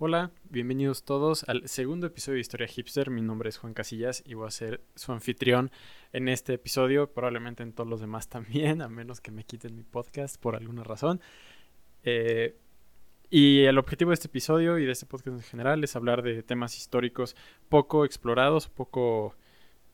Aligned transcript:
Hola, 0.00 0.30
bienvenidos 0.48 1.02
todos 1.02 1.42
al 1.48 1.66
segundo 1.66 2.06
episodio 2.06 2.36
de 2.36 2.42
Historia 2.42 2.68
Hipster. 2.68 3.10
Mi 3.10 3.20
nombre 3.20 3.48
es 3.48 3.58
Juan 3.58 3.74
Casillas 3.74 4.22
y 4.24 4.34
voy 4.34 4.46
a 4.46 4.52
ser 4.52 4.80
su 4.94 5.10
anfitrión 5.10 5.72
en 6.12 6.28
este 6.28 6.54
episodio, 6.54 7.12
probablemente 7.12 7.64
en 7.64 7.72
todos 7.72 7.90
los 7.90 8.00
demás 8.00 8.28
también, 8.28 8.80
a 8.80 8.88
menos 8.88 9.20
que 9.20 9.32
me 9.32 9.42
quiten 9.42 9.74
mi 9.74 9.82
podcast 9.82 10.40
por 10.40 10.54
alguna 10.54 10.84
razón. 10.84 11.20
Eh, 12.04 12.54
y 13.28 13.64
el 13.64 13.76
objetivo 13.76 14.10
de 14.12 14.14
este 14.14 14.28
episodio 14.28 14.78
y 14.78 14.86
de 14.86 14.92
este 14.92 15.04
podcast 15.04 15.36
en 15.36 15.42
general 15.42 15.82
es 15.82 15.96
hablar 15.96 16.22
de 16.22 16.44
temas 16.44 16.76
históricos 16.78 17.34
poco 17.68 18.04
explorados, 18.04 18.68
poco 18.68 19.34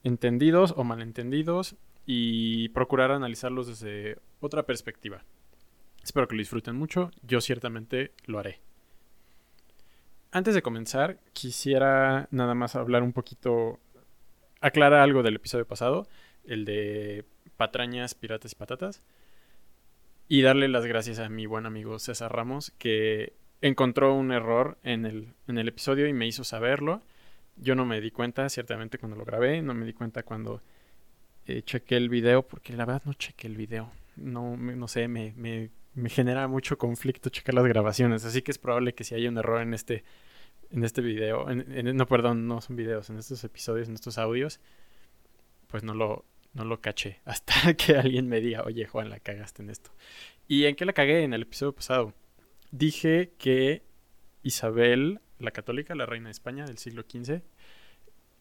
entendidos 0.03 0.75
o 0.77 0.83
malentendidos 0.83 1.77
y 2.05 2.69
procurar 2.69 3.09
analizarlos 3.09 3.65
desde 3.65 4.19
otra 4.39 4.67
perspectiva. 4.67 5.23
Espero 6.03 6.27
que 6.27 6.35
lo 6.35 6.41
disfruten 6.41 6.75
mucho, 6.75 7.09
yo 7.23 7.41
ciertamente 7.41 8.11
lo 8.27 8.37
haré. 8.37 8.61
Antes 10.35 10.53
de 10.53 10.61
comenzar, 10.61 11.17
quisiera 11.31 12.27
nada 12.29 12.55
más 12.55 12.75
hablar 12.75 13.03
un 13.03 13.13
poquito, 13.13 13.79
aclarar 14.59 14.99
algo 14.99 15.23
del 15.23 15.37
episodio 15.37 15.65
pasado, 15.65 16.09
el 16.43 16.65
de 16.65 17.23
patrañas, 17.55 18.15
piratas 18.15 18.51
y 18.51 18.55
patatas, 18.55 19.01
y 20.27 20.41
darle 20.41 20.67
las 20.67 20.85
gracias 20.85 21.19
a 21.19 21.29
mi 21.29 21.45
buen 21.45 21.65
amigo 21.65 21.99
César 21.99 22.35
Ramos, 22.35 22.73
que 22.77 23.31
encontró 23.61 24.13
un 24.13 24.33
error 24.33 24.77
en 24.83 25.05
el, 25.05 25.29
en 25.47 25.57
el 25.57 25.69
episodio 25.69 26.05
y 26.05 26.11
me 26.11 26.27
hizo 26.27 26.43
saberlo. 26.43 27.01
Yo 27.55 27.75
no 27.75 27.85
me 27.85 28.01
di 28.01 28.11
cuenta, 28.11 28.49
ciertamente, 28.49 28.97
cuando 28.97 29.15
lo 29.15 29.23
grabé, 29.23 29.61
no 29.61 29.73
me 29.73 29.85
di 29.85 29.93
cuenta 29.93 30.23
cuando 30.23 30.61
eh, 31.45 31.61
chequé 31.61 31.95
el 31.95 32.09
video, 32.09 32.41
porque 32.45 32.73
la 32.73 32.83
verdad 32.83 33.03
no 33.05 33.13
chequé 33.13 33.47
el 33.47 33.55
video. 33.55 33.89
No, 34.17 34.57
no 34.57 34.87
sé, 34.89 35.07
me, 35.07 35.33
me, 35.37 35.69
me, 35.95 36.09
genera 36.09 36.47
mucho 36.47 36.77
conflicto 36.77 37.29
checar 37.29 37.55
las 37.55 37.65
grabaciones. 37.65 38.25
Así 38.25 38.41
que 38.41 38.51
es 38.51 38.57
probable 38.57 38.93
que 38.93 39.03
si 39.03 39.15
haya 39.15 39.29
un 39.29 39.37
error 39.37 39.61
en 39.61 39.73
este, 39.73 40.03
en 40.71 40.83
este 40.83 41.01
video, 41.01 41.49
en, 41.49 41.95
no, 41.95 42.05
perdón, 42.05 42.47
no 42.47 42.61
son 42.61 42.75
videos, 42.75 43.09
en 43.09 43.17
estos 43.17 43.43
episodios, 43.43 43.87
en 43.87 43.95
estos 43.95 44.17
audios, 44.17 44.59
pues 45.67 45.83
no 45.83 45.93
lo, 45.93 46.25
no 46.53 46.65
lo 46.65 46.81
caché. 46.81 47.21
Hasta 47.25 47.73
que 47.75 47.95
alguien 47.95 48.27
me 48.27 48.41
diga, 48.41 48.63
oye 48.63 48.85
Juan, 48.85 49.09
la 49.09 49.19
cagaste 49.19 49.63
en 49.63 49.69
esto. 49.69 49.91
¿Y 50.47 50.65
en 50.65 50.75
qué 50.75 50.85
la 50.85 50.93
cagué 50.93 51.23
en 51.23 51.33
el 51.33 51.43
episodio 51.43 51.73
pasado? 51.73 52.13
Dije 52.71 53.33
que 53.37 53.83
Isabel, 54.43 55.21
la 55.39 55.51
católica, 55.51 55.95
la 55.95 56.05
reina 56.05 56.27
de 56.27 56.33
España 56.33 56.65
del 56.65 56.77
siglo 56.77 57.03
XV 57.03 57.41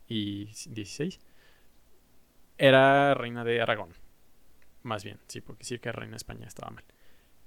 y 0.07 0.47
XVI, 0.53 1.19
era 2.59 3.15
reina 3.15 3.45
de 3.45 3.61
Aragón. 3.61 3.91
Más 4.83 5.03
bien, 5.03 5.19
sí, 5.29 5.41
porque 5.41 5.61
decir 5.61 5.81
que 5.81 5.93
reina 5.93 6.13
de 6.13 6.19
España 6.19 6.47
estaba 6.47 6.71
mal. 6.71 6.85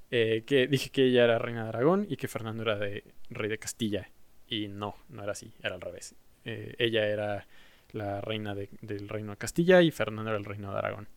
Eh, 0.09 0.43
que 0.45 0.67
dije 0.67 0.89
que 0.89 1.05
ella 1.05 1.25
era 1.25 1.37
reina 1.37 1.63
de 1.63 1.69
Aragón 1.69 2.05
y 2.09 2.15
que 2.15 2.27
Fernando 2.27 2.63
era 2.63 2.77
de 2.77 3.03
rey 3.29 3.49
de 3.49 3.57
Castilla. 3.57 4.09
Y 4.47 4.67
no, 4.67 4.95
no 5.09 5.23
era 5.23 5.33
así, 5.33 5.53
era 5.61 5.75
al 5.75 5.81
revés. 5.81 6.15
Eh, 6.45 6.75
ella 6.79 7.05
era 7.05 7.47
la 7.91 8.21
reina 8.21 8.55
del 8.55 9.09
reino 9.09 9.31
de 9.31 9.37
Castilla 9.37 9.81
y 9.81 9.91
Fernando 9.91 10.29
era 10.29 10.39
el 10.39 10.45
reino 10.45 10.71
de 10.71 10.77
Aragón. 10.77 11.07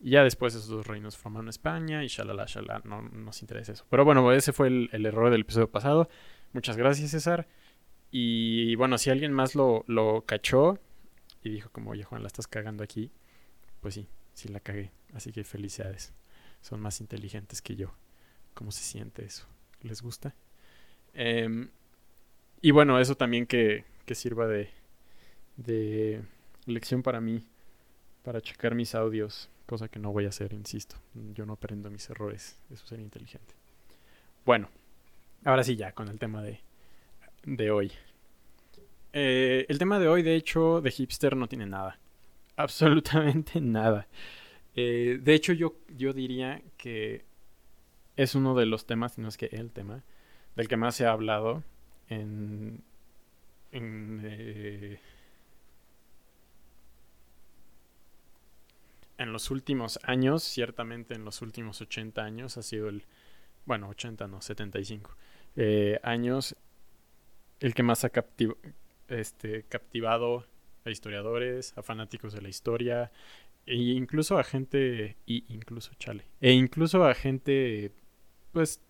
Y 0.00 0.10
ya 0.10 0.22
después 0.22 0.54
esos 0.54 0.68
dos 0.68 0.86
reinos 0.86 1.16
formaron 1.16 1.48
España 1.48 2.04
y 2.04 2.08
shalala, 2.08 2.46
shalala, 2.46 2.82
no 2.84 3.02
nos 3.02 3.40
interesa 3.42 3.72
eso. 3.72 3.84
Pero 3.90 4.04
bueno, 4.04 4.32
ese 4.32 4.52
fue 4.52 4.68
el, 4.68 4.88
el, 4.92 5.06
error 5.06 5.30
del 5.30 5.40
episodio 5.40 5.70
pasado. 5.70 6.08
Muchas 6.52 6.76
gracias, 6.76 7.10
César. 7.10 7.48
Y 8.10 8.74
bueno, 8.76 8.96
si 8.96 9.10
alguien 9.10 9.32
más 9.32 9.54
lo, 9.54 9.84
lo 9.86 10.24
cachó, 10.24 10.78
y 11.42 11.50
dijo 11.50 11.70
como, 11.70 11.90
oye 11.90 12.04
Juan, 12.04 12.22
la 12.22 12.28
estás 12.28 12.46
cagando 12.46 12.82
aquí, 12.84 13.10
pues 13.80 13.94
sí, 13.94 14.08
sí 14.34 14.48
la 14.48 14.60
cagué. 14.60 14.92
Así 15.14 15.32
que 15.32 15.44
felicidades. 15.44 16.12
Son 16.60 16.80
más 16.80 17.00
inteligentes 17.00 17.62
que 17.62 17.76
yo. 17.76 17.94
¿Cómo 18.58 18.72
se 18.72 18.82
siente 18.82 19.24
eso? 19.24 19.46
¿Les 19.82 20.02
gusta? 20.02 20.34
Eh, 21.14 21.68
y 22.60 22.72
bueno, 22.72 22.98
eso 22.98 23.14
también 23.14 23.46
que, 23.46 23.84
que 24.04 24.16
sirva 24.16 24.48
de, 24.48 24.68
de 25.56 26.24
lección 26.66 27.04
para 27.04 27.20
mí, 27.20 27.46
para 28.24 28.40
checar 28.40 28.74
mis 28.74 28.96
audios, 28.96 29.48
cosa 29.64 29.86
que 29.86 30.00
no 30.00 30.10
voy 30.10 30.24
a 30.24 30.30
hacer, 30.30 30.52
insisto. 30.54 30.96
Yo 31.34 31.46
no 31.46 31.52
aprendo 31.52 31.88
mis 31.88 32.10
errores, 32.10 32.58
eso 32.68 32.84
sería 32.84 33.04
inteligente. 33.04 33.54
Bueno, 34.44 34.68
ahora 35.44 35.62
sí 35.62 35.76
ya, 35.76 35.92
con 35.92 36.08
el 36.08 36.18
tema 36.18 36.42
de, 36.42 36.58
de 37.44 37.70
hoy. 37.70 37.92
Eh, 39.12 39.66
el 39.68 39.78
tema 39.78 40.00
de 40.00 40.08
hoy, 40.08 40.24
de 40.24 40.34
hecho, 40.34 40.80
de 40.80 40.90
hipster 40.90 41.36
no 41.36 41.46
tiene 41.46 41.66
nada. 41.66 42.00
Absolutamente 42.56 43.60
nada. 43.60 44.08
Eh, 44.74 45.20
de 45.22 45.34
hecho, 45.34 45.52
yo, 45.52 45.76
yo 45.96 46.12
diría 46.12 46.60
que 46.76 47.27
es 48.18 48.34
uno 48.34 48.56
de 48.56 48.66
los 48.66 48.84
temas, 48.84 49.12
si 49.12 49.20
no 49.20 49.28
es 49.28 49.36
que 49.36 49.46
el 49.46 49.70
tema, 49.70 50.02
del 50.56 50.66
que 50.66 50.76
más 50.76 50.96
se 50.96 51.06
ha 51.06 51.12
hablado 51.12 51.62
en. 52.08 52.82
en. 53.70 54.20
Eh, 54.24 55.00
en 59.18 59.32
los 59.32 59.50
últimos 59.52 60.00
años, 60.02 60.42
ciertamente 60.42 61.14
en 61.14 61.24
los 61.24 61.42
últimos 61.42 61.80
80 61.80 62.22
años, 62.22 62.58
ha 62.58 62.62
sido 62.62 62.88
el. 62.88 63.04
Bueno, 63.66 63.88
80 63.88 64.26
no, 64.26 64.42
75 64.42 65.16
eh, 65.54 66.00
años, 66.02 66.56
el 67.60 67.72
que 67.74 67.84
más 67.84 68.04
ha 68.04 68.10
este, 69.08 69.62
captivado 69.64 70.44
a 70.84 70.90
historiadores, 70.90 71.72
a 71.76 71.82
fanáticos 71.82 72.32
de 72.32 72.42
la 72.42 72.48
historia, 72.48 73.12
e 73.64 73.76
incluso 73.76 74.38
a 74.38 74.44
gente, 74.44 75.16
y 75.24 75.44
incluso, 75.52 75.92
chale, 76.00 76.24
e 76.40 76.52
incluso 76.52 77.04
a 77.04 77.14
gente, 77.14 77.92
pues, 78.58 78.80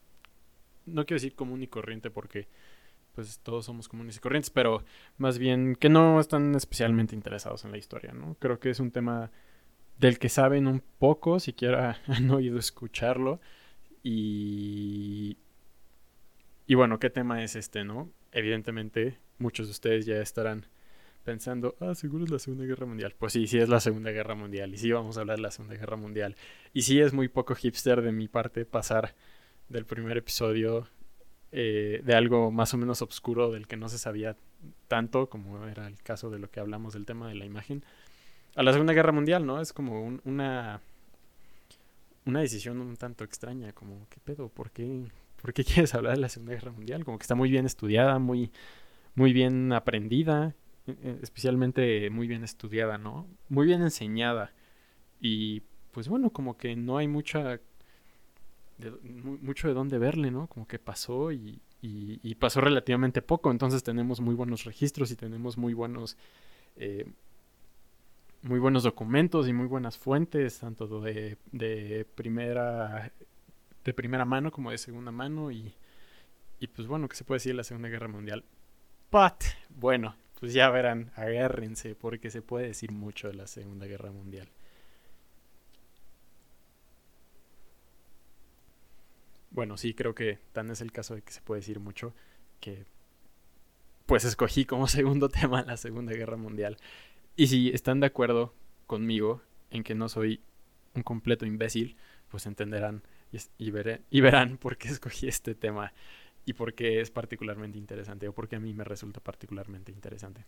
no 0.86 1.04
quiero 1.04 1.16
decir 1.16 1.34
común 1.34 1.62
y 1.62 1.66
corriente 1.66 2.10
porque, 2.10 2.48
pues, 3.14 3.38
todos 3.40 3.66
somos 3.66 3.86
comunes 3.86 4.16
y 4.16 4.18
corrientes, 4.18 4.48
pero 4.48 4.82
más 5.18 5.38
bien 5.38 5.76
que 5.76 5.90
no 5.90 6.20
están 6.20 6.54
especialmente 6.54 7.14
interesados 7.14 7.66
en 7.66 7.72
la 7.72 7.76
historia, 7.76 8.14
¿no? 8.14 8.34
Creo 8.38 8.58
que 8.60 8.70
es 8.70 8.80
un 8.80 8.90
tema 8.90 9.30
del 9.98 10.18
que 10.18 10.30
saben 10.30 10.66
un 10.66 10.82
poco, 10.98 11.38
siquiera 11.38 12.00
han 12.06 12.30
oído 12.30 12.58
escucharlo, 12.58 13.42
y... 14.02 15.36
Y 16.66 16.74
bueno, 16.74 16.98
¿qué 16.98 17.10
tema 17.10 17.44
es 17.44 17.54
este, 17.54 17.84
no? 17.84 18.10
Evidentemente, 18.32 19.18
muchos 19.36 19.66
de 19.66 19.72
ustedes 19.72 20.06
ya 20.06 20.16
estarán 20.16 20.64
pensando, 21.24 21.76
ah, 21.80 21.94
seguro 21.94 22.24
es 22.24 22.30
la 22.30 22.38
Segunda 22.38 22.64
Guerra 22.64 22.86
Mundial. 22.86 23.14
Pues 23.18 23.34
sí, 23.34 23.46
sí 23.46 23.58
es 23.58 23.68
la 23.68 23.80
Segunda 23.80 24.12
Guerra 24.12 24.34
Mundial. 24.34 24.72
Y 24.72 24.78
sí 24.78 24.90
vamos 24.92 25.18
a 25.18 25.20
hablar 25.20 25.36
de 25.36 25.42
la 25.42 25.50
Segunda 25.50 25.76
Guerra 25.76 25.98
Mundial. 25.98 26.36
Y 26.72 26.82
sí 26.82 27.00
es 27.00 27.12
muy 27.12 27.28
poco 27.28 27.54
hipster 27.54 28.00
de 28.00 28.12
mi 28.12 28.28
parte 28.28 28.64
pasar 28.64 29.14
del 29.68 29.84
primer 29.84 30.16
episodio 30.16 30.88
eh, 31.52 32.00
de 32.04 32.14
algo 32.14 32.50
más 32.50 32.74
o 32.74 32.78
menos 32.78 33.02
oscuro 33.02 33.50
del 33.50 33.66
que 33.66 33.76
no 33.76 33.88
se 33.88 33.98
sabía 33.98 34.36
tanto, 34.88 35.28
como 35.28 35.66
era 35.66 35.86
el 35.86 36.02
caso 36.02 36.30
de 36.30 36.38
lo 36.38 36.50
que 36.50 36.60
hablamos 36.60 36.94
del 36.94 37.06
tema 37.06 37.28
de 37.28 37.34
la 37.34 37.44
imagen, 37.44 37.84
a 38.56 38.62
la 38.62 38.72
Segunda 38.72 38.92
Guerra 38.92 39.12
Mundial, 39.12 39.46
¿no? 39.46 39.60
Es 39.60 39.72
como 39.72 40.20
una, 40.24 40.80
una 42.24 42.40
decisión 42.40 42.80
un 42.80 42.96
tanto 42.96 43.24
extraña, 43.24 43.72
como, 43.72 44.06
¿qué 44.10 44.18
pedo? 44.24 44.48
¿Por 44.48 44.70
qué, 44.70 45.04
¿Por 45.40 45.52
qué 45.52 45.64
quieres 45.64 45.94
hablar 45.94 46.14
de 46.14 46.20
la 46.20 46.28
Segunda 46.28 46.54
Guerra 46.54 46.72
Mundial? 46.72 47.04
Como 47.04 47.18
que 47.18 47.22
está 47.24 47.34
muy 47.34 47.50
bien 47.50 47.66
estudiada, 47.66 48.18
muy 48.18 48.50
muy 49.18 49.32
bien 49.32 49.72
aprendida, 49.72 50.54
e, 50.86 50.92
e, 50.92 51.18
especialmente 51.22 52.08
muy 52.08 52.28
bien 52.28 52.44
estudiada, 52.44 52.98
¿no? 52.98 53.26
Muy 53.48 53.66
bien 53.66 53.82
enseñada. 53.82 54.52
Y 55.20 55.62
pues 55.90 56.08
bueno, 56.08 56.30
como 56.30 56.56
que 56.56 56.76
no 56.76 56.98
hay 56.98 57.08
mucha 57.08 57.60
mucho 59.12 59.68
de 59.68 59.74
dónde 59.74 59.98
verle, 59.98 60.30
¿no? 60.30 60.46
Como 60.46 60.66
que 60.66 60.78
pasó 60.78 61.32
y, 61.32 61.60
pasó 62.38 62.60
relativamente 62.60 63.22
poco, 63.22 63.50
entonces 63.50 63.82
tenemos 63.82 64.20
muy 64.20 64.34
buenos 64.34 64.64
registros 64.64 65.10
y 65.10 65.16
tenemos 65.16 65.56
muy 65.56 65.74
buenos 65.74 66.16
eh, 66.76 67.06
muy 68.42 68.60
buenos 68.60 68.84
documentos 68.84 69.48
y 69.48 69.52
muy 69.52 69.66
buenas 69.66 69.98
fuentes, 69.98 70.60
tanto 70.60 71.00
de, 71.00 71.36
de 71.50 72.06
primera 72.14 73.12
de 73.84 73.94
primera 73.94 74.24
mano 74.24 74.52
como 74.52 74.70
de 74.70 74.78
segunda 74.78 75.10
mano 75.10 75.50
y, 75.50 75.74
y 76.60 76.66
pues 76.66 76.88
bueno, 76.88 77.08
¿qué 77.08 77.16
se 77.16 77.24
puede 77.24 77.36
decir 77.36 77.52
de 77.52 77.56
la 77.56 77.64
Segunda 77.64 77.88
Guerra 77.88 78.08
Mundial? 78.08 78.44
But, 79.10 79.44
bueno, 79.70 80.16
pues 80.40 80.52
ya 80.52 80.68
verán, 80.70 81.12
agárrense 81.14 81.94
porque 81.94 82.30
se 82.30 82.42
puede 82.42 82.66
decir 82.66 82.92
mucho 82.92 83.28
de 83.28 83.34
la 83.34 83.46
Segunda 83.46 83.86
Guerra 83.86 84.10
Mundial. 84.10 84.48
Bueno, 89.58 89.76
sí, 89.76 89.92
creo 89.92 90.14
que 90.14 90.38
tan 90.52 90.70
es 90.70 90.80
el 90.82 90.92
caso 90.92 91.16
de 91.16 91.22
que 91.22 91.32
se 91.32 91.40
puede 91.40 91.58
decir 91.58 91.80
mucho 91.80 92.14
que 92.60 92.86
pues 94.06 94.24
escogí 94.24 94.64
como 94.64 94.86
segundo 94.86 95.28
tema 95.28 95.62
la 95.62 95.76
Segunda 95.76 96.12
Guerra 96.12 96.36
Mundial. 96.36 96.76
Y 97.34 97.48
si 97.48 97.70
están 97.70 97.98
de 97.98 98.06
acuerdo 98.06 98.54
conmigo 98.86 99.42
en 99.72 99.82
que 99.82 99.96
no 99.96 100.08
soy 100.08 100.40
un 100.94 101.02
completo 101.02 101.44
imbécil, 101.44 101.96
pues 102.30 102.46
entenderán 102.46 103.02
y, 103.32 103.38
y 104.10 104.20
verán 104.20 104.58
por 104.58 104.76
qué 104.76 104.90
escogí 104.90 105.26
este 105.26 105.56
tema 105.56 105.92
y 106.44 106.52
por 106.52 106.74
qué 106.74 107.00
es 107.00 107.10
particularmente 107.10 107.78
interesante 107.78 108.28
o 108.28 108.32
por 108.32 108.46
qué 108.46 108.54
a 108.54 108.60
mí 108.60 108.72
me 108.74 108.84
resulta 108.84 109.18
particularmente 109.18 109.90
interesante. 109.90 110.44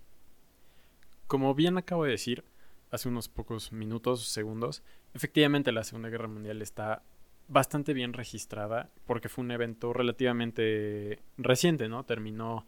Como 1.26 1.52
bien 1.56 1.78
acabo 1.78 2.04
de 2.04 2.12
decir 2.12 2.44
hace 2.92 3.08
unos 3.08 3.28
pocos 3.28 3.72
minutos, 3.72 4.28
segundos, 4.28 4.84
efectivamente 5.14 5.72
la 5.72 5.82
Segunda 5.82 6.10
Guerra 6.10 6.28
Mundial 6.28 6.62
está 6.62 7.02
bastante 7.50 7.92
bien 7.92 8.12
registrada 8.12 8.88
porque 9.06 9.28
fue 9.28 9.44
un 9.44 9.50
evento 9.50 9.92
relativamente 9.92 11.18
reciente, 11.36 11.88
¿no? 11.88 12.04
Terminó 12.04 12.64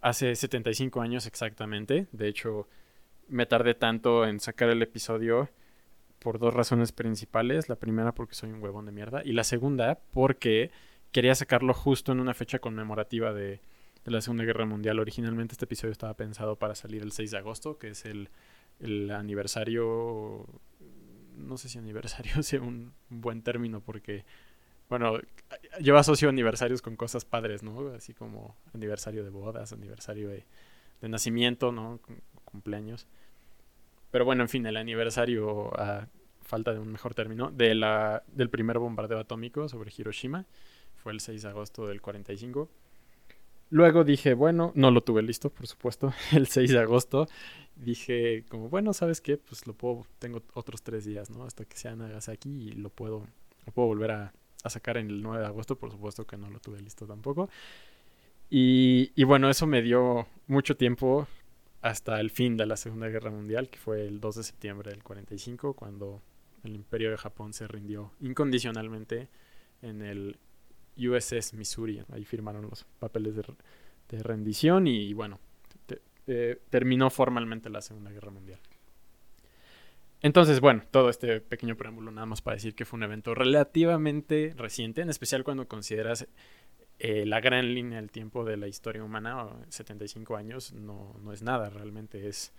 hace 0.00 0.34
75 0.34 1.00
años 1.02 1.26
exactamente. 1.26 2.08
De 2.12 2.28
hecho, 2.28 2.66
me 3.28 3.44
tardé 3.44 3.74
tanto 3.74 4.26
en 4.26 4.40
sacar 4.40 4.70
el 4.70 4.82
episodio 4.82 5.50
por 6.18 6.38
dos 6.38 6.54
razones 6.54 6.92
principales. 6.92 7.68
La 7.68 7.76
primera 7.76 8.12
porque 8.12 8.34
soy 8.34 8.50
un 8.50 8.62
huevón 8.62 8.86
de 8.86 8.92
mierda 8.92 9.22
y 9.22 9.32
la 9.32 9.44
segunda 9.44 9.98
porque 10.12 10.70
quería 11.12 11.34
sacarlo 11.34 11.74
justo 11.74 12.12
en 12.12 12.20
una 12.20 12.32
fecha 12.32 12.58
conmemorativa 12.58 13.32
de, 13.32 13.60
la 14.04 14.22
Segunda 14.22 14.44
Guerra 14.44 14.64
Mundial. 14.64 14.98
Originalmente 14.98 15.52
este 15.52 15.66
episodio 15.66 15.92
estaba 15.92 16.14
pensado 16.14 16.56
para 16.56 16.74
salir 16.74 17.02
el 17.02 17.12
6 17.12 17.30
de 17.30 17.36
agosto, 17.36 17.76
que 17.76 17.88
es 17.88 18.06
el, 18.06 18.30
el 18.80 19.10
aniversario 19.10 20.46
no 21.38 21.56
sé 21.56 21.68
si 21.68 21.78
aniversario 21.78 22.42
sea 22.42 22.60
un, 22.60 22.92
buen 23.08 23.42
término 23.42 23.80
porque, 23.80 24.24
bueno, 24.88 25.18
lleva 25.80 26.00
asocio 26.00 26.28
aniversarios 26.28 26.82
con 26.82 26.96
cosas 26.96 27.24
padres, 27.24 27.62
¿no? 27.62 27.88
Así 27.94 28.14
como 28.14 28.56
aniversario 28.74 29.24
de 29.24 29.30
bodas, 29.30 29.72
aniversario 29.72 30.28
de, 30.28 30.44
nacimiento, 31.02 31.72
¿no? 31.72 32.00
cumpleaños. 32.44 33.06
Pero 34.10 34.24
bueno, 34.24 34.42
en 34.42 34.48
fin, 34.48 34.66
el 34.66 34.76
aniversario, 34.76 35.70
a 35.78 36.08
falta 36.42 36.72
de 36.72 36.78
un 36.78 36.90
mejor 36.90 37.14
término, 37.14 37.50
de 37.50 37.74
la, 37.74 38.24
del 38.32 38.48
primer 38.48 38.78
bombardeo 38.78 39.18
atómico 39.18 39.68
sobre 39.68 39.92
Hiroshima. 39.96 40.46
Fue 40.96 41.12
el 41.12 41.20
6 41.20 41.42
de 41.42 41.48
agosto 41.48 41.86
del 41.86 42.00
45. 42.00 42.68
Luego 43.70 44.04
dije, 44.04 44.34
bueno, 44.34 44.72
no 44.74 44.90
lo 44.90 45.02
tuve 45.02 45.22
listo, 45.22 45.50
por 45.50 45.66
supuesto, 45.66 46.12
el 46.32 46.46
6 46.46 46.70
de 46.70 46.78
agosto. 46.78 47.28
Dije, 47.76 48.44
como, 48.48 48.68
bueno, 48.68 48.92
¿sabes 48.92 49.20
qué? 49.20 49.36
Pues 49.36 49.66
lo 49.66 49.74
puedo, 49.74 50.06
tengo 50.18 50.42
otros 50.54 50.82
tres 50.82 51.04
días, 51.04 51.30
¿no? 51.30 51.44
Hasta 51.44 51.64
que 51.64 51.76
sea 51.76 51.94
Nagasaki 51.94 52.48
y 52.48 52.72
lo 52.72 52.90
puedo, 52.90 53.26
lo 53.66 53.72
puedo 53.72 53.88
volver 53.88 54.10
a, 54.12 54.32
sacar 54.66 54.98
en 54.98 55.08
el 55.08 55.22
9 55.22 55.40
de 55.40 55.46
agosto, 55.46 55.78
por 55.78 55.90
supuesto 55.90 56.26
que 56.26 56.36
no 56.36 56.50
lo 56.50 56.60
tuve 56.60 56.80
listo 56.80 57.06
tampoco. 57.06 57.48
Y, 58.50 59.12
y 59.14 59.24
bueno, 59.24 59.48
eso 59.48 59.66
me 59.66 59.80
dio 59.80 60.26
mucho 60.46 60.76
tiempo 60.76 61.26
hasta 61.80 62.20
el 62.20 62.30
fin 62.30 62.56
de 62.56 62.66
la 62.66 62.76
Segunda 62.76 63.08
Guerra 63.08 63.30
Mundial, 63.30 63.70
que 63.70 63.78
fue 63.78 64.06
el 64.06 64.20
2 64.20 64.36
de 64.36 64.42
septiembre 64.42 64.90
del 64.90 65.02
45, 65.02 65.74
cuando 65.74 66.20
el 66.64 66.74
imperio 66.74 67.10
de 67.10 67.16
Japón 67.16 67.52
se 67.52 67.66
rindió 67.66 68.12
incondicionalmente 68.20 69.28
en 69.80 70.02
el 70.02 70.38
USS 70.98 71.54
Missouri. 71.54 72.02
Ahí 72.12 72.24
firmaron 72.24 72.68
los 72.68 72.84
papeles 72.98 73.34
de, 73.36 74.22
rendición 74.22 74.86
y, 74.86 75.12
bueno, 75.12 75.38
terminó 76.70 77.10
formalmente 77.10 77.70
la 77.70 77.80
Segunda 77.80 78.10
Guerra 78.10 78.30
Mundial. 78.30 78.60
Entonces, 80.20 80.60
bueno, 80.60 80.82
todo 80.90 81.10
este 81.10 81.40
pequeño 81.40 81.76
preámbulo 81.76 82.10
nada 82.10 82.26
más 82.26 82.42
para 82.42 82.56
decir 82.56 82.74
que 82.74 82.84
fue 82.84 82.96
un 82.96 83.04
evento 83.04 83.34
relativamente 83.34 84.52
reciente, 84.56 85.00
en 85.00 85.10
especial 85.10 85.44
cuando 85.44 85.68
consideras 85.68 86.26
eh, 86.98 87.24
la 87.24 87.40
gran 87.40 87.72
línea 87.72 88.00
del 88.00 88.10
tiempo 88.10 88.44
de 88.44 88.56
la 88.56 88.66
historia 88.66 89.04
humana, 89.04 89.48
75 89.68 90.36
años, 90.36 90.72
no, 90.72 91.14
no 91.22 91.32
es 91.32 91.42
nada, 91.42 91.70
realmente 91.70 92.28
es 92.28 92.52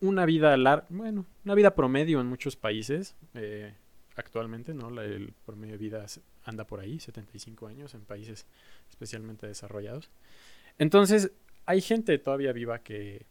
una 0.00 0.26
vida 0.26 0.56
larga, 0.56 0.86
bueno, 0.90 1.24
una 1.44 1.54
vida 1.54 1.74
promedio 1.74 2.20
en 2.20 2.26
muchos 2.26 2.56
países. 2.56 3.16
Eh, 3.34 3.74
actualmente, 4.16 4.74
¿no? 4.74 4.88
el 5.00 5.32
promedio 5.44 5.72
de 5.74 5.78
vida 5.78 6.06
anda 6.44 6.66
por 6.66 6.80
ahí, 6.80 6.98
75 6.98 7.66
años 7.66 7.94
en 7.94 8.02
países 8.02 8.46
especialmente 8.88 9.46
desarrollados. 9.46 10.10
Entonces, 10.78 11.32
hay 11.66 11.80
gente 11.80 12.18
todavía 12.18 12.52
viva 12.52 12.80
que, 12.80 13.26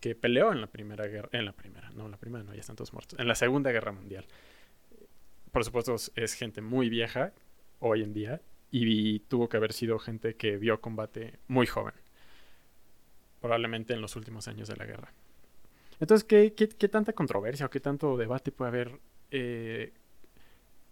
que 0.00 0.14
peleó 0.14 0.52
en 0.52 0.60
la 0.60 0.66
primera 0.66 1.06
guerra, 1.06 1.28
en 1.32 1.44
la 1.44 1.52
primera, 1.52 1.90
no, 1.90 2.06
en 2.06 2.10
la 2.10 2.16
primera 2.16 2.44
no, 2.44 2.52
ya 2.52 2.60
están 2.60 2.76
todos 2.76 2.92
muertos, 2.92 3.18
en 3.18 3.28
la 3.28 3.34
segunda 3.34 3.70
guerra 3.70 3.92
mundial. 3.92 4.26
Por 5.52 5.64
supuesto, 5.64 5.96
es 6.14 6.34
gente 6.34 6.60
muy 6.60 6.88
vieja 6.88 7.32
hoy 7.80 8.02
en 8.02 8.12
día 8.12 8.40
y 8.70 9.20
tuvo 9.20 9.48
que 9.48 9.56
haber 9.56 9.72
sido 9.72 9.98
gente 9.98 10.34
que 10.34 10.56
vio 10.56 10.80
combate 10.80 11.38
muy 11.48 11.66
joven, 11.66 11.94
probablemente 13.40 13.94
en 13.94 14.00
los 14.00 14.14
últimos 14.16 14.48
años 14.48 14.68
de 14.68 14.76
la 14.76 14.84
guerra. 14.84 15.12
Entonces, 16.00 16.24
¿qué, 16.24 16.52
qué, 16.54 16.68
qué 16.68 16.88
tanta 16.88 17.12
controversia 17.12 17.66
o 17.66 17.70
qué 17.70 17.80
tanto 17.80 18.16
debate 18.16 18.52
puede 18.52 18.68
haber 18.68 19.00
eh, 19.30 19.92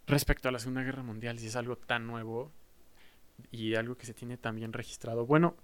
respecto 0.06 0.48
a 0.48 0.52
la 0.52 0.58
Segunda 0.58 0.82
Guerra 0.82 1.02
Mundial, 1.02 1.38
si 1.38 1.46
es 1.46 1.56
algo 1.56 1.76
tan 1.76 2.06
nuevo 2.06 2.52
y 3.50 3.74
algo 3.74 3.96
que 3.96 4.06
se 4.06 4.14
tiene 4.14 4.36
tan 4.36 4.56
bien 4.56 4.72
registrado. 4.72 5.26
Bueno, 5.26 5.56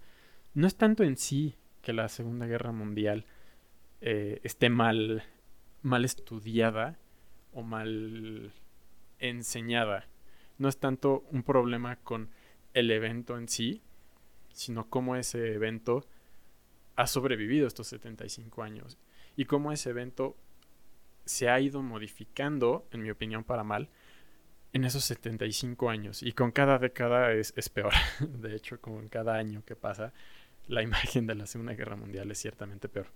no 0.55 0.67
es 0.67 0.77
tanto 0.77 1.05
en 1.05 1.17
sí 1.17 1.57
que 1.81 1.93
la 1.93 2.09
Segunda 2.09 2.47
Guerra 2.47 2.73
Mundial 2.73 3.25
eh, 4.01 4.41
esté 4.43 4.69
mal, 4.69 5.23
mal 5.83 6.05
estudiada 6.05 6.99
o 7.53 7.63
mal 7.63 8.53
enseñada. 9.19 10.07
No 10.59 10.69
es 10.69 10.79
tanto 10.79 11.25
un 11.31 11.43
problema 11.43 11.97
con 11.97 12.31
el 12.75 12.91
evento 12.91 13.39
en 13.39 13.49
sí, 13.49 13.83
sino 14.53 14.89
cómo 14.89 15.17
ese 15.17 15.55
evento 15.55 16.07
ha 16.97 17.07
sobrevivido 17.07 17.67
estos 17.67 17.87
75 17.89 18.63
años 18.63 18.99
y 19.37 19.47
cómo 19.47 19.73
ese 19.73 19.91
evento 19.91 20.37
se 21.25 21.49
ha 21.49 21.59
ido 21.61 21.83
modificando, 21.83 22.87
en 22.91 23.03
mi 23.03 23.11
opinión, 23.11 23.45
para 23.45 23.65
mal, 23.65 23.89
en 24.73 24.85
esos 24.85 25.05
75 25.05 25.91
años. 25.91 26.23
Y 26.23 26.33
con 26.33 26.51
cada 26.51 26.79
década 26.79 27.33
es, 27.33 27.53
peor. 27.69 27.93
De 28.21 28.55
hecho, 28.57 28.81
con 28.81 29.09
cada 29.09 29.37
año 29.37 29.63
que 29.65 29.77
pasa, 29.77 30.13
la 30.69 30.83
imagen 30.83 31.27
de 31.27 31.35
la 31.35 31.47
Segunda 31.47 31.75
Guerra 31.75 31.97
Mundial 31.97 32.31
es 32.31 32.39
ciertamente 32.39 32.89
peor. 32.89 33.07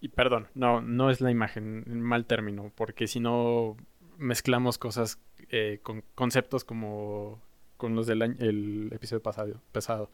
Y 0.00 0.08
perdón, 0.08 0.46
no, 0.54 0.82
no 0.82 1.10
es 1.10 1.20
la 1.20 1.30
imagen, 1.30 1.84
en 1.86 2.00
mal 2.00 2.26
término, 2.26 2.70
porque 2.76 3.06
si 3.06 3.18
no 3.18 3.76
mezclamos 4.18 4.78
cosas 4.78 5.18
eh, 5.50 5.80
con 5.82 6.02
conceptos 6.14 6.64
como 6.64 7.40
con 7.76 7.94
los 7.94 8.06
del 8.06 8.22
el 8.22 8.90
episodio 8.92 9.22
pasado, 9.22 9.60
pasado 9.72 10.10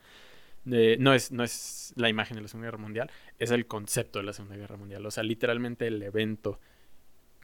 no, 0.64 1.14
es, 1.14 1.32
no 1.32 1.42
es 1.42 1.92
la 1.96 2.08
imagen 2.08 2.36
de 2.36 2.42
la 2.42 2.48
Segunda 2.48 2.66
Guerra 2.68 2.82
Mundial, 2.82 3.10
es 3.38 3.50
el 3.50 3.66
concepto 3.66 4.18
de 4.18 4.24
la 4.24 4.32
Segunda 4.32 4.56
Guerra 4.56 4.76
Mundial. 4.76 5.04
O 5.04 5.10
sea, 5.10 5.22
literalmente 5.22 5.86
el 5.86 6.02
evento, 6.02 6.60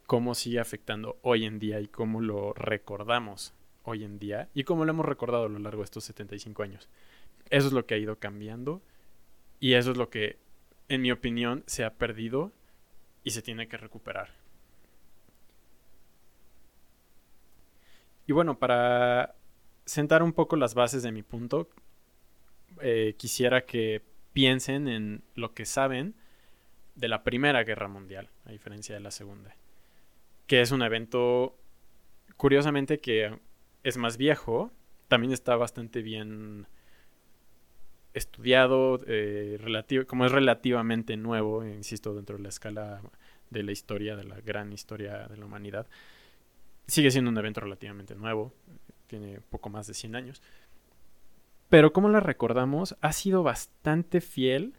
cómo 0.06 0.34
sigue 0.34 0.60
afectando 0.60 1.18
hoy 1.22 1.44
en 1.44 1.58
día 1.58 1.80
y 1.80 1.88
cómo 1.88 2.20
lo 2.20 2.52
recordamos 2.52 3.54
hoy 3.82 4.04
en 4.04 4.18
día 4.18 4.48
y 4.54 4.64
cómo 4.64 4.84
lo 4.84 4.90
hemos 4.90 5.06
recordado 5.06 5.46
a 5.46 5.48
lo 5.48 5.58
largo 5.58 5.82
de 5.82 5.86
estos 5.86 6.04
75 6.04 6.62
años. 6.62 6.88
Eso 7.50 7.66
es 7.66 7.72
lo 7.72 7.86
que 7.86 7.94
ha 7.94 7.98
ido 7.98 8.16
cambiando 8.16 8.82
y 9.60 9.74
eso 9.74 9.90
es 9.90 9.96
lo 9.96 10.10
que, 10.10 10.38
en 10.88 11.02
mi 11.02 11.10
opinión, 11.10 11.64
se 11.66 11.84
ha 11.84 11.94
perdido 11.94 12.52
y 13.24 13.30
se 13.30 13.42
tiene 13.42 13.68
que 13.68 13.76
recuperar. 13.76 14.30
Y 18.26 18.32
bueno, 18.32 18.58
para 18.58 19.34
sentar 19.86 20.22
un 20.22 20.34
poco 20.34 20.56
las 20.56 20.74
bases 20.74 21.02
de 21.02 21.12
mi 21.12 21.22
punto, 21.22 21.70
eh, 22.82 23.14
quisiera 23.16 23.64
que 23.64 24.02
piensen 24.32 24.88
en 24.88 25.22
lo 25.34 25.54
que 25.54 25.64
saben 25.64 26.14
de 26.94 27.08
la 27.08 27.24
Primera 27.24 27.64
Guerra 27.64 27.88
Mundial, 27.88 28.30
a 28.44 28.52
diferencia 28.52 28.94
de 28.94 29.00
la 29.00 29.10
Segunda, 29.10 29.56
que 30.46 30.60
es 30.60 30.72
un 30.72 30.82
evento, 30.82 31.56
curiosamente, 32.36 33.00
que 33.00 33.38
es 33.84 33.96
más 33.96 34.16
viejo, 34.16 34.72
también 35.08 35.32
está 35.32 35.56
bastante 35.56 36.02
bien 36.02 36.66
estudiado, 38.14 39.00
eh, 39.06 39.58
como 40.06 40.26
es 40.26 40.32
relativamente 40.32 41.16
nuevo, 41.16 41.64
insisto, 41.64 42.14
dentro 42.14 42.36
de 42.36 42.42
la 42.42 42.48
escala 42.48 43.00
de 43.50 43.62
la 43.62 43.72
historia, 43.72 44.16
de 44.16 44.24
la 44.24 44.40
gran 44.40 44.72
historia 44.72 45.28
de 45.28 45.36
la 45.36 45.46
humanidad, 45.46 45.86
sigue 46.86 47.10
siendo 47.10 47.30
un 47.30 47.38
evento 47.38 47.60
relativamente 47.60 48.14
nuevo, 48.14 48.52
tiene 49.06 49.40
poco 49.40 49.70
más 49.70 49.86
de 49.86 49.94
100 49.94 50.16
años, 50.16 50.42
pero 51.68 51.92
como 51.92 52.08
la 52.08 52.20
recordamos, 52.20 52.96
ha 53.00 53.12
sido 53.12 53.42
bastante 53.42 54.20
fiel 54.20 54.74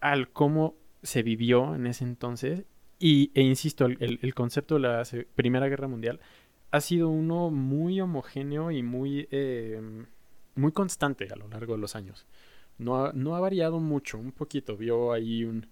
al 0.00 0.30
cómo 0.30 0.74
se 1.02 1.22
vivió 1.22 1.74
en 1.74 1.86
ese 1.86 2.04
entonces. 2.04 2.64
Y, 2.98 3.30
e 3.34 3.42
insisto, 3.42 3.86
el, 3.86 4.34
concepto 4.34 4.74
de 4.74 4.80
la 4.80 5.02
Primera 5.34 5.68
Guerra 5.68 5.88
Mundial 5.88 6.20
ha 6.70 6.80
sido 6.80 7.08
uno 7.08 7.50
muy 7.50 8.00
homogéneo 8.00 8.70
y 8.70 8.82
muy, 8.82 9.26
em, 9.30 10.06
muy 10.54 10.72
constante 10.72 11.28
a 11.32 11.36
lo 11.36 11.48
largo 11.48 11.74
de 11.74 11.80
los 11.80 11.96
años. 11.96 12.26
No 12.78 13.04
ha, 13.04 13.12
no 13.12 13.34
ha 13.36 13.40
variado 13.40 13.80
mucho, 13.80 14.18
un 14.18 14.32
poquito. 14.32 14.76
Vio 14.76 15.12
ahí 15.12 15.44
un, 15.44 15.66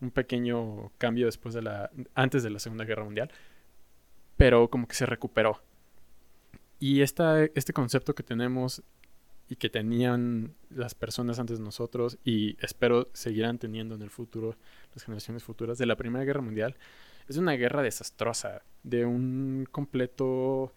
un 0.00 0.10
pequeño 0.10 0.92
cambio 0.98 1.26
después 1.26 1.54
de 1.54 1.62
la. 1.62 1.90
antes 2.14 2.42
de 2.42 2.50
la 2.50 2.58
Segunda 2.58 2.84
Guerra 2.84 3.04
Mundial. 3.04 3.30
Pero 4.36 4.68
como 4.68 4.86
que 4.88 4.94
se 4.94 5.06
recuperó. 5.06 5.60
Y 6.80 7.02
esta, 7.02 7.44
este 7.44 7.72
concepto 7.72 8.14
que 8.14 8.22
tenemos 8.22 8.82
y 9.48 9.56
que 9.56 9.70
tenían 9.70 10.54
las 10.70 10.94
personas 10.94 11.38
antes 11.38 11.58
de 11.58 11.64
nosotros 11.64 12.18
y 12.24 12.56
espero 12.64 13.08
seguirán 13.14 13.58
teniendo 13.58 13.94
en 13.94 14.02
el 14.02 14.10
futuro 14.10 14.56
las 14.94 15.04
generaciones 15.04 15.42
futuras 15.42 15.78
de 15.78 15.86
la 15.86 15.96
Primera 15.96 16.24
Guerra 16.24 16.42
Mundial 16.42 16.76
es 17.28 17.36
una 17.36 17.52
guerra 17.52 17.82
desastrosa, 17.82 18.62
de 18.82 19.04
un 19.04 19.66
completo 19.70 20.72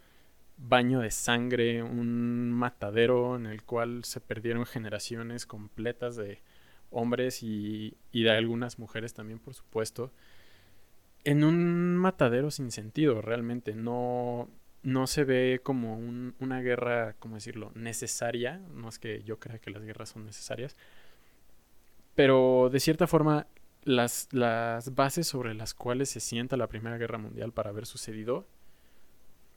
baño 0.57 0.99
de 0.99 1.11
sangre, 1.11 1.81
un 1.81 2.51
matadero 2.51 3.37
en 3.37 3.45
el 3.45 3.63
cual 3.63 4.03
se 4.03 4.19
perdieron 4.19 4.65
generaciones 4.65 5.45
completas 5.45 6.17
de 6.17 6.41
hombres 6.89 7.41
y, 7.41 7.97
y 8.11 8.23
de 8.23 8.31
algunas 8.31 8.79
mujeres 8.79 9.13
también, 9.13 9.39
por 9.39 9.53
supuesto. 9.53 10.11
en 11.23 11.43
un 11.43 11.97
matadero 11.97 12.51
sin 12.51 12.71
sentido, 12.71 13.21
realmente. 13.21 13.75
No, 13.75 14.49
no 14.83 15.07
se 15.07 15.23
ve 15.23 15.59
como 15.63 15.95
una 15.95 16.61
guerra, 16.61 17.13
¿cómo 17.19 17.35
decirlo?, 17.35 17.71
necesaria. 17.75 18.61
No 18.73 18.89
es 18.89 18.99
que 18.99 19.23
yo 19.23 19.39
crea 19.39 19.59
que 19.59 19.71
las 19.71 19.83
guerras 19.83 20.09
son 20.09 20.25
necesarias. 20.25 20.75
Pero 22.15 22.69
de 22.71 22.79
cierta 22.79 23.07
forma, 23.07 23.47
las, 23.83 24.27
las 24.31 24.95
bases 24.95 25.27
sobre 25.27 25.53
las 25.53 25.73
cuales 25.73 26.09
se 26.09 26.19
sienta 26.19 26.57
la 26.57 26.67
Primera 26.67 26.97
Guerra 26.97 27.17
Mundial 27.17 27.51
para 27.53 27.69
haber 27.69 27.85
sucedido 27.85 28.47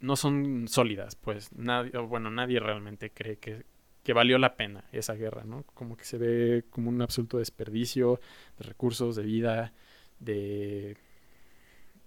no 0.01 0.17
son 0.17 0.69
sólidas, 0.69 1.17
pues 1.17 1.51
nadie, 1.55 1.91
bueno, 1.99 2.31
nadie 2.31 2.61
realmente 2.61 3.11
cree 3.11 3.39
que, 3.39 3.65
que 4.03 4.13
valió 4.13 4.39
la 4.39 4.55
pena 4.55 4.85
esa 4.93 5.15
guerra, 5.15 5.45
¿no? 5.45 5.65
Como 5.75 5.97
que 5.97 6.05
se 6.05 6.19
ve 6.19 6.65
como 6.71 6.91
un 6.91 7.01
absoluto 7.01 7.39
desperdicio 7.39 8.21
de 8.59 8.65
recursos, 8.65 9.17
de 9.17 9.23
vida, 9.23 9.73
de, 10.21 10.99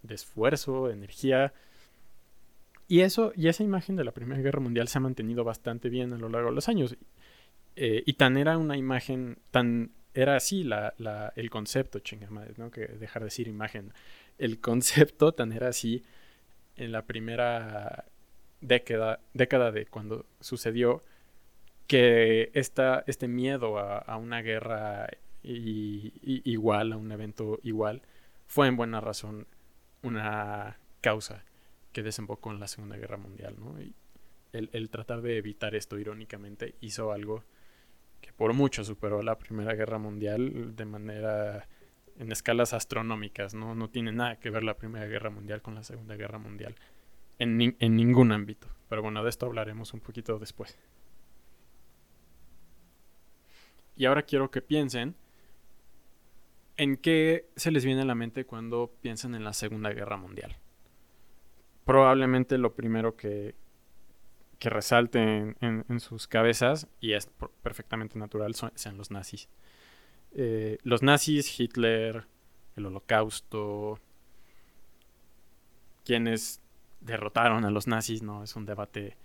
de 0.03 0.15
esfuerzo, 0.15 0.88
de 0.88 0.93
energía. 0.93 1.53
Y 2.88 3.01
eso, 3.01 3.34
y 3.36 3.48
esa 3.48 3.63
imagen 3.63 3.96
de 3.96 4.03
la 4.03 4.13
Primera 4.13 4.41
Guerra 4.41 4.62
Mundial 4.62 4.88
se 4.88 4.98
ha 4.98 5.01
mantenido 5.01 5.44
bastante 5.44 5.89
bien 5.89 6.13
a 6.13 6.17
lo 6.17 6.29
largo 6.29 6.50
de 6.50 6.56
los 6.56 6.70
años. 6.70 6.96
Eh, 7.75 8.03
y 8.06 8.13
tan 8.13 8.38
era 8.38 8.58
una 8.58 8.77
imagen, 8.77 9.38
tan 9.51 9.91
era 10.13 10.36
así 10.36 10.63
la, 10.63 10.94
la, 10.98 11.34
el 11.36 11.50
concepto, 11.50 12.00
chingamadre, 12.00 12.53
¿no? 12.58 12.72
Que 12.72 12.88
dejar 12.88 13.22
de 13.22 13.27
decir 13.27 13.48
imagen. 13.48 13.94
El 14.38 14.60
concepto 14.62 15.34
tan 15.34 15.51
era 15.51 15.67
así 15.67 16.03
en 16.77 16.91
la 16.91 17.03
primera 17.03 18.06
década, 18.62 19.20
década 19.34 19.72
de 19.72 19.86
cuando 19.86 20.25
sucedió 20.39 21.03
que 21.88 22.51
esta, 22.53 23.03
este 23.08 23.27
miedo 23.27 23.77
a, 23.79 24.17
una 24.17 24.41
guerra 24.41 25.10
igual, 25.44 26.91
a 26.91 26.98
un 26.98 27.12
evento 27.12 27.60
igual, 27.63 28.01
fue 28.46 28.67
en 28.67 28.75
buena 28.75 29.00
razón 29.01 29.48
una 30.03 30.77
causa 31.01 31.44
que 31.97 32.03
desembocó 32.03 32.51
en 32.51 32.59
la 32.59 32.67
Segunda 32.67 32.95
Guerra 32.95 33.17
Mundial, 33.17 33.55
¿no? 33.57 33.81
Y 33.81 33.91
el, 34.53 34.69
el, 34.71 34.91
tratar 34.91 35.23
de 35.23 35.39
evitar 35.39 35.73
esto 35.73 35.97
irónicamente 35.97 36.75
hizo 36.79 37.11
algo 37.11 37.43
que 38.21 38.31
por 38.33 38.53
mucho 38.53 38.83
superó 38.83 39.23
la 39.23 39.39
Primera 39.39 39.73
Guerra 39.73 39.97
Mundial 39.97 40.75
de 40.75 40.85
manera 40.85 41.67
en 42.19 42.31
escalas 42.31 42.73
astronómicas, 42.73 43.55
¿no? 43.55 43.73
No 43.73 43.89
tiene 43.89 44.11
nada 44.11 44.39
que 44.39 44.51
ver 44.51 44.63
la 44.63 44.77
Primera 44.77 45.07
Guerra 45.07 45.31
Mundial 45.31 45.63
con 45.63 45.73
la 45.73 45.83
Segunda 45.83 46.15
Guerra 46.15 46.37
Mundial 46.37 46.75
en, 47.39 47.75
en 47.79 47.95
ningún 47.95 48.31
ámbito. 48.31 48.67
Pero 48.89 49.01
bueno, 49.01 49.23
de 49.23 49.31
esto 49.31 49.47
hablaremos 49.47 49.91
un 49.95 49.99
poquito 49.99 50.37
después. 50.37 50.77
Y 53.95 54.05
ahora 54.05 54.21
quiero 54.21 54.51
que 54.51 54.61
piensen 54.61 55.15
en 56.75 56.95
qué 56.95 57.49
se 57.55 57.71
les 57.71 57.83
viene 57.83 58.03
a 58.03 58.05
la 58.05 58.13
mente 58.13 58.45
cuando 58.45 58.93
piensan 59.01 59.33
en 59.33 59.43
la 59.43 59.53
Segunda 59.53 59.89
Guerra 59.89 60.17
Mundial. 60.17 60.57
Probablemente 61.88 62.58
lo 62.58 62.75
primero 62.75 63.15
que, 63.15 63.56
que 64.60 64.70
resalte 64.70 65.56
en, 65.62 66.00
sus 66.01 66.27
cabezas, 66.27 66.89
y 67.00 67.13
es 67.13 67.29
perfectamente 67.63 68.20
natural, 68.20 68.56
sean 68.75 68.98
los 68.98 69.10
nazis. 69.10 69.48
Eh, 70.34 70.79
los 70.84 71.01
nazis, 71.01 71.58
Hitler, 71.58 72.25
el 72.75 72.86
holocausto, 72.86 74.00
quienes 76.03 76.62
derrotaron 77.00 77.63
a 77.63 77.72
los 77.72 77.88
nazis, 77.88 78.22
¿no? 78.22 78.44
Es 78.44 78.58
un 78.58 78.65
debate 78.65 79.15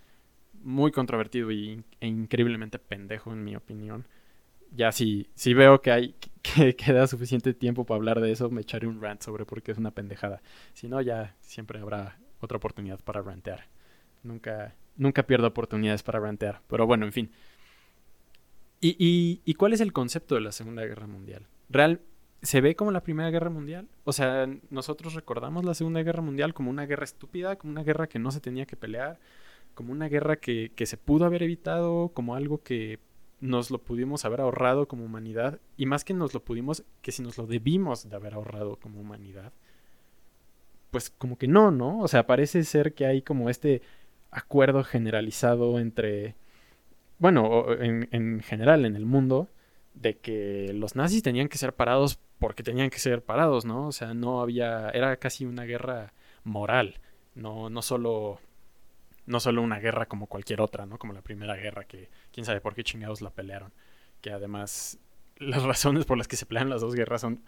muy 0.63 0.93
controvertido 0.93 1.51
y, 1.51 1.83
e 2.01 2.07
increíblemente 2.07 2.79
pendejo, 2.79 3.33
en 3.33 3.43
mi 3.43 3.57
opinión. 3.57 4.07
Ya 4.71 4.93
si, 4.93 5.29
si 5.35 5.53
veo 5.53 5.83
que 5.83 5.91
hay 5.91 6.15
que 6.43 6.77
queda 6.77 7.09
suficiente 7.09 7.55
tiempo 7.55 7.85
para 7.85 7.97
hablar 7.97 8.21
de 8.21 8.31
eso, 8.31 8.51
me 8.51 8.61
echaré 8.61 8.87
un 8.87 9.01
rant 9.03 9.21
sobre 9.21 9.45
por 9.47 9.63
qué 9.63 9.73
es 9.73 9.79
una 9.79 9.91
pendejada. 9.91 10.43
Si 10.75 10.87
no, 10.87 11.01
ya 11.01 11.35
siempre 11.41 11.81
habrá 11.81 12.22
otra 12.43 12.57
oportunidad 12.57 13.01
para 13.01 13.23
rantear. 13.23 13.67
Nunca, 14.23 14.75
nunca 14.97 15.25
pierdo 15.25 15.47
oportunidades 15.47 16.03
para 16.03 16.21
rantear. 16.21 16.61
Pero 16.69 16.87
bueno, 16.87 17.07
en 17.07 17.13
fin. 17.13 17.31
¿Y, 18.81 19.41
y, 19.45 19.55
cuál 19.55 19.73
es 19.73 19.81
el 19.81 19.93
concepto 19.93 20.35
de 20.35 20.41
la 20.41 20.51
Segunda 20.51 20.85
Guerra 20.85 21.07
Mundial? 21.07 21.47
¿Real, 21.69 22.01
¿Se 22.43 22.61
ve 22.61 22.75
como 22.75 22.91
la 22.91 23.05
Primera 23.05 23.31
Guerra 23.31 23.49
Mundial? 23.49 23.89
O 24.03 24.13
sea, 24.13 24.49
nosotros 24.71 25.15
recordamos 25.15 25.65
la 25.65 25.75
Segunda 25.75 26.03
Guerra 26.03 26.23
Mundial 26.23 26.53
como 26.53 26.71
una 26.71 26.87
guerra 26.87 27.05
estúpida, 27.05 27.55
como 27.55 27.71
una 27.71 27.85
guerra 27.85 28.09
que 28.09 28.19
no 28.19 28.33
se 28.33 28.41
tenía 28.41 28.67
que 28.67 28.77
pelear, 28.77 29.21
como 29.75 29.93
una 29.93 30.09
guerra 30.09 30.35
que, 30.35 30.73
que 30.75 30.87
se 30.87 30.97
pudo 30.97 31.25
haber 31.25 31.45
evitado, 31.45 32.09
como 32.09 32.35
algo 32.35 32.61
que 32.65 32.99
nos 33.39 33.71
lo 33.71 33.79
pudimos 33.79 34.25
haber 34.25 34.41
ahorrado 34.41 34.89
como 34.89 35.05
humanidad, 35.05 35.61
y 35.77 35.87
más 35.87 36.05
que 36.05 36.15
nos 36.15 36.35
lo 36.35 36.45
pudimos, 36.45 36.85
que 37.03 37.13
si 37.13 37.23
nos 37.23 37.39
lo 37.39 37.47
debimos 37.47 38.09
de 38.09 38.17
haber 38.17 38.35
ahorrado 38.35 38.77
como 38.77 39.01
humanidad, 39.01 39.53
pues 40.93 41.11
como 41.11 41.39
que 41.39 41.49
no, 41.49 41.73
¿no? 41.73 41.99
O 42.01 42.07
sea, 42.07 42.27
parece 42.27 42.63
ser 42.65 42.95
que 42.95 43.07
hay 43.07 43.23
como 43.23 43.51
este 43.51 43.83
acuerdo 44.31 44.85
generalizado 44.85 45.81
entre, 45.81 46.37
bueno, 47.19 47.73
en, 47.81 48.09
en 48.13 48.41
general 48.43 48.85
en 48.85 48.95
el 48.95 49.07
mundo, 49.07 49.49
de 49.95 50.19
que 50.19 50.71
los 50.75 50.95
nazis 50.95 51.23
tenían 51.23 51.49
que 51.49 51.59
ser 51.59 51.75
parados 51.75 52.21
porque 52.39 52.63
tenían 52.63 52.91
que 52.91 52.99
ser 52.99 53.25
parados, 53.25 53.65
¿no? 53.65 53.87
O 53.89 53.93
sea, 53.93 54.15
no 54.15 54.43
había, 54.43 54.91
era 54.91 55.17
casi 55.17 55.47
una 55.47 55.65
guerra 55.65 56.13
moral, 56.45 57.01
no, 57.35 57.71
no 57.71 57.81
solo, 57.83 58.41
no 59.27 59.41
solo 59.41 59.63
una 59.63 59.79
guerra 59.79 60.07
como 60.07 60.27
cualquier 60.27 60.61
otra, 60.61 60.85
¿no? 60.85 60.99
Como 60.99 61.15
la 61.15 61.23
primera 61.23 61.57
guerra 61.57 61.85
que 61.85 62.11
quién 62.33 62.45
sabe 62.45 62.61
por 62.61 62.75
qué 62.75 62.85
chingados 62.85 63.23
la 63.23 63.31
pelearon, 63.31 63.73
que 64.21 64.31
además 64.31 64.99
las 65.39 65.63
razones 65.65 66.05
por 66.05 66.19
las 66.19 66.29
que 66.29 66.37
se 66.37 66.47
pelean 66.47 66.69
las 66.69 66.83
dos 66.83 66.95
guerras 66.95 67.23
son 67.23 67.43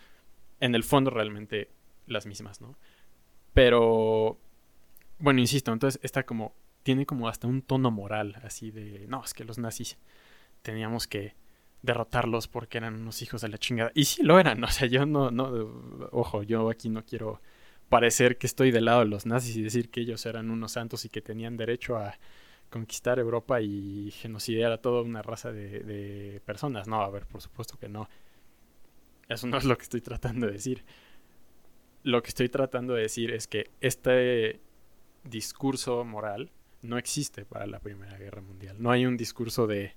en 0.60 0.74
el 0.74 0.82
fondo 0.82 1.10
realmente 1.10 1.68
las 2.06 2.24
mismas, 2.26 2.60
¿no? 2.60 2.76
Pero, 3.54 4.38
bueno, 5.18 5.40
insisto, 5.40 5.72
entonces 5.72 6.00
está 6.02 6.24
como, 6.24 6.54
tiene 6.82 7.06
como 7.06 7.28
hasta 7.28 7.46
un 7.46 7.62
tono 7.62 7.90
moral, 7.90 8.36
así 8.42 8.70
de, 8.70 9.06
no, 9.08 9.24
es 9.24 9.32
que 9.32 9.44
los 9.44 9.58
nazis 9.58 9.96
teníamos 10.62 11.06
que 11.06 11.34
derrotarlos 11.82 12.48
porque 12.48 12.78
eran 12.78 12.94
unos 12.94 13.22
hijos 13.22 13.40
de 13.42 13.48
la 13.48 13.58
chingada. 13.58 13.92
Y 13.94 14.06
sí 14.06 14.22
lo 14.22 14.40
eran, 14.40 14.62
o 14.64 14.68
sea, 14.68 14.88
yo 14.88 15.06
no, 15.06 15.30
no, 15.30 16.08
ojo, 16.10 16.42
yo 16.42 16.68
aquí 16.68 16.88
no 16.88 17.04
quiero 17.04 17.40
parecer 17.88 18.38
que 18.38 18.46
estoy 18.46 18.72
del 18.72 18.86
lado 18.86 19.00
de 19.00 19.06
los 19.06 19.24
nazis 19.24 19.56
y 19.56 19.62
decir 19.62 19.90
que 19.90 20.00
ellos 20.00 20.26
eran 20.26 20.50
unos 20.50 20.72
santos 20.72 21.04
y 21.04 21.08
que 21.08 21.22
tenían 21.22 21.56
derecho 21.56 21.96
a 21.96 22.18
conquistar 22.70 23.20
Europa 23.20 23.60
y 23.60 24.10
genocidiar 24.10 24.72
a 24.72 24.78
toda 24.78 25.02
una 25.02 25.22
raza 25.22 25.52
de, 25.52 25.80
de 25.80 26.40
personas. 26.44 26.88
No, 26.88 27.02
a 27.02 27.10
ver, 27.10 27.24
por 27.26 27.40
supuesto 27.40 27.78
que 27.78 27.88
no. 27.88 28.08
Eso 29.28 29.46
no 29.46 29.58
es 29.58 29.64
lo 29.64 29.76
que 29.76 29.84
estoy 29.84 30.00
tratando 30.00 30.46
de 30.46 30.54
decir. 30.54 30.84
Lo 32.04 32.22
que 32.22 32.28
estoy 32.28 32.48
tratando 32.48 32.94
de 32.94 33.02
decir 33.02 33.32
es 33.32 33.48
que 33.48 33.70
este 33.80 34.60
discurso 35.24 36.04
moral 36.04 36.50
no 36.82 36.98
existe 36.98 37.44
para 37.44 37.66
la 37.66 37.80
Primera 37.80 38.16
Guerra 38.16 38.42
Mundial. 38.42 38.76
No 38.78 38.90
hay 38.90 39.06
un 39.06 39.16
discurso 39.16 39.66
de 39.66 39.94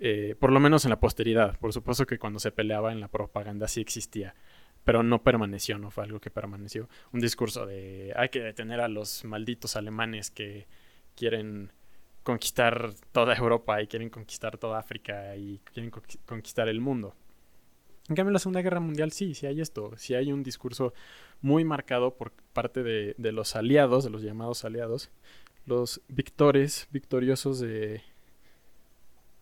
eh, 0.00 0.34
por 0.40 0.50
lo 0.50 0.60
menos 0.60 0.84
en 0.86 0.90
la 0.90 0.98
posteridad. 0.98 1.58
Por 1.58 1.74
supuesto 1.74 2.06
que 2.06 2.18
cuando 2.18 2.40
se 2.40 2.50
peleaba 2.50 2.90
en 2.90 3.00
la 3.00 3.08
propaganda 3.08 3.68
sí 3.68 3.82
existía, 3.82 4.34
pero 4.82 5.02
no 5.02 5.22
permaneció, 5.22 5.78
no 5.78 5.90
fue 5.90 6.04
algo 6.04 6.20
que 6.20 6.30
permaneció. 6.30 6.88
Un 7.12 7.20
discurso 7.20 7.66
de 7.66 8.14
hay 8.16 8.30
que 8.30 8.40
detener 8.40 8.80
a 8.80 8.88
los 8.88 9.24
malditos 9.24 9.76
alemanes 9.76 10.30
que 10.30 10.66
quieren 11.14 11.70
conquistar 12.22 12.94
toda 13.12 13.34
Europa 13.36 13.82
y 13.82 13.86
quieren 13.86 14.08
conquistar 14.08 14.56
toda 14.56 14.78
África 14.78 15.36
y 15.36 15.60
quieren 15.72 15.90
conquistar 16.24 16.68
el 16.68 16.80
mundo. 16.80 17.14
En 18.10 18.16
cambio, 18.16 18.30
en 18.30 18.34
la 18.34 18.40
Segunda 18.40 18.60
Guerra 18.60 18.80
Mundial 18.80 19.12
sí, 19.12 19.34
sí 19.34 19.46
hay 19.46 19.60
esto, 19.60 19.92
sí 19.96 20.14
hay 20.14 20.32
un 20.32 20.42
discurso 20.42 20.92
muy 21.40 21.62
marcado 21.62 22.16
por 22.16 22.32
parte 22.52 22.82
de, 22.82 23.14
los 23.32 23.54
aliados, 23.54 24.02
de 24.02 24.10
los 24.10 24.20
llamados 24.20 24.64
aliados, 24.64 25.10
los 25.64 26.00
victores, 26.08 26.88
victoriosos 26.90 27.60
de, 27.60 28.02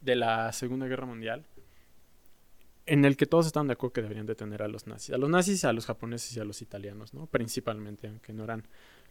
de 0.03 0.17
la 0.17 0.53
Segunda 0.53 0.87
Guerra 0.87 1.07
Mundial, 1.07 1.47
en 2.85 3.07
el 3.07 3.17
que 3.17 3.25
todos 3.25 3.47
estaban 3.47 3.69
de 3.69 3.73
acuerdo 3.73 3.95
que 3.95 4.03
deberían 4.03 4.27
detener 4.27 4.63
a 4.63 4.69
los 4.69 4.87
nazis. 4.87 5.15
A 5.15 5.19
los 5.19 5.31
nazis, 5.31 5.65
a 5.65 5.73
los 5.73 5.87
japoneses 5.87 6.37
y 6.37 6.41
a 6.41 6.45
los 6.45 6.61
italianos, 6.61 7.15
¿no? 7.15 7.25
Principalmente, 7.25 8.09
aunque 8.09 8.35
no 8.35 8.45
eran 8.45 8.65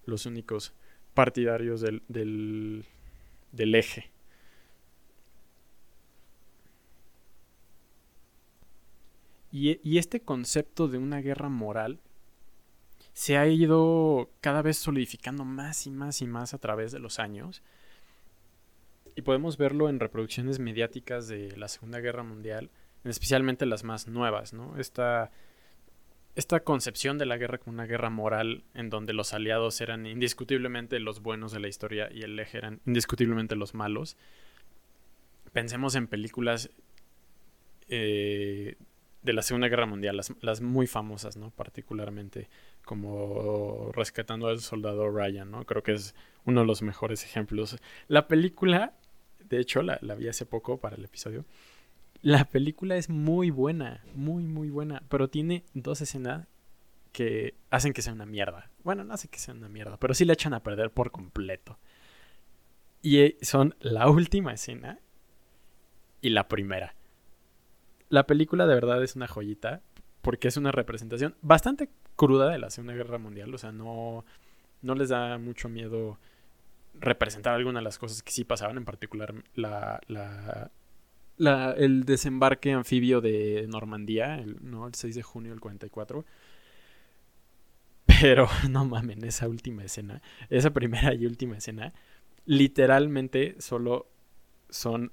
los 0.05 0.27
únicos 0.27 0.73
partidarios 1.15 1.81
del, 1.81 2.03
del 2.07 3.75
eje. 3.75 4.11
Y, 9.51 9.97
este 9.97 10.21
concepto 10.21 10.87
de 10.87 10.97
una 10.97 11.21
guerra 11.21 11.49
moral 11.49 11.99
se 13.13 13.37
ha 13.37 13.47
ido 13.47 14.29
cada 14.41 14.61
vez 14.61 14.77
solidificando 14.77 15.45
más 15.45 15.87
y 15.87 15.91
más 15.91 16.21
y 16.21 16.27
más 16.27 16.53
a 16.53 16.59
través 16.59 16.91
de 16.91 16.99
los 16.99 17.19
años. 17.19 17.63
Y 19.15 19.21
podemos 19.21 19.57
verlo 19.57 19.89
en 19.89 19.99
reproducciones 19.99 20.59
mediáticas 20.59 21.27
de 21.27 21.55
la 21.57 21.67
Segunda 21.67 21.99
Guerra 21.99 22.23
Mundial, 22.23 22.69
especialmente 23.03 23.65
las 23.65 23.83
más 23.83 24.07
nuevas, 24.07 24.53
¿no? 24.53 24.77
Esta, 24.77 25.31
esta 26.35 26.59
concepción 26.59 27.17
de 27.17 27.25
la 27.25 27.37
guerra 27.37 27.57
como 27.57 27.73
una 27.73 27.87
guerra 27.87 28.11
moral, 28.11 28.63
en 28.75 28.91
donde 28.91 29.13
los 29.13 29.33
aliados 29.33 29.81
eran 29.81 30.05
indiscutiblemente 30.05 30.99
los 30.99 31.21
buenos 31.21 31.51
de 31.51 31.59
la 31.59 31.67
historia 31.67 32.09
y 32.11 32.21
el 32.21 32.37
eje 32.37 32.59
eran 32.59 32.81
indiscutiblemente 32.85 33.55
los 33.55 33.73
malos. 33.73 34.17
Pensemos 35.51 35.95
en 35.95 36.05
películas 36.05 36.69
eh, 37.89 38.75
de 39.27 39.33
la 39.33 39.41
Segunda 39.43 39.67
Guerra 39.67 39.85
Mundial, 39.85 40.17
las, 40.17 40.33
las, 40.41 40.61
muy 40.61 40.87
famosas, 40.87 41.37
¿no? 41.37 41.51
Particularmente 41.51 42.49
como 42.85 43.91
Rescatando 43.93 44.47
al 44.47 44.61
Soldado 44.61 45.09
Ryan, 45.11 45.51
¿no? 45.51 45.65
Creo 45.65 45.83
que 45.83 45.91
es 45.91 46.15
uno 46.45 46.61
de 46.61 46.67
los 46.67 46.81
mejores 46.81 47.23
ejemplos. 47.25 47.77
La 48.07 48.27
película, 48.27 48.93
de 49.43 49.59
hecho, 49.59 49.83
la, 49.83 49.99
la 50.01 50.15
vi 50.15 50.29
hace 50.29 50.45
poco 50.45 50.79
para 50.79 50.95
el 50.95 51.05
episodio. 51.05 51.45
La 52.21 52.45
película 52.45 52.95
es 52.95 53.09
muy 53.09 53.51
buena, 53.51 54.01
muy, 54.15 54.45
muy 54.45 54.69
buena, 54.69 55.03
pero 55.09 55.29
tiene 55.29 55.65
dos 55.73 56.01
escenas 56.01 56.47
que 57.11 57.55
hacen 57.69 57.93
que 57.93 58.01
sea 58.01 58.13
una 58.13 58.25
mierda. 58.25 58.71
Bueno, 58.83 59.03
no 59.03 59.13
hace 59.13 59.27
que 59.27 59.39
sea 59.39 59.53
una 59.53 59.69
mierda, 59.69 59.97
pero 59.97 60.13
sí 60.13 60.23
la 60.23 60.33
echan 60.33 60.53
a 60.53 60.63
perder 60.63 60.91
por 60.91 61.11
completo. 61.11 61.77
Y 63.01 63.19
eh, 63.19 63.37
son 63.41 63.75
la 63.79 64.09
última 64.09 64.53
escena 64.53 64.99
y 66.21 66.29
la 66.29 66.47
primera. 66.47 66.95
La 68.09 68.25
película 68.25 68.65
de 68.65 68.75
verdad 68.75 69.03
es 69.03 69.15
una 69.15 69.27
joyita 69.27 69.81
porque 70.21 70.47
es 70.47 70.57
una 70.57 70.71
representación 70.71 71.35
bastante 71.41 71.89
cruda 72.15 72.49
de 72.49 72.59
la 72.59 72.69
Segunda 72.69 72.93
Guerra 72.93 73.17
Mundial. 73.17 73.53
O 73.53 73.57
sea, 73.57 73.71
no, 73.71 74.25
no 74.81 74.95
les 74.95 75.09
da 75.09 75.37
mucho 75.37 75.69
miedo 75.69 76.17
representar 76.99 77.53
algunas 77.53 77.81
de 77.81 77.85
las 77.85 77.97
cosas 77.97 78.23
que 78.23 78.31
sí 78.31 78.43
pasaban, 78.43 78.77
en 78.77 78.85
particular 78.85 79.33
la, 79.55 80.01
la, 81.37 81.71
el 81.73 82.05
desembarque 82.05 82.73
anfibio 82.73 83.21
de 83.21 83.65
Normandía, 83.69 84.35
el, 84.39 84.57
el 84.61 84.93
6 84.93 85.15
de 85.15 85.23
junio 85.23 85.51
del 85.51 85.61
44. 85.61 86.25
Pero 88.05 88.47
no 88.69 88.85
mamen, 88.85 89.23
esa 89.23 89.47
última 89.47 89.83
escena, 89.83 90.21
esa 90.49 90.71
primera 90.71 91.13
y 91.13 91.25
última 91.25 91.57
escena, 91.57 91.93
literalmente 92.45 93.55
solo 93.59 94.07
son 94.69 95.11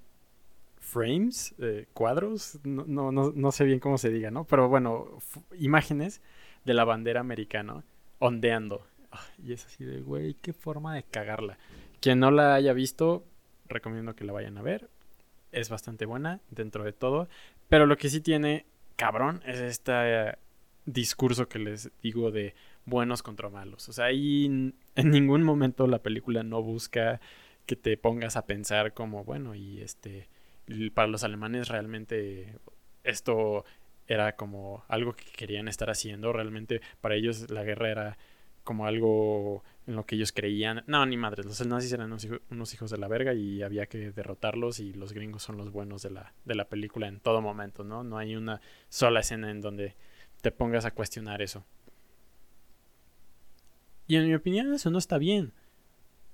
frames, 0.84 1.54
eh, 1.58 1.86
cuadros, 1.92 2.58
no, 2.62 3.10
no, 3.10 3.32
no, 3.32 3.52
sé 3.52 3.64
bien 3.64 3.80
cómo 3.80 3.98
se 3.98 4.10
diga, 4.10 4.30
¿no? 4.30 4.44
Pero 4.44 4.68
bueno, 4.68 5.18
imágenes 5.58 6.20
de 6.64 6.74
la 6.74 6.84
bandera 6.84 7.20
americana 7.20 7.82
ondeando. 8.18 8.86
y 9.42 9.52
es 9.52 9.66
así 9.66 9.84
de, 9.84 10.02
güey, 10.02 10.34
qué 10.34 10.52
forma 10.52 10.94
de 10.94 11.02
cagarla. 11.02 11.58
Quien 12.00 12.20
no 12.20 12.30
la 12.30 12.54
haya 12.54 12.72
visto, 12.74 13.24
recomiendo 13.66 14.14
que 14.14 14.24
la 14.24 14.32
vayan 14.32 14.58
a 14.58 14.62
ver. 14.62 14.90
Es 15.52 15.70
bastante 15.70 16.04
buena 16.04 16.40
dentro 16.50 16.84
de 16.84 16.92
todo. 16.92 17.28
Pero 17.68 17.86
lo 17.86 17.96
que 17.96 18.10
sí 18.10 18.20
tiene, 18.20 18.66
cabrón, 18.96 19.42
es 19.46 19.60
este 19.60 20.36
discurso 20.84 21.48
que 21.48 21.58
les 21.58 21.90
digo 22.02 22.30
de 22.30 22.54
buenos 22.84 23.22
contra 23.22 23.48
malos. 23.48 23.88
O 23.88 23.92
sea, 23.92 24.06
ahí 24.06 24.44
en 24.44 25.10
ningún 25.10 25.42
momento 25.42 25.86
la 25.86 26.02
película 26.02 26.42
no 26.42 26.62
busca 26.62 27.20
que 27.64 27.76
te 27.76 27.96
pongas 27.96 28.36
a 28.36 28.46
pensar 28.46 28.92
como, 28.92 29.24
bueno, 29.24 29.54
y 29.54 29.80
este, 29.80 30.28
para 30.94 31.08
los 31.08 31.24
alemanes 31.24 31.68
realmente 31.68 32.58
esto 33.02 33.64
era 34.06 34.36
como 34.36 34.84
algo 34.88 35.14
que 35.14 35.24
querían 35.24 35.68
estar 35.68 35.90
haciendo, 35.90 36.32
realmente 36.32 36.80
para 37.00 37.14
ellos 37.14 37.50
la 37.50 37.62
guerra 37.62 37.90
era 37.90 38.18
como 38.64 38.86
algo 38.86 39.62
en 39.86 39.94
lo 39.94 40.06
que 40.06 40.16
ellos 40.16 40.32
creían. 40.32 40.82
No, 40.86 41.04
ni 41.04 41.16
madres, 41.16 41.46
los 41.46 41.64
nazis 41.66 41.92
eran 41.92 42.12
unos 42.50 42.74
hijos, 42.74 42.90
de 42.90 42.98
la 42.98 43.08
verga 43.08 43.34
y 43.34 43.62
había 43.62 43.86
que 43.86 44.10
derrotarlos 44.10 44.80
y 44.80 44.92
los 44.94 45.12
gringos 45.12 45.42
son 45.42 45.58
los 45.58 45.70
buenos 45.70 46.02
de 46.02 46.10
la, 46.10 46.32
de 46.44 46.54
la 46.54 46.66
película 46.66 47.06
en 47.06 47.20
todo 47.20 47.40
momento, 47.40 47.84
¿no? 47.84 48.02
No 48.02 48.16
hay 48.16 48.36
una 48.36 48.60
sola 48.88 49.20
escena 49.20 49.50
en 49.50 49.60
donde 49.60 49.94
te 50.40 50.50
pongas 50.50 50.86
a 50.86 50.92
cuestionar 50.92 51.42
eso. 51.42 51.64
Y 54.06 54.16
en 54.16 54.26
mi 54.26 54.34
opinión 54.34 54.72
eso 54.72 54.90
no 54.90 54.98
está 54.98 55.18
bien. 55.18 55.52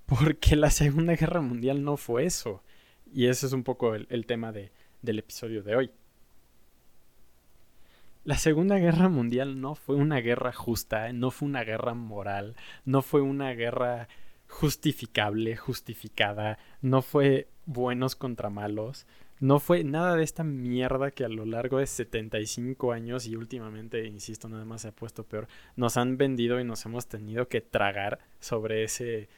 Porque 0.06 0.56
la 0.56 0.70
Segunda 0.70 1.14
Guerra 1.14 1.40
Mundial 1.40 1.84
no 1.84 1.96
fue 1.96 2.24
eso. 2.24 2.64
Y 3.12 3.26
ese 3.26 3.46
es 3.46 3.52
un 3.52 3.64
poco 3.64 3.94
el, 3.94 4.26
tema 4.26 4.52
de, 4.52 4.70
del 5.02 5.18
episodio 5.18 5.62
de 5.62 5.76
hoy. 5.76 5.90
La 8.24 8.36
Segunda 8.36 8.78
Guerra 8.78 9.08
Mundial 9.08 9.60
no 9.60 9.74
fue 9.74 9.96
una 9.96 10.20
guerra 10.20 10.52
justa, 10.52 11.12
no 11.12 11.30
fue 11.30 11.48
una 11.48 11.64
guerra 11.64 11.94
moral, 11.94 12.54
no 12.84 13.02
fue 13.02 13.22
una 13.22 13.52
guerra 13.52 14.08
justificable, 14.46 15.56
justificada, 15.56 16.58
no 16.82 17.02
fue 17.02 17.48
buenos 17.64 18.16
contra 18.16 18.50
malos, 18.50 19.06
no 19.40 19.58
fue 19.58 19.84
nada 19.84 20.16
de 20.16 20.22
esta 20.22 20.44
mierda 20.44 21.12
que 21.12 21.24
a 21.24 21.28
lo 21.30 21.46
largo 21.46 21.78
de 21.78 21.86
75 21.86 22.92
años 22.92 23.26
y 23.26 23.36
últimamente, 23.36 24.06
insisto, 24.06 24.50
nada 24.50 24.66
más 24.66 24.82
se 24.82 24.88
ha 24.88 24.92
puesto 24.92 25.24
peor, 25.24 25.48
nos 25.76 25.96
han 25.96 26.18
vendido 26.18 26.60
y 26.60 26.64
nos 26.64 26.84
hemos 26.84 27.06
tenido 27.08 27.48
que 27.48 27.62
tragar 27.62 28.18
sobre 28.38 28.84
ese 28.84 29.30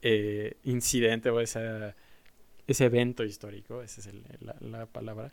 eh, 0.00 0.56
incidente 0.64 1.28
o 1.28 1.40
esa, 1.40 1.94
ese 2.66 2.84
evento 2.84 3.24
histórico, 3.24 3.82
esa 3.82 4.00
es 4.00 4.14
la, 4.40 4.86
palabra. 4.86 5.32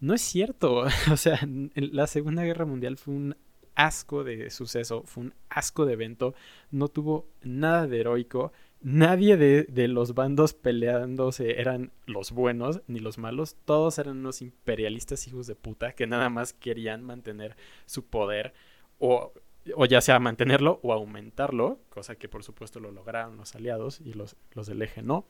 No 0.00 0.14
es 0.14 0.22
cierto, 0.22 0.84
o 1.12 1.16
sea, 1.16 1.40
la 1.74 2.06
Segunda 2.06 2.44
Guerra 2.44 2.64
Mundial 2.64 2.96
fue 2.96 3.14
un 3.14 3.36
asco 3.74 4.24
de 4.24 4.50
suceso, 4.50 5.02
fue 5.04 5.24
un 5.24 5.34
asco 5.48 5.86
de 5.86 5.94
evento, 5.94 6.34
no 6.70 6.88
tuvo 6.88 7.26
nada 7.42 7.86
de 7.86 8.00
heroico, 8.00 8.52
nadie 8.80 9.36
de, 9.36 9.88
los 9.88 10.14
bandos 10.14 10.52
peleándose 10.54 11.60
eran 11.60 11.90
los 12.06 12.32
buenos 12.32 12.82
ni 12.86 13.00
los 13.00 13.18
malos, 13.18 13.56
todos 13.64 13.98
eran 13.98 14.18
unos 14.18 14.42
imperialistas 14.42 15.26
hijos 15.26 15.46
de 15.46 15.54
puta 15.54 15.92
que 15.92 16.06
nada 16.06 16.28
más 16.28 16.52
querían 16.52 17.02
mantener 17.02 17.56
su 17.86 18.04
poder 18.04 18.52
o, 18.98 19.32
o 19.74 19.86
ya 19.86 20.00
sea 20.00 20.20
mantenerlo 20.20 20.80
o 20.82 20.92
aumentarlo, 20.92 21.80
cosa 21.88 22.16
que 22.16 22.28
por 22.28 22.44
supuesto 22.44 22.78
lo 22.78 22.92
lograron 22.92 23.36
los 23.36 23.54
aliados 23.54 24.00
y 24.00 24.12
los, 24.12 24.36
los 24.52 24.66
del 24.66 24.82
eje 24.82 25.02
no. 25.02 25.26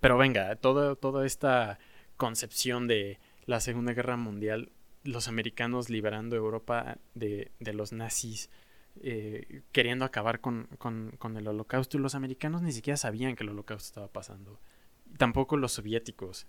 Pero 0.00 0.18
venga, 0.18 0.56
todo, 0.56 0.96
toda 0.96 1.26
esta 1.26 1.78
concepción 2.16 2.86
de 2.86 3.18
la 3.46 3.60
Segunda 3.60 3.92
Guerra 3.92 4.16
Mundial, 4.16 4.70
los 5.04 5.28
americanos 5.28 5.90
liberando 5.90 6.36
Europa 6.36 6.98
de, 7.14 7.50
de 7.60 7.72
los 7.72 7.92
nazis, 7.92 8.50
eh, 9.02 9.62
queriendo 9.72 10.04
acabar 10.04 10.40
con, 10.40 10.68
el 11.36 11.48
holocausto 11.48 11.98
los 11.98 12.14
americanos 12.14 12.60
ni 12.60 12.72
siquiera 12.72 12.96
sabían 12.96 13.36
que 13.36 13.44
el 13.44 13.50
holocausto 13.50 13.86
estaba 13.86 14.08
pasando. 14.08 14.60
Tampoco 15.16 15.56
los 15.56 15.72
soviéticos. 15.72 16.46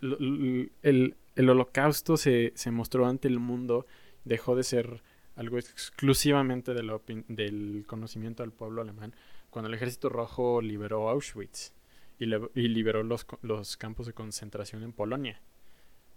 El, 0.00 1.16
holocausto 1.36 2.16
se, 2.16 2.52
mostró 2.70 3.06
ante 3.06 3.28
el 3.28 3.38
mundo, 3.38 3.86
dejó 4.24 4.56
de 4.56 4.62
ser 4.62 5.02
algo 5.34 5.58
exclusivamente 5.58 6.72
del 6.72 7.84
conocimiento 7.86 8.42
del 8.42 8.52
pueblo 8.52 8.80
alemán 8.80 9.14
cuando 9.50 9.68
el 9.68 9.74
ejército 9.74 10.08
rojo 10.08 10.62
liberó 10.62 11.08
Auschwitz 11.10 11.72
y, 12.18 12.26
liberó 12.68 13.02
los, 13.02 13.76
campos 13.76 14.06
de 14.06 14.12
concentración 14.12 14.82
en 14.82 14.92
Polonia. 14.92 15.40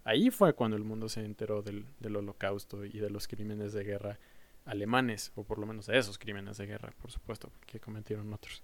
Ahí 0.03 0.31
fue 0.31 0.53
cuando 0.53 0.77
el 0.77 0.83
mundo 0.83 1.09
se 1.09 1.23
enteró 1.23 1.62
del, 1.62 1.85
del 1.99 2.15
holocausto 2.15 2.85
y 2.85 2.99
de 2.99 3.09
los 3.09 3.27
crímenes 3.27 3.73
de 3.73 3.83
guerra 3.83 4.19
alemanes, 4.65 5.31
o 5.35 5.43
por 5.43 5.57
lo 5.59 5.65
menos 5.65 5.88
de 5.88 5.97
esos 5.97 6.17
crímenes 6.17 6.57
de 6.57 6.67
guerra, 6.67 6.93
por 7.01 7.12
supuesto, 7.12 7.51
que 7.65 7.79
cometieron 7.79 8.31
otros. 8.33 8.63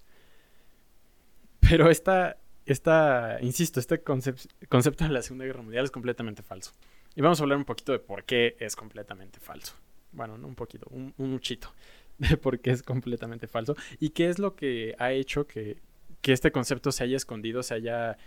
Pero 1.60 1.90
esta, 1.90 2.38
esta 2.66 3.38
insisto, 3.42 3.80
este 3.80 4.02
concepto 4.02 5.04
de 5.04 5.10
la 5.10 5.22
Segunda 5.22 5.46
Guerra 5.46 5.62
Mundial 5.62 5.86
es 5.86 5.92
completamente 5.92 6.44
falso. 6.44 6.72
Y 7.16 7.22
vamos 7.22 7.40
a 7.40 7.44
hablar 7.44 7.58
un 7.58 7.66
poquito 7.66 7.92
de 7.92 8.00
por 8.00 8.24
qué 8.24 8.56
es 8.60 8.76
completamente 8.76 9.40
falso. 9.40 9.74
Bueno, 10.12 10.38
no 10.38 10.48
un 10.48 10.56
poquito, 10.56 10.88
un, 10.92 11.14
un 11.18 11.32
muchito 11.32 11.74
de 12.18 12.38
por 12.38 12.60
qué 12.60 12.72
es 12.72 12.84
completamente 12.84 13.48
falso 13.48 13.76
y 14.00 14.10
qué 14.10 14.30
es 14.30 14.40
lo 14.40 14.56
que 14.56 14.96
ha 15.00 15.12
hecho 15.12 15.48
que, 15.48 15.78
que 16.26 16.34
este 16.34 16.52
concepto 16.52 16.92
se 16.92 17.04
haya 17.04 17.18
escondido, 17.18 17.62
se 17.62 17.76
haya 17.76 18.18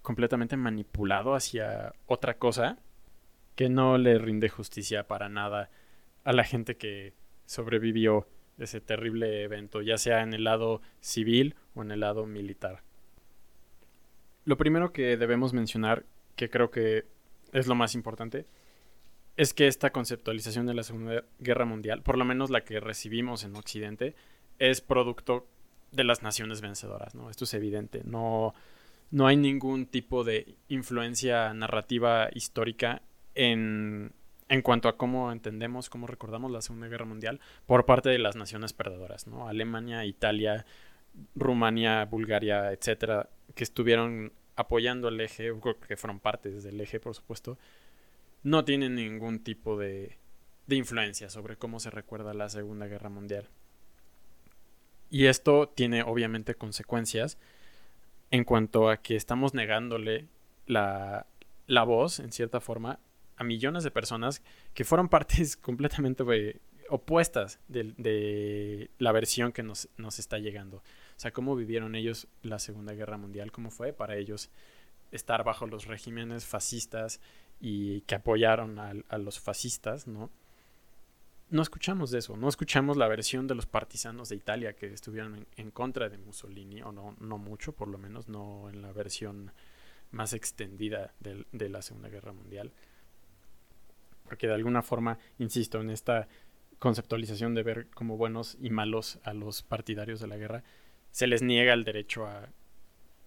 completamente 0.00 0.56
manipulado 0.56 1.34
hacia 1.34 1.92
otra 2.06 2.38
cosa 2.38 2.78
que 3.56 3.68
no 3.68 3.98
le 3.98 4.16
rinde 4.16 4.48
justicia 4.48 5.06
para 5.06 5.28
nada 5.28 5.68
a 6.24 6.32
la 6.32 6.44
gente 6.44 6.78
que 6.78 7.12
sobrevivió 7.44 8.26
ese 8.56 8.80
terrible 8.80 9.42
evento, 9.42 9.82
ya 9.82 9.98
sea 9.98 10.22
en 10.22 10.32
el 10.32 10.44
lado 10.44 10.80
civil 11.00 11.56
o 11.74 11.82
en 11.82 11.90
el 11.90 12.00
lado 12.00 12.24
militar. 12.24 12.82
Lo 14.46 14.56
primero 14.56 14.90
que 14.90 15.18
debemos 15.18 15.52
mencionar, 15.52 16.06
que 16.36 16.48
creo 16.48 16.70
que 16.70 17.04
es 17.52 17.66
lo 17.66 17.74
más 17.74 17.94
importante, 17.94 18.46
es 19.36 19.52
que 19.52 19.66
esta 19.66 19.92
conceptualización 19.92 20.64
de 20.64 20.72
la 20.72 20.84
Segunda 20.84 21.22
Guerra 21.38 21.66
Mundial, 21.66 22.00
por 22.00 22.16
lo 22.16 22.24
menos 22.24 22.48
la 22.48 22.64
que 22.64 22.80
recibimos 22.80 23.44
en 23.44 23.56
Occidente, 23.56 24.14
es 24.58 24.80
producto 24.80 25.46
de 25.92 26.04
las 26.04 26.22
naciones 26.22 26.60
vencedoras, 26.60 27.14
¿no? 27.14 27.30
Esto 27.30 27.44
es 27.44 27.54
evidente, 27.54 28.02
no, 28.04 28.54
no 29.10 29.26
hay 29.26 29.36
ningún 29.36 29.86
tipo 29.86 30.24
de 30.24 30.56
influencia 30.68 31.52
narrativa 31.54 32.28
histórica 32.32 33.02
en 33.34 34.12
en 34.48 34.62
cuanto 34.62 34.88
a 34.88 34.96
cómo 34.96 35.30
entendemos, 35.30 35.90
cómo 35.90 36.06
recordamos 36.06 36.50
la 36.50 36.62
Segunda 36.62 36.88
Guerra 36.88 37.04
Mundial 37.04 37.40
por 37.66 37.84
parte 37.84 38.08
de 38.08 38.18
las 38.18 38.36
naciones 38.36 38.72
perdedoras, 38.72 39.26
¿no? 39.26 39.48
Alemania, 39.48 40.04
Italia, 40.04 40.64
Rumania, 41.34 42.04
Bulgaria, 42.06 42.72
etcétera, 42.72 43.28
que 43.54 43.64
estuvieron 43.64 44.32
apoyando 44.56 45.08
el 45.08 45.20
eje, 45.20 45.52
que 45.86 45.96
fueron 45.96 46.20
partes 46.20 46.64
del 46.64 46.80
eje, 46.80 46.98
por 46.98 47.14
supuesto, 47.14 47.58
no 48.42 48.64
tienen 48.64 48.94
ningún 48.94 49.40
tipo 49.40 49.76
de, 49.76 50.16
de 50.66 50.76
influencia 50.76 51.28
sobre 51.28 51.56
cómo 51.56 51.78
se 51.78 51.90
recuerda 51.90 52.34
la 52.34 52.48
Segunda 52.48 52.86
Guerra 52.86 53.10
Mundial. 53.10 53.48
Y 55.10 55.26
esto 55.26 55.68
tiene 55.68 56.02
obviamente 56.02 56.54
consecuencias 56.54 57.38
en 58.30 58.44
cuanto 58.44 58.90
a 58.90 58.98
que 58.98 59.16
estamos 59.16 59.54
negándole 59.54 60.26
la, 60.66 61.26
la 61.66 61.84
voz, 61.84 62.20
en 62.20 62.32
cierta 62.32 62.60
forma, 62.60 62.98
a 63.36 63.44
millones 63.44 63.84
de 63.84 63.90
personas 63.90 64.42
que 64.74 64.84
fueron 64.84 65.08
partes 65.08 65.56
completamente 65.68 66.24
opuestas 66.90 67.60
de, 67.68 68.90
la 68.98 69.12
versión 69.12 69.52
que 69.52 69.62
nos, 69.62 69.88
nos 69.96 70.18
está 70.18 70.38
llegando. 70.38 70.78
O 70.78 70.82
sea, 71.20 71.30
cómo 71.30 71.54
vivieron 71.56 71.94
ellos 71.94 72.28
la 72.42 72.58
Segunda 72.58 72.94
Guerra 72.94 73.16
Mundial, 73.16 73.52
cómo 73.52 73.70
fue 73.70 73.92
para 73.92 74.16
ellos 74.16 74.50
estar 75.12 75.44
bajo 75.44 75.66
los 75.66 75.86
regímenes 75.86 76.44
fascistas 76.44 77.20
y 77.60 78.02
que 78.02 78.14
apoyaron 78.14 78.78
a, 78.78 79.18
los 79.18 79.40
fascistas, 79.40 80.06
¿no? 80.06 80.30
No 81.50 81.62
escuchamos 81.62 82.10
de 82.10 82.18
eso, 82.18 82.36
no 82.36 82.48
escuchamos 82.48 82.98
la 82.98 83.08
versión 83.08 83.46
de 83.46 83.54
los 83.54 83.64
partisanos 83.64 84.28
de 84.28 84.36
Italia 84.36 84.74
que 84.74 84.92
estuvieron 84.92 85.46
en, 85.56 85.70
contra 85.70 86.10
de 86.10 86.18
Mussolini, 86.18 86.82
o 86.82 86.92
no, 86.92 87.16
no 87.20 87.38
mucho, 87.38 87.72
por 87.72 87.88
lo 87.88 87.96
menos, 87.96 88.28
no 88.28 88.68
en 88.68 88.82
la 88.82 88.92
versión 88.92 89.52
más 90.10 90.34
extendida 90.34 91.14
de, 91.20 91.46
de 91.52 91.68
la 91.70 91.80
Segunda 91.80 92.10
Guerra 92.10 92.34
Mundial. 92.34 92.70
Porque 94.24 94.46
de 94.46 94.54
alguna 94.54 94.82
forma, 94.82 95.18
insisto, 95.38 95.80
en 95.80 95.88
esta 95.88 96.28
conceptualización 96.78 97.54
de 97.54 97.62
ver 97.62 97.86
como 97.94 98.18
buenos 98.18 98.58
y 98.60 98.68
malos 98.68 99.18
a 99.24 99.32
los 99.32 99.62
partidarios 99.62 100.20
de 100.20 100.26
la 100.26 100.36
guerra, 100.36 100.64
se 101.10 101.26
les 101.26 101.40
niega 101.40 101.72
el 101.72 101.84
derecho 101.84 102.26
a, 102.26 102.50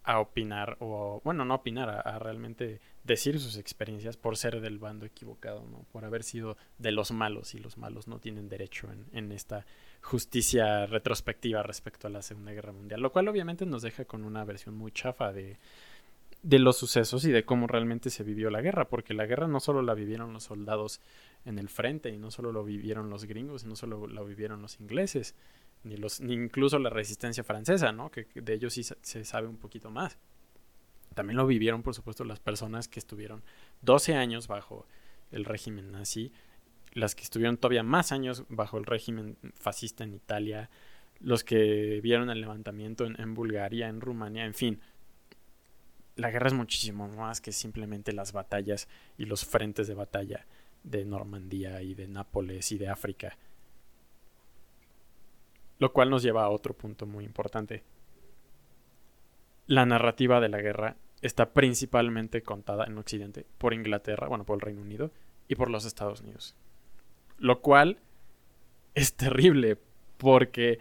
a 0.03 0.19
opinar 0.19 0.77
o, 0.79 1.21
bueno, 1.23 1.45
no 1.45 1.55
opinar, 1.55 1.89
a, 1.89 2.19
realmente 2.19 2.79
decir 3.03 3.39
sus 3.39 3.57
experiencias 3.57 4.17
por 4.17 4.37
ser 4.37 4.61
del 4.61 4.79
bando 4.79 5.05
equivocado, 5.05 5.65
¿no? 5.69 5.85
Por 5.91 6.05
haber 6.05 6.23
sido 6.23 6.57
de 6.77 6.91
los 6.91 7.11
malos 7.11 7.53
y 7.55 7.59
los 7.59 7.77
malos 7.77 8.07
no 8.07 8.19
tienen 8.19 8.49
derecho 8.49 8.91
en, 8.91 9.05
en 9.13 9.31
esta 9.31 9.65
justicia 10.01 10.85
retrospectiva 10.87 11.63
respecto 11.63 12.07
a 12.07 12.09
la 12.09 12.21
Segunda 12.21 12.51
Guerra 12.51 12.71
Mundial, 12.71 13.01
lo 13.01 13.11
cual 13.11 13.27
obviamente 13.27 13.65
nos 13.65 13.83
deja 13.83 14.05
con 14.05 14.23
una 14.23 14.43
versión 14.43 14.75
muy 14.75 14.91
chafa 14.91 15.31
de, 15.31 15.57
de 16.43 16.59
los 16.59 16.77
sucesos 16.77 17.23
y 17.25 17.31
de 17.31 17.45
cómo 17.45 17.67
realmente 17.67 18.09
se 18.09 18.23
vivió 18.23 18.49
la 18.49 18.61
guerra, 18.61 18.89
porque 18.89 19.13
la 19.13 19.25
guerra 19.25 19.47
no 19.47 19.59
solo 19.59 19.81
la 19.81 19.93
vivieron 19.93 20.33
los 20.33 20.43
soldados 20.43 20.99
en 21.45 21.59
el 21.59 21.69
frente 21.69 22.09
y 22.09 22.17
no 22.17 22.31
solo 22.31 22.51
lo 22.51 22.63
vivieron 22.63 23.09
los 23.09 23.25
gringos, 23.25 23.65
no 23.65 23.75
solo 23.75 24.07
lo 24.07 24.25
vivieron 24.25 24.61
los 24.61 24.79
ingleses, 24.79 25.35
ni, 25.84 25.98
los, 25.98 26.22
ni 26.22 26.34
incluso 26.34 26.80
la 26.80 26.89
resistencia 26.89 27.44
francesa, 27.44 27.91
¿no? 27.91 28.12
Que 28.12 28.28
de 28.36 28.54
ellos 28.54 28.74
sí 28.74 28.84
se 28.84 29.26
sabe 29.26 29.48
un 29.48 29.58
poquito 29.58 29.89
más. 29.89 30.17
También 31.13 31.38
lo 31.38 31.46
vivieron, 31.46 31.84
por 31.84 31.94
supuesto, 31.94 32.24
las 32.24 32.39
personas 32.39 32.88
que 32.88 33.00
estuvieron 33.00 33.44
12 33.82 34.15
años 34.15 34.48
bajo 34.48 34.86
el 35.32 35.46
régimen 35.46 35.91
nazi, 35.91 36.32
las 36.94 37.15
que 37.15 37.24
estuvieron 37.24 37.58
todavía 37.58 37.84
más 37.84 38.12
años 38.12 38.46
bajo 38.50 38.78
el 38.78 38.86
régimen 38.86 39.38
fascista 39.54 40.04
en 40.04 40.13
Italia, 40.13 40.70
los 41.20 41.44
que 41.44 42.00
vieron 42.02 42.30
el 42.30 42.41
levantamiento 42.41 43.06
en, 43.06 43.20
en 43.20 43.34
Bulgaria, 43.34 43.88
en 43.88 44.02
Rumania, 44.02 44.46
en 44.46 44.54
fin. 44.54 44.80
La 46.15 46.32
guerra 46.32 46.48
es 46.48 46.54
muchísimo 46.54 47.08
más 47.08 47.41
que 47.41 47.52
simplemente 47.52 48.13
las 48.13 48.32
batallas 48.32 48.88
y 49.17 49.26
los 49.26 49.46
frentes 49.46 49.88
de 49.88 49.94
batalla 49.94 50.46
de 50.84 51.06
Normandía 51.06 51.82
y 51.82 51.94
de 51.94 52.08
Nápoles 52.08 52.72
y 52.72 52.78
de 52.78 52.89
África. 52.89 53.38
Lo 55.82 55.91
cual 55.91 56.12
nos 56.12 56.22
lleva 56.22 56.44
a 56.44 56.50
otro 56.50 56.76
punto 56.76 57.08
muy 57.08 57.26
importante. 57.26 57.82
La 59.65 59.84
narrativa 59.88 60.39
de 60.39 60.48
la 60.48 60.62
guerra 60.62 60.96
está 61.24 61.54
principalmente 61.54 62.44
contada 62.44 62.86
en 62.86 63.00
Occidente 63.00 63.48
por 63.58 63.74
Inglaterra, 63.74 64.28
bueno, 64.28 64.46
por 64.46 64.58
el 64.58 64.62
Reino 64.62 64.84
Unido 64.84 65.10
y 65.48 65.56
por 65.56 65.72
los 65.72 65.86
Estados 65.86 66.22
Unidos. 66.22 66.56
Lo 67.39 67.62
cual 67.62 67.98
es 68.94 69.15
terrible 69.15 69.76
porque, 70.17 70.78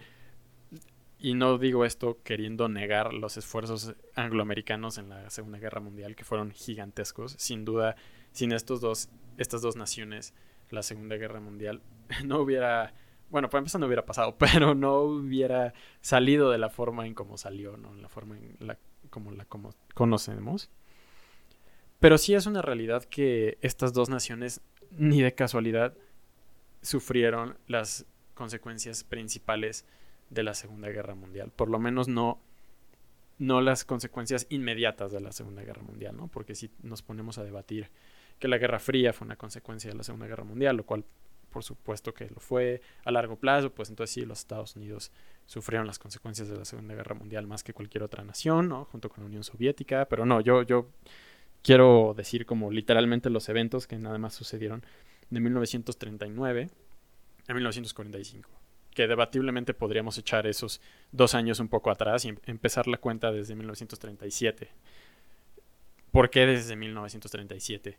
y 1.17 1.33
no 1.33 1.57
digo 1.57 1.83
esto 1.83 2.19
queriendo 2.23 2.69
negar 2.69 3.11
los 3.11 3.37
esfuerzos 3.37 3.95
angloamericanos 4.13 4.99
en 4.99 5.09
la 5.09 5.31
Segunda 5.31 5.57
Guerra 5.57 5.81
Mundial, 5.81 6.15
que 6.15 6.25
fueron 6.25 6.51
gigantescos, 6.51 7.33
sin 7.39 7.65
duda, 7.65 7.95
sin 8.33 8.51
estos 8.51 8.81
dos, 8.81 9.09
estas 9.39 9.63
dos 9.63 9.75
naciones, 9.75 10.35
la 10.69 10.83
Segunda 10.83 11.15
Guerra 11.15 11.39
Mundial 11.39 11.81
no 12.23 12.39
hubiera 12.39 12.93
bueno, 13.31 13.49
por 13.49 13.57
empezar 13.57 13.79
no 13.79 13.87
hubiera 13.87 14.05
pasado, 14.05 14.35
pero 14.39 14.75
no 14.75 14.99
hubiera 14.99 15.73
salido 16.01 16.51
de 16.51 16.57
la 16.57 16.69
forma 16.69 17.07
en 17.07 17.15
como 17.15 17.37
salió, 17.37 17.77
¿no? 17.77 17.93
En 17.93 18.01
la 18.01 18.09
forma 18.09 18.37
en 18.37 18.55
la 18.59 18.77
como 19.09 19.31
la 19.31 19.45
conocemos. 19.93 20.69
Pero 21.99 22.17
sí 22.17 22.33
es 22.33 22.45
una 22.45 22.61
realidad 22.61 23.03
que 23.03 23.57
estas 23.61 23.93
dos 23.93 24.09
naciones 24.09 24.61
ni 24.91 25.21
de 25.21 25.33
casualidad 25.33 25.93
sufrieron 26.81 27.57
las 27.67 28.05
consecuencias 28.33 29.03
principales 29.03 29.85
de 30.29 30.43
la 30.43 30.53
Segunda 30.53 30.89
Guerra 30.89 31.13
Mundial. 31.13 31.51
Por 31.55 31.69
lo 31.69 31.77
menos 31.77 32.07
no, 32.07 32.41
no 33.37 33.61
las 33.61 33.85
consecuencias 33.85 34.47
inmediatas 34.49 35.11
de 35.11 35.19
la 35.19 35.31
Segunda 35.31 35.61
Guerra 35.61 35.83
Mundial, 35.83 36.17
¿no? 36.17 36.27
Porque 36.27 36.55
si 36.55 36.71
nos 36.81 37.01
ponemos 37.03 37.37
a 37.37 37.43
debatir 37.43 37.91
que 38.39 38.47
la 38.47 38.57
Guerra 38.57 38.79
Fría 38.79 39.13
fue 39.13 39.25
una 39.25 39.35
consecuencia 39.35 39.91
de 39.91 39.97
la 39.97 40.03
Segunda 40.03 40.25
Guerra 40.25 40.43
Mundial, 40.43 40.77
lo 40.77 40.85
cual 40.85 41.05
por 41.51 41.63
supuesto 41.63 42.13
que 42.13 42.27
lo 42.29 42.39
fue 42.39 42.81
a 43.03 43.11
largo 43.11 43.35
plazo, 43.35 43.69
pues 43.69 43.89
entonces 43.89 44.13
sí, 44.13 44.25
los 44.25 44.39
Estados 44.39 44.75
Unidos 44.75 45.11
sufrieron 45.45 45.85
las 45.85 45.99
consecuencias 45.99 46.47
de 46.47 46.57
la 46.57 46.65
Segunda 46.65 46.95
Guerra 46.95 47.13
Mundial 47.13 47.45
más 47.45 47.63
que 47.63 47.73
cualquier 47.73 48.03
otra 48.03 48.23
nación, 48.23 48.69
¿no? 48.69 48.85
Junto 48.85 49.09
con 49.09 49.21
la 49.21 49.27
Unión 49.27 49.43
Soviética, 49.43 50.05
pero 50.05 50.25
no, 50.25 50.41
yo, 50.41 50.63
yo 50.63 50.87
quiero 51.61 52.13
decir 52.15 52.45
como 52.45 52.71
literalmente 52.71 53.29
los 53.29 53.49
eventos 53.49 53.85
que 53.85 53.97
nada 53.97 54.17
más 54.17 54.33
sucedieron 54.33 54.83
de 55.29 55.39
1939 55.39 56.69
a 57.47 57.53
1945, 57.53 58.49
que 58.93 59.07
debatiblemente 59.07 59.73
podríamos 59.73 60.17
echar 60.17 60.47
esos 60.47 60.81
dos 61.11 61.35
años 61.35 61.59
un 61.59 61.67
poco 61.67 61.91
atrás 61.91 62.25
y 62.25 62.29
em-, 62.29 62.37
empezar 62.45 62.87
la 62.87 62.97
cuenta 62.97 63.31
desde 63.31 63.55
1937. 63.55 64.69
¿Por 66.11 66.29
qué 66.29 66.45
desde 66.45 66.75
1937? 66.75 67.97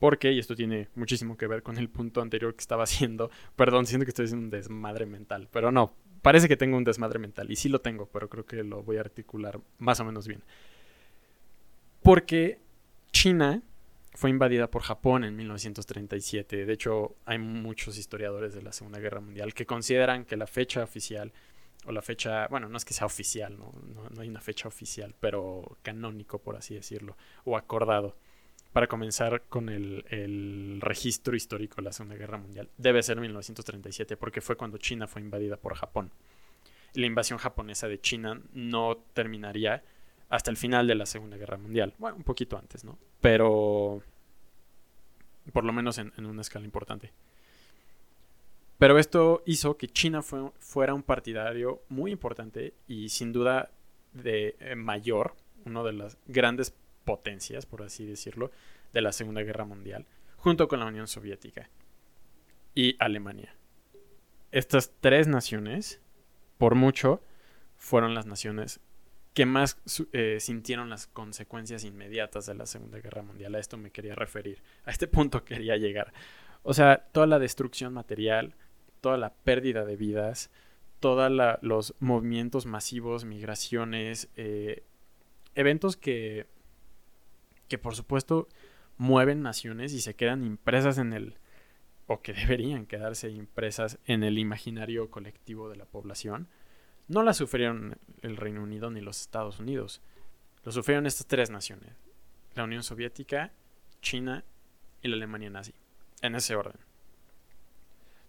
Porque, 0.00 0.32
y 0.32 0.38
esto 0.38 0.56
tiene 0.56 0.88
muchísimo 0.96 1.36
que 1.36 1.46
ver 1.46 1.62
con 1.62 1.76
el 1.76 1.90
punto 1.90 2.22
anterior 2.22 2.54
que 2.56 2.62
estaba 2.62 2.84
haciendo, 2.84 3.30
perdón, 3.54 3.86
siento 3.86 4.04
que 4.04 4.10
estoy 4.10 4.24
haciendo 4.24 4.46
un 4.46 4.50
desmadre 4.50 5.06
mental, 5.06 5.46
pero 5.52 5.70
no, 5.70 5.94
parece 6.22 6.48
que 6.48 6.56
tengo 6.56 6.76
un 6.76 6.84
desmadre 6.84 7.18
mental, 7.18 7.50
y 7.50 7.56
sí 7.56 7.68
lo 7.68 7.82
tengo, 7.82 8.06
pero 8.06 8.28
creo 8.28 8.46
que 8.46 8.64
lo 8.64 8.82
voy 8.82 8.96
a 8.96 9.00
articular 9.00 9.60
más 9.78 10.00
o 10.00 10.04
menos 10.04 10.26
bien. 10.26 10.42
Porque 12.02 12.58
China 13.12 13.62
fue 14.14 14.30
invadida 14.30 14.70
por 14.70 14.82
Japón 14.82 15.22
en 15.24 15.36
1937. 15.36 16.64
De 16.64 16.72
hecho, 16.72 17.16
hay 17.26 17.38
muchos 17.38 17.98
historiadores 17.98 18.54
de 18.54 18.62
la 18.62 18.72
Segunda 18.72 18.98
Guerra 18.98 19.20
Mundial 19.20 19.52
que 19.52 19.66
consideran 19.66 20.24
que 20.24 20.38
la 20.38 20.46
fecha 20.46 20.82
oficial, 20.82 21.30
o 21.84 21.92
la 21.92 22.00
fecha, 22.00 22.46
bueno, 22.48 22.70
no 22.70 22.78
es 22.78 22.86
que 22.86 22.94
sea 22.94 23.06
oficial, 23.06 23.58
no, 23.58 23.74
no, 23.94 24.08
no 24.08 24.22
hay 24.22 24.28
una 24.30 24.40
fecha 24.40 24.66
oficial, 24.66 25.14
pero 25.20 25.76
canónico, 25.82 26.38
por 26.38 26.56
así 26.56 26.74
decirlo, 26.74 27.18
o 27.44 27.56
acordado 27.56 28.16
para 28.72 28.86
comenzar 28.86 29.42
con 29.48 29.68
el, 29.68 30.78
registro 30.80 31.36
histórico 31.36 31.76
de 31.76 31.82
la 31.82 31.92
Segunda 31.92 32.16
Guerra 32.16 32.38
Mundial. 32.38 32.68
Debe 32.76 33.02
ser 33.02 33.20
1937 33.20 34.16
porque 34.16 34.40
fue 34.40 34.56
cuando 34.56 34.78
China 34.78 35.06
fue 35.06 35.22
invadida 35.22 35.56
por 35.56 35.74
Japón. 35.74 36.10
la 36.94 37.06
invasión 37.06 37.38
japonesa 37.38 37.86
de 37.86 38.00
China 38.00 38.40
no 38.52 38.96
terminaría 39.12 39.82
hasta 40.28 40.50
el 40.50 40.56
final 40.56 40.86
de 40.86 40.94
la 40.96 41.06
Segunda 41.06 41.36
Guerra 41.36 41.56
Mundial. 41.56 41.94
Bueno, 41.98 42.16
un 42.16 42.24
poquito 42.24 42.58
antes, 42.58 42.84
¿no? 42.84 42.98
Pero 43.20 44.02
por 45.52 45.64
lo 45.64 45.72
menos 45.72 45.98
en, 45.98 46.12
una 46.24 46.42
escala 46.42 46.64
importante. 46.64 47.12
Pero 48.78 48.98
esto 48.98 49.42
hizo 49.46 49.76
que 49.76 49.88
China 49.88 50.22
fuera 50.22 50.94
un 50.94 51.02
partidario 51.02 51.82
muy 51.88 52.12
importante 52.12 52.74
y 52.88 53.08
sin 53.10 53.32
duda 53.32 53.70
de 54.12 54.56
eh, 54.58 54.74
mayor, 54.74 55.34
uno 55.64 55.84
de 55.84 55.92
las 55.92 56.16
grandes 56.26 56.74
potencias, 57.10 57.66
por 57.66 57.82
así 57.82 58.06
decirlo, 58.06 58.52
de 58.92 59.00
la 59.00 59.10
Segunda 59.10 59.42
Guerra 59.42 59.64
Mundial, 59.64 60.06
junto 60.36 60.68
con 60.68 60.78
la 60.78 60.86
Unión 60.86 61.08
Soviética 61.08 61.68
y 62.72 62.94
Alemania. 63.00 63.52
Estas 64.52 64.92
tres 65.00 65.26
naciones, 65.26 66.00
por 66.56 66.76
mucho, 66.76 67.20
fueron 67.76 68.14
las 68.14 68.26
naciones 68.26 68.78
que 69.34 69.44
más 69.44 69.76
eh, 70.12 70.36
sintieron 70.38 70.88
las 70.88 71.08
consecuencias 71.08 71.82
inmediatas 71.82 72.46
de 72.46 72.54
la 72.54 72.66
Segunda 72.66 73.00
Guerra 73.00 73.22
Mundial. 73.22 73.56
A 73.56 73.58
esto 73.58 73.76
me 73.76 73.90
quería 73.90 74.14
referir, 74.14 74.62
a 74.84 74.92
este 74.92 75.08
punto 75.08 75.44
quería 75.50 75.76
llegar. 75.78 76.12
O 76.62 76.74
sea, 76.74 77.08
toda 77.10 77.26
la 77.26 77.40
destrucción 77.40 77.92
material, 77.92 78.54
toda 79.00 79.18
la 79.18 79.34
pérdida 79.34 79.84
de 79.84 79.96
vidas, 79.96 80.48
todos 81.00 81.28
los 81.60 81.96
movimientos 81.98 82.66
masivos, 82.66 83.24
migraciones, 83.24 84.28
eh, 84.36 84.84
eventos 85.56 85.96
que 85.96 86.46
que 87.70 87.78
por 87.78 87.94
supuesto 87.94 88.48
mueven 88.98 89.40
naciones 89.40 89.94
y 89.94 90.00
se 90.02 90.14
quedan 90.14 90.44
impresas 90.44 90.98
en 90.98 91.14
el, 91.14 91.38
o 92.06 92.20
que 92.20 92.32
deberían 92.34 92.84
quedarse 92.84 93.30
impresas 93.30 93.98
en 94.04 94.24
el 94.24 94.38
imaginario 94.38 95.10
colectivo 95.10 95.70
de 95.70 95.76
la 95.76 95.86
población, 95.86 96.48
no 97.08 97.22
la 97.22 97.32
sufrieron 97.32 97.96
el 98.22 98.36
Reino 98.36 98.62
Unido 98.62 98.90
ni 98.90 99.00
los 99.00 99.20
Estados 99.22 99.58
Unidos. 99.58 100.02
Lo 100.64 100.72
sufrieron 100.72 101.06
estas 101.06 101.26
tres 101.26 101.48
naciones, 101.50 101.96
la 102.54 102.64
Unión 102.64 102.82
Soviética, 102.82 103.52
China 104.02 104.44
y 105.00 105.08
la 105.08 105.16
Alemania 105.16 105.48
nazi, 105.48 105.72
en 106.20 106.34
ese 106.34 106.56
orden. 106.56 106.80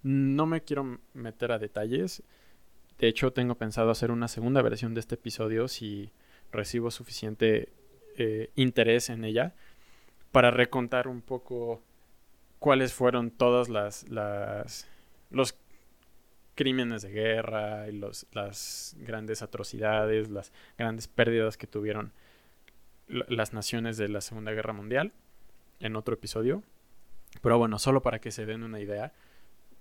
No 0.04 0.45
me 0.45 0.62
quiero 0.62 0.99
meter 1.13 1.51
a 1.51 1.60
detalles, 1.60 2.23
de 2.97 3.08
hecho 3.08 3.34
tengo 3.34 3.56
pensado 3.56 3.89
hacer 3.89 4.12
una 4.12 4.27
segunda 4.27 4.62
versión 4.62 4.93
de 4.93 4.99
este 4.99 5.15
episodio 5.15 5.67
si 5.67 6.12
recibo 6.51 6.91
suficiente 6.91 7.73
eh, 8.17 8.50
interés 8.56 9.10
en 9.10 9.26
ella 9.26 9.54
para 10.32 10.52
recontar 10.52 11.08
un 11.08 11.21
poco 11.21 11.82
cuáles 12.60 12.93
fueron 12.93 13.32
todas 13.32 13.69
las, 13.69 14.06
los 15.30 15.58
crímenes 16.56 17.02
de 17.02 17.12
guerra 17.12 17.89
y 17.89 17.93
los, 17.93 18.28
las 18.34 18.95
grandes 19.00 19.41
atrocidades, 19.41 20.30
las 20.30 20.52
grandes 20.78 21.08
pérdidas 21.08 21.58
que 21.58 21.67
tuvieron 21.67 22.13
las 23.08 23.54
naciones 23.54 23.97
de 23.97 24.08
la 24.08 24.21
Segunda 24.21 24.52
Guerra 24.52 24.74
Mundial 24.74 25.12
en 25.80 25.95
otro 25.95 26.13
episodio. 26.13 26.63
Pero 27.41 27.58
bueno, 27.58 27.80
solo 27.80 28.02
para 28.02 28.19
que 28.19 28.32
se 28.32 28.45
den 28.45 28.63
una 28.63 28.80
idea, 28.80 29.12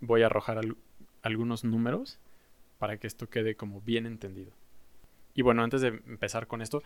voy 0.01 0.23
a 0.23 0.27
arrojar 0.27 0.61
algunos 1.23 1.65
números 1.65 2.19
para 2.79 2.97
que 2.97 3.07
esto 3.07 3.29
quede 3.29 3.55
como 3.55 3.81
bien 3.83 4.07
entendido. 4.07 4.53
Y 5.35 5.43
bueno, 5.43 5.63
antes 5.63 5.81
de 5.81 5.89
empezar 5.89 6.47
con 6.47 6.63
esto, 6.63 6.83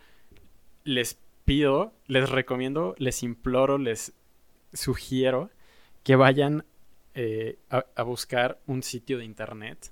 les 0.83 1.17
pido, 1.45 1.93
les 2.07 2.29
recomiendo, 2.29 2.95
les 2.97 3.23
imploro, 3.23 3.77
les 3.77 4.13
sugiero 4.73 5.51
que 6.03 6.15
vayan 6.15 6.65
eh, 7.13 7.57
a, 7.69 8.03
buscar 8.03 8.59
un 8.67 8.83
sitio 8.83 9.17
de 9.17 9.25
internet 9.25 9.91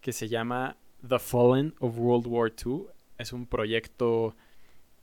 que 0.00 0.12
se 0.12 0.28
llama 0.28 0.76
The 1.06 1.18
Fallen 1.18 1.74
of 1.80 1.98
World 1.98 2.26
War 2.26 2.52
II. 2.64 2.84
Es 3.18 3.32
un 3.32 3.46
proyecto 3.46 4.36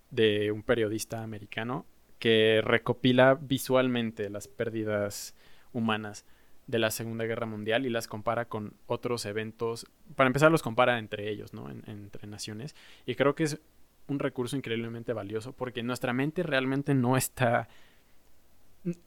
de 0.09 0.51
un 0.51 0.63
periodista 0.63 1.23
americano 1.23 1.85
que 2.19 2.61
recopila 2.63 3.35
visualmente 3.35 4.29
las 4.29 4.47
pérdidas 4.47 5.35
humanas 5.73 6.25
de 6.67 6.79
la 6.79 6.91
Segunda 6.91 7.25
Guerra 7.25 7.45
Mundial 7.45 7.85
y 7.85 7.89
las 7.89 8.07
compara 8.07 8.45
con 8.45 8.73
otros 8.87 9.25
eventos. 9.25 9.85
Para 10.15 10.27
empezar, 10.27 10.51
los 10.51 10.63
compara 10.63 10.99
entre 10.99 11.29
ellos, 11.29 11.53
¿no? 11.53 11.69
entre 11.69 12.27
naciones. 12.27 12.75
Y 13.05 13.15
creo 13.15 13.35
que 13.35 13.43
es 13.43 13.59
un 14.07 14.19
recurso 14.19 14.55
increíblemente 14.55 15.13
valioso 15.13 15.53
porque 15.53 15.83
nuestra 15.83 16.13
mente 16.13 16.43
realmente 16.43 16.93
no 16.93 17.17
está. 17.17 17.67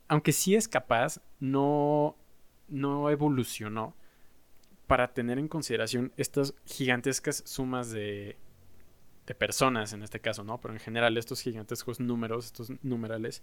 Aunque 0.08 0.32
sí 0.32 0.54
es 0.54 0.68
capaz, 0.68 1.20
no, 1.38 2.16
no 2.68 3.10
evolucionó 3.10 3.94
para 4.86 5.12
tener 5.12 5.38
en 5.38 5.48
consideración 5.48 6.12
estas 6.16 6.54
gigantescas 6.64 7.42
sumas 7.46 7.90
de, 7.90 8.36
de 9.26 9.34
personas 9.34 9.92
en 9.92 10.02
este 10.02 10.20
caso, 10.20 10.44
¿no? 10.44 10.60
Pero 10.60 10.74
en 10.74 10.80
general 10.80 11.16
estos 11.16 11.40
gigantescos 11.40 12.00
números, 12.00 12.46
estos 12.46 12.72
numerales, 12.82 13.42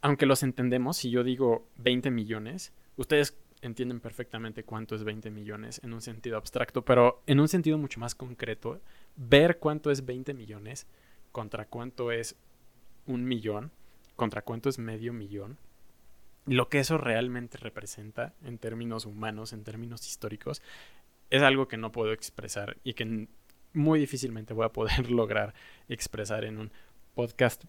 aunque 0.00 0.26
los 0.26 0.42
entendemos, 0.42 0.96
si 0.96 1.10
yo 1.10 1.22
digo 1.22 1.68
20 1.76 2.10
millones, 2.10 2.72
ustedes 2.96 3.36
entienden 3.62 4.00
perfectamente 4.00 4.64
cuánto 4.64 4.94
es 4.94 5.04
20 5.04 5.30
millones 5.30 5.80
en 5.84 5.92
un 5.92 6.00
sentido 6.00 6.36
abstracto, 6.36 6.84
pero 6.84 7.22
en 7.26 7.40
un 7.40 7.48
sentido 7.48 7.78
mucho 7.78 8.00
más 8.00 8.14
concreto, 8.14 8.80
ver 9.16 9.58
cuánto 9.58 9.90
es 9.90 10.04
20 10.04 10.34
millones 10.34 10.86
contra 11.32 11.66
cuánto 11.66 12.12
es 12.12 12.36
un 13.06 13.24
millón, 13.24 13.70
contra 14.16 14.42
cuánto 14.42 14.68
es 14.68 14.78
medio 14.78 15.12
millón, 15.12 15.58
lo 16.46 16.68
que 16.68 16.80
eso 16.80 16.98
realmente 16.98 17.58
representa 17.58 18.34
en 18.44 18.58
términos 18.58 19.06
humanos, 19.06 19.52
en 19.52 19.62
términos 19.62 20.06
históricos, 20.06 20.62
es 21.28 21.42
algo 21.42 21.68
que 21.68 21.76
no 21.76 21.92
puedo 21.92 22.12
expresar 22.12 22.76
y 22.82 22.94
que 22.94 23.28
muy 23.72 24.00
difícilmente 24.00 24.54
voy 24.54 24.66
a 24.66 24.72
poder 24.72 25.10
lograr 25.10 25.54
expresar 25.88 26.44
en 26.44 26.58
un 26.58 26.72
podcast 27.14 27.64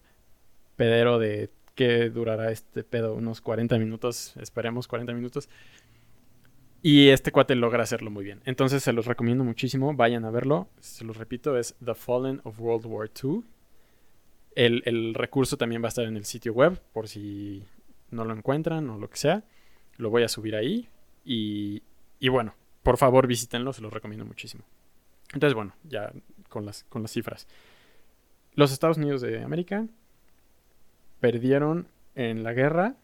pedero 0.76 1.20
de 1.20 1.50
que 1.82 2.12
durará 2.12 2.52
este 2.52 2.84
pedo 2.84 3.16
unos 3.16 3.42
40 3.42 3.80
minutos, 3.80 4.36
esperemos 4.40 4.88
40 4.88 5.14
minutos. 5.14 5.50
Y 6.84 7.10
este 7.10 7.32
cuate 7.32 7.56
logra 7.56 7.82
hacerlo 7.82 8.12
muy 8.12 8.24
bien. 8.24 8.40
Entonces 8.46 8.84
se 8.84 8.94
los 8.94 9.08
recomiendo 9.08 9.44
muchísimo. 9.44 9.96
Vayan 9.96 10.24
a 10.26 10.30
verlo. 10.30 10.70
Se 10.80 11.04
los 11.04 11.18
repito, 11.18 11.58
es 11.58 11.76
The 11.84 11.96
Fallen 11.96 12.40
of 12.44 12.60
World 12.60 12.86
War 12.86 13.10
II. 13.24 13.42
El, 14.54 15.16
recurso 15.16 15.58
también 15.58 15.82
va 15.82 15.88
a 15.88 15.90
estar 15.90 16.06
en 16.06 16.18
el 16.18 16.26
sitio 16.26 16.54
web 16.54 16.80
por 16.94 17.08
si 17.08 17.64
no 18.12 18.26
lo 18.26 18.36
encuentran 18.36 18.88
o 18.92 19.00
lo 19.00 19.10
que 19.10 19.18
sea. 19.18 19.44
Lo 19.98 20.12
voy 20.12 20.22
a 20.22 20.28
subir 20.28 20.56
ahí. 20.56 20.88
Y, 21.26 21.82
y 22.20 22.30
bueno, 22.30 22.54
por 22.84 22.98
favor 22.98 23.26
visítenlo, 23.26 23.74
se 23.74 23.82
los 23.82 23.92
recomiendo 23.92 24.24
muchísimo. 24.24 24.66
Entonces, 25.34 25.56
bueno, 25.56 25.74
ya 25.84 26.14
con 26.48 26.64
las, 26.64 26.84
con 26.84 27.02
las 27.02 27.12
cifras. 27.12 27.48
Los 28.54 28.72
Estados 28.72 28.98
Unidos 28.98 29.22
de 29.22 29.42
América 29.42 29.88
perdieron 31.22 31.88
en 32.16 32.44
la 32.44 32.52
guerra 32.52 32.98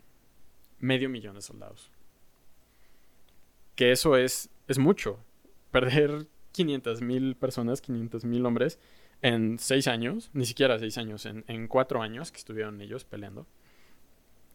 medio 0.80 1.10
millón 1.10 1.36
de 1.36 1.42
soldados 1.42 1.92
que 3.78 3.92
eso 3.92 4.18
es, 4.18 4.50
es 4.68 4.80
mucho. 4.80 5.24
Perder 5.72 6.28
500 6.52 7.02
mil 7.02 7.36
personas, 7.36 7.80
500 7.80 8.26
mil 8.26 8.46
hombres 8.46 8.80
en 9.22 9.60
seis 9.60 9.88
años, 9.88 10.30
ni 10.34 10.46
siquiera 10.46 10.78
seis 10.80 10.98
años, 10.98 11.26
en, 11.26 11.68
cuatro 11.68 12.02
años 12.02 12.32
que 12.32 12.40
estuvieron 12.40 12.82
ellos 12.82 13.06
peleando. 13.06 13.48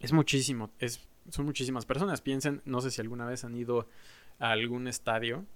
Es 0.01 0.12
muchísimo, 0.12 0.70
es, 0.81 1.09
son 1.31 1.46
muchísimas 1.46 1.87
personas. 1.87 2.20
Piensen, 2.20 2.62
no 2.64 2.81
sé 2.81 2.90
si 2.90 3.01
alguna 3.01 3.25
vez 3.25 3.44
han 3.44 3.55
ido 3.55 3.88
a 4.40 4.51
algún 4.51 4.88
estadio. 4.88 5.46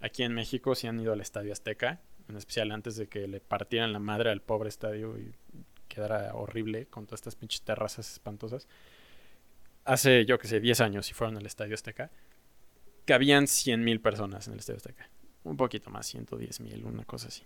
Aquí 0.00 0.22
en 0.22 0.32
México, 0.32 0.76
si 0.76 0.86
han 0.86 1.00
ido 1.00 1.12
al 1.12 1.20
Estadio 1.20 1.52
Azteca, 1.52 2.00
en 2.28 2.36
especial 2.36 2.70
antes 2.70 2.94
de 2.96 3.08
que 3.08 3.26
le 3.26 3.40
partieran 3.40 3.92
la 3.92 3.98
madre 3.98 4.30
al 4.30 4.42
pobre 4.42 4.68
estadio 4.68 5.18
y 5.18 5.34
quedara 5.98 6.34
horrible 6.34 6.86
con 6.86 7.06
todas 7.06 7.18
estas 7.18 7.34
pinches 7.34 7.62
terrazas 7.62 8.12
espantosas. 8.12 8.68
Hace, 9.84 10.24
yo 10.26 10.38
que 10.38 10.46
sé, 10.46 10.60
10 10.60 10.80
años, 10.80 11.06
si 11.06 11.14
fueron 11.14 11.36
al 11.36 11.46
Estadio 11.46 11.74
Azteca, 11.74 12.10
cabían 13.04 13.44
100.000 13.44 14.00
personas 14.00 14.46
en 14.46 14.52
el 14.52 14.60
Estadio 14.60 14.76
Azteca. 14.76 15.08
Un 15.44 15.56
poquito 15.56 15.90
más, 15.90 16.14
110.000, 16.14 16.84
una 16.84 17.04
cosa 17.04 17.28
así. 17.28 17.42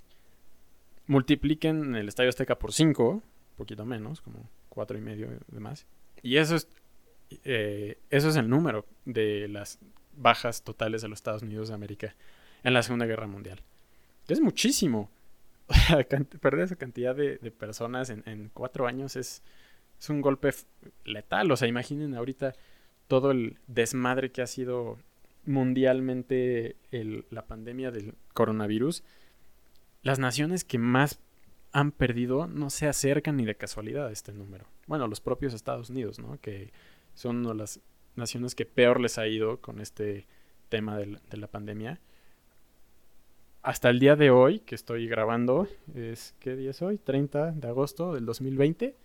Multipliquen 1.07 1.95
el 1.95 2.09
Estadio 2.09 2.29
Azteca 2.29 2.59
por 2.59 2.73
5, 2.73 3.09
un 3.11 3.23
poquito 3.57 3.87
menos, 3.87 4.21
como 4.21 4.51
4 4.69 4.99
y 4.99 5.01
medio 5.01 5.31
de 5.47 5.61
más. 5.61 5.87
Y 6.23 6.37
eso 6.37 6.57
es, 6.57 6.69
eh, 7.45 7.99
eso 8.11 8.29
es 8.29 8.37
el 8.37 8.49
número 8.49 8.87
de 9.05 9.49
las 9.49 9.79
bajas 10.15 10.63
totales 10.63 11.01
de 11.01 11.09
los 11.09 11.19
Estados 11.19 11.43
Unidos 11.43 11.69
de 11.69 11.75
América 11.75 12.15
en 12.65 12.75
la 12.75 12.83
Segunda 12.83 13.07
Guerra 13.07 13.27
Mundial. 13.27 13.61
Es 14.29 14.41
muchísimo. 14.41 15.11
Perder 16.41 16.65
esa 16.65 16.77
cantidad 16.77 17.15
de, 17.15 17.39
personas 17.51 18.11
en, 18.11 18.51
cuatro 18.53 18.87
años 18.87 19.17
es, 19.17 19.43
es 19.99 20.11
un 20.11 20.21
golpe 20.21 20.51
letal. 21.05 21.51
O 21.51 21.57
sea, 21.57 21.69
imaginen 21.69 22.15
ahorita 22.15 22.55
todo 23.09 23.31
el 23.31 23.59
desmadre 23.67 24.33
que 24.33 24.43
ha 24.43 24.47
sido 24.47 24.99
mundialmente 25.45 26.77
la 27.31 27.47
pandemia 27.47 27.91
del 27.91 28.15
coronavirus, 28.33 29.03
las 30.03 30.19
naciones 30.19 30.65
que 30.65 30.79
más 30.79 31.21
han 31.73 31.91
perdido 31.91 32.47
no 32.47 32.71
se 32.71 32.87
acercan 32.87 33.37
ni 33.37 33.45
de 33.45 33.57
casualidad 33.57 34.07
a 34.07 34.13
este 34.13 34.33
número. 34.33 34.67
Bueno, 34.87 35.09
los 35.09 35.21
propios 35.21 35.55
Estados 35.55 35.91
Unidos, 35.91 36.19
¿no? 36.19 36.39
Que 36.41 36.73
son 37.15 37.39
una 37.39 37.51
de 37.51 37.57
las 37.57 37.81
naciones 38.15 38.55
que 38.55 38.67
peor 38.67 39.01
les 39.01 39.19
ha 39.19 39.27
ido 39.27 39.61
con 39.61 39.81
este 39.81 40.27
tema 40.69 40.99
de 40.99 41.37
la, 41.37 41.47
pandemia. 41.49 42.01
Hasta 43.63 43.91
el 43.91 44.01
día 44.01 44.17
de 44.17 44.31
hoy, 44.31 44.61
que 44.61 44.75
estoy 44.75 45.07
grabando, 45.07 45.69
es 45.95 46.35
¿qué 46.41 46.57
día 46.57 46.71
es 46.71 46.83
hoy? 46.83 46.99
30 46.99 47.53
de 47.53 47.69
agosto 47.69 48.15
del 48.15 48.27
2020 48.27 48.97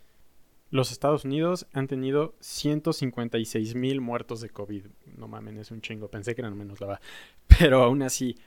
los 0.70 0.92
Estados 0.92 1.24
Unidos 1.24 1.66
han 1.74 1.88
tenido 1.88 2.36
156 2.40 3.76
mil 3.76 4.02
muertos 4.02 4.42
de 4.42 4.50
COVID. 4.50 4.86
No 5.18 5.28
mames, 5.28 5.58
es 5.58 5.72
un 5.72 5.82
chingo. 5.82 6.10
Pensé 6.10 6.36
que 6.36 6.42
eran 6.42 6.58
menos, 6.58 6.82
la 6.82 6.88
verdad. 6.88 7.02
Pero 7.60 7.84
aún 7.84 8.02
así, 8.02 8.38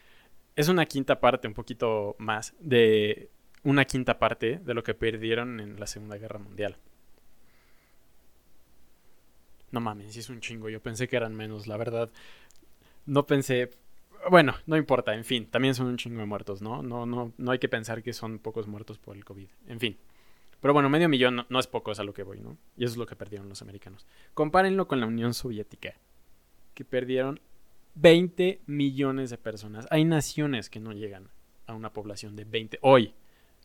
es 0.56 0.68
una 0.68 0.86
quinta 0.86 1.20
parte, 1.20 1.48
un 1.48 1.54
poquito 1.54 2.16
más, 2.18 2.54
de 2.60 3.30
una 3.62 3.84
quinta 3.84 4.18
parte 4.18 4.58
de 4.58 4.74
lo 4.74 4.82
que 4.82 4.94
perdieron 4.94 5.60
en 5.60 5.80
la 5.80 5.86
Segunda 5.86 6.18
Guerra 6.18 6.38
Mundial. 6.38 6.76
No 9.70 9.80
mames, 9.80 10.16
es 10.16 10.28
un 10.28 10.40
chingo. 10.40 10.68
Yo 10.68 10.82
pensé 10.82 11.08
que 11.08 11.16
eran 11.16 11.34
menos, 11.34 11.66
la 11.66 11.76
verdad. 11.76 12.10
No 13.06 13.26
pensé. 13.26 13.70
Bueno, 14.28 14.54
no 14.66 14.76
importa, 14.76 15.14
en 15.14 15.24
fin, 15.24 15.46
también 15.46 15.74
son 15.74 15.86
un 15.86 15.96
chingo 15.96 16.20
de 16.20 16.26
muertos, 16.26 16.60
¿no? 16.60 16.82
No, 16.82 17.06
no, 17.06 17.32
no 17.38 17.50
hay 17.50 17.58
que 17.58 17.68
pensar 17.68 18.02
que 18.02 18.12
son 18.12 18.38
pocos 18.38 18.66
muertos 18.66 18.98
por 18.98 19.16
el 19.16 19.24
COVID. 19.24 19.48
En 19.66 19.80
fin. 19.80 19.96
Pero 20.60 20.74
bueno, 20.74 20.90
medio 20.90 21.08
millón 21.08 21.46
no, 21.48 21.58
es 21.58 21.66
poco, 21.66 21.90
es 21.90 22.00
a 22.00 22.04
lo 22.04 22.12
que 22.12 22.22
voy, 22.22 22.40
¿no? 22.40 22.58
Y 22.76 22.84
eso 22.84 22.92
es 22.92 22.98
lo 22.98 23.06
que 23.06 23.16
perdieron 23.16 23.48
los 23.48 23.62
americanos. 23.62 24.06
Compárenlo 24.34 24.86
con 24.86 25.00
la 25.00 25.06
Unión 25.06 25.32
Soviética, 25.32 25.94
que 26.74 26.84
perdieron 26.84 27.40
20 27.94 28.60
millones 28.66 29.30
de 29.30 29.38
personas. 29.38 29.86
Hay 29.90 30.04
naciones 30.04 30.68
que 30.68 30.80
no 30.80 30.92
llegan 30.92 31.28
a 31.66 31.74
una 31.74 31.92
población 31.92 32.36
de 32.36 32.44
20 32.44 32.78
hoy. 32.82 33.14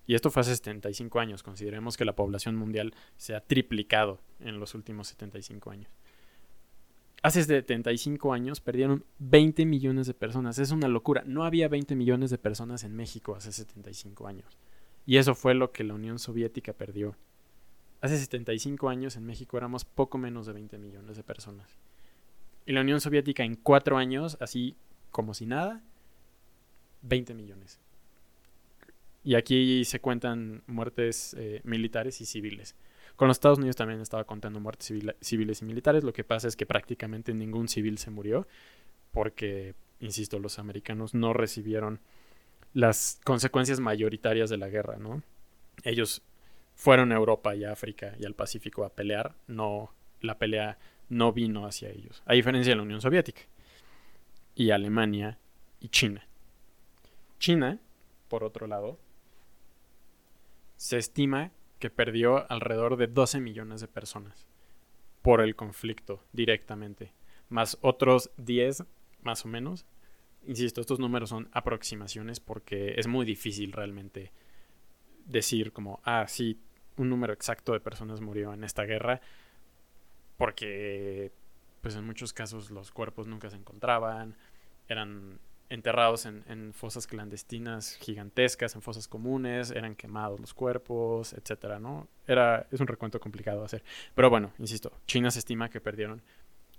Y 0.07 0.15
esto 0.15 0.29
fue 0.29 0.41
hace 0.41 0.55
75 0.55 1.19
años. 1.19 1.43
Consideremos 1.43 1.97
que 1.97 2.05
la 2.05 2.15
población 2.15 2.55
mundial 2.55 2.93
se 3.17 3.35
ha 3.35 3.41
triplicado 3.41 4.21
en 4.39 4.59
los 4.59 4.73
últimos 4.73 5.07
75 5.09 5.71
años. 5.71 5.91
Hace 7.25 7.43
75 7.43 8.33
años 8.33 8.61
perdieron 8.61 9.03
20 9.17 9.65
millones 9.65 10.05
de 10.05 10.13
personas. 10.13 10.59
Es 10.59 10.69
una 10.69 10.87
locura. 10.87 11.23
No 11.25 11.43
había 11.43 11.67
20 11.67 11.95
millones 11.95 12.29
de 12.29 12.37
personas 12.37 12.83
en 12.83 12.95
México 12.95 13.35
hace 13.35 13.51
75 13.51 14.27
años. 14.27 14.59
Y 15.07 15.17
eso 15.17 15.33
fue 15.33 15.55
lo 15.55 15.71
que 15.71 15.83
la 15.83 15.95
Unión 15.95 16.19
Soviética 16.19 16.73
perdió. 16.73 17.15
Hace 17.99 18.19
75 18.19 18.89
años 18.89 19.15
en 19.15 19.25
México 19.25 19.57
éramos 19.57 19.85
poco 19.85 20.19
menos 20.19 20.45
de 20.45 20.53
20 20.53 20.77
millones 20.77 21.17
de 21.17 21.23
personas. 21.23 21.67
Y 22.67 22.73
la 22.73 22.81
Unión 22.81 23.01
Soviética 23.01 23.43
en 23.43 23.55
cuatro 23.55 23.97
años, 23.97 24.37
así 24.39 24.75
como 25.09 25.33
si 25.33 25.47
nada, 25.47 25.81
20 27.01 27.33
millones. 27.33 27.79
Y 29.23 29.33
aquí 29.33 29.83
se 29.85 29.99
cuentan 29.99 30.61
muertes 30.67 31.35
eh, 31.39 31.61
militares 31.63 32.21
y 32.21 32.27
civiles. 32.27 32.75
Con 33.15 33.27
los 33.27 33.37
Estados 33.37 33.59
Unidos 33.59 33.75
también 33.75 34.01
estaba 34.01 34.25
contando 34.25 34.59
muertes 34.59 34.93
civiles 35.21 35.61
y 35.61 35.65
militares. 35.65 36.03
Lo 36.03 36.13
que 36.13 36.23
pasa 36.23 36.47
es 36.47 36.55
que 36.55 36.65
prácticamente 36.65 37.33
ningún 37.33 37.67
civil 37.67 37.97
se 37.97 38.11
murió 38.11 38.47
porque, 39.11 39.75
insisto, 39.99 40.39
los 40.39 40.59
americanos 40.59 41.13
no 41.13 41.33
recibieron 41.33 42.01
las 42.73 43.21
consecuencias 43.23 43.79
mayoritarias 43.79 44.49
de 44.49 44.57
la 44.57 44.67
guerra, 44.67 44.97
¿no? 44.97 45.23
Ellos 45.83 46.21
fueron 46.73 47.13
a 47.13 47.15
Europa 47.15 47.55
y 47.55 47.63
a 47.63 47.71
África 47.71 48.15
y 48.19 48.25
al 48.25 48.35
Pacífico 48.35 48.83
a 48.83 48.89
pelear, 48.93 49.35
no, 49.47 49.93
la 50.19 50.37
pelea 50.37 50.77
no 51.07 51.31
vino 51.31 51.65
hacia 51.65 51.89
ellos, 51.89 52.21
a 52.25 52.33
diferencia 52.33 52.71
de 52.71 52.75
la 52.75 52.83
Unión 52.83 52.99
Soviética 52.99 53.43
y 54.55 54.71
Alemania 54.71 55.39
y 55.79 55.87
China. 55.87 56.27
China, 57.39 57.79
por 58.27 58.43
otro 58.43 58.67
lado, 58.67 58.99
se 60.75 60.97
estima 60.97 61.51
perdió 61.89 62.49
alrededor 62.51 62.97
de 62.97 63.07
12 63.07 63.39
millones 63.39 63.81
de 63.81 63.87
personas 63.87 64.45
por 65.21 65.41
el 65.41 65.55
conflicto 65.55 66.23
directamente, 66.33 67.13
más 67.49 67.77
otros 67.81 68.31
10 68.37 68.83
más 69.23 69.43
o 69.45 69.47
menos. 69.47 69.85
Insisto, 70.45 70.81
estos 70.81 70.99
números 70.99 71.29
son 71.29 71.49
aproximaciones 71.51 72.39
porque 72.39 72.93
es 72.97 73.07
muy 73.07 73.25
difícil 73.25 73.71
realmente 73.71 74.31
decir 75.25 75.71
como, 75.71 75.99
ah, 76.03 76.25
sí, 76.27 76.61
un 76.97 77.09
número 77.09 77.33
exacto 77.33 77.73
de 77.73 77.79
personas 77.79 78.21
murió 78.21 78.53
en 78.53 78.63
esta 78.63 78.83
guerra, 78.83 79.21
porque 80.37 81.31
pues 81.81 81.95
en 81.95 82.05
muchos 82.05 82.33
casos 82.33 82.71
los 82.71 82.91
cuerpos 82.91 83.27
nunca 83.27 83.49
se 83.49 83.57
encontraban, 83.57 84.35
eran 84.87 85.39
enterrados 85.69 86.25
en, 86.25 86.73
fosas 86.73 87.07
clandestinas 87.07 87.95
gigantescas, 87.95 88.75
en 88.75 88.81
fosas 88.81 89.07
comunes, 89.07 89.71
eran 89.71 89.95
quemados 89.95 90.39
los 90.39 90.53
cuerpos, 90.53 91.33
etcétera, 91.33 91.79
¿no? 91.79 92.07
Era, 92.27 92.67
es 92.71 92.79
un 92.79 92.87
recuento 92.87 93.19
complicado 93.19 93.59
de 93.59 93.65
hacer. 93.65 93.83
Pero 94.13 94.29
bueno, 94.29 94.53
insisto, 94.59 94.91
China 95.07 95.31
se 95.31 95.39
estima 95.39 95.69
que 95.69 95.81
perdieron 95.81 96.21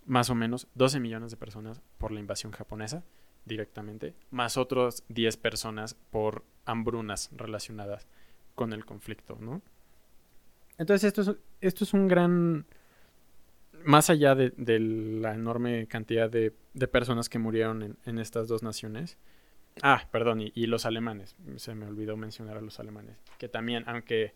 más 0.05 0.31
o 0.31 0.35
menos 0.35 0.69
12 0.75 1.01
millones 1.01 1.31
de 1.33 1.37
personas 1.37 1.83
por 1.99 2.13
la 2.13 2.21
invasión 2.21 2.53
japonesa 2.53 3.03
directamente, 3.45 4.15
más 4.31 4.57
otros 4.57 5.05
10 5.09 5.37
personas 5.37 5.95
por 5.95 6.45
hambrunas 6.65 7.31
relacionadas 7.33 8.07
con 8.55 8.73
el 8.73 8.85
conflicto, 8.85 9.39
¿no? 9.41 9.63
Entonces 10.79 11.05
esto 11.05 11.23
es, 11.23 11.37
esto 11.61 11.85
es 11.85 11.95
un 11.95 12.09
gran... 12.09 12.67
Más 13.87 14.11
allá 14.11 14.35
de, 14.35 14.81
la 14.81 15.35
enorme 15.35 15.87
cantidad 15.87 16.29
de, 16.29 16.51
personas 16.89 17.29
que 17.29 17.39
murieron 17.39 17.97
en, 18.05 18.19
estas 18.19 18.49
dos 18.49 18.65
naciones. 18.65 19.17
Ah, 19.81 20.09
perdón, 20.11 20.41
y, 20.41 20.67
los 20.67 20.87
alemanes. 20.87 21.37
Se 21.55 21.73
me 21.77 21.87
olvidó 21.87 22.17
mencionar 22.17 22.57
a 22.57 22.61
los 22.61 22.81
alemanes. 22.81 23.17
Que 23.39 23.49
también, 23.49 23.85
aunque 23.87 24.35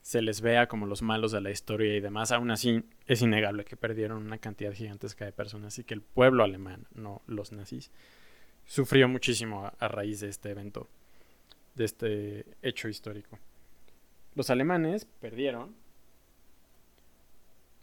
se 0.00 0.22
les 0.22 0.40
vea 0.40 0.66
como 0.66 0.86
los 0.86 1.02
malos 1.02 1.30
de 1.30 1.42
la 1.42 1.50
historia 1.50 1.94
y 1.94 2.00
demás, 2.00 2.32
aún 2.32 2.50
así 2.50 2.84
es 3.06 3.20
innegable 3.20 3.66
que 3.66 3.76
perdieron 3.76 4.24
una 4.24 4.38
cantidad 4.38 4.72
gigantesca 4.72 5.26
de 5.26 5.32
personas 5.32 5.78
y 5.78 5.84
que 5.84 5.92
el 5.92 6.00
pueblo 6.00 6.42
alemán, 6.42 6.86
no 6.94 7.20
los 7.26 7.52
nazis, 7.52 7.90
sufrió 8.64 9.08
muchísimo 9.08 9.70
a 9.78 9.88
raíz 9.88 10.20
de 10.20 10.30
este 10.30 10.52
evento, 10.52 10.88
de 11.74 11.84
este 11.84 12.46
hecho 12.62 12.88
histórico. 12.88 13.38
Los 14.34 14.48
alemanes 14.48 15.04
perdieron 15.04 15.74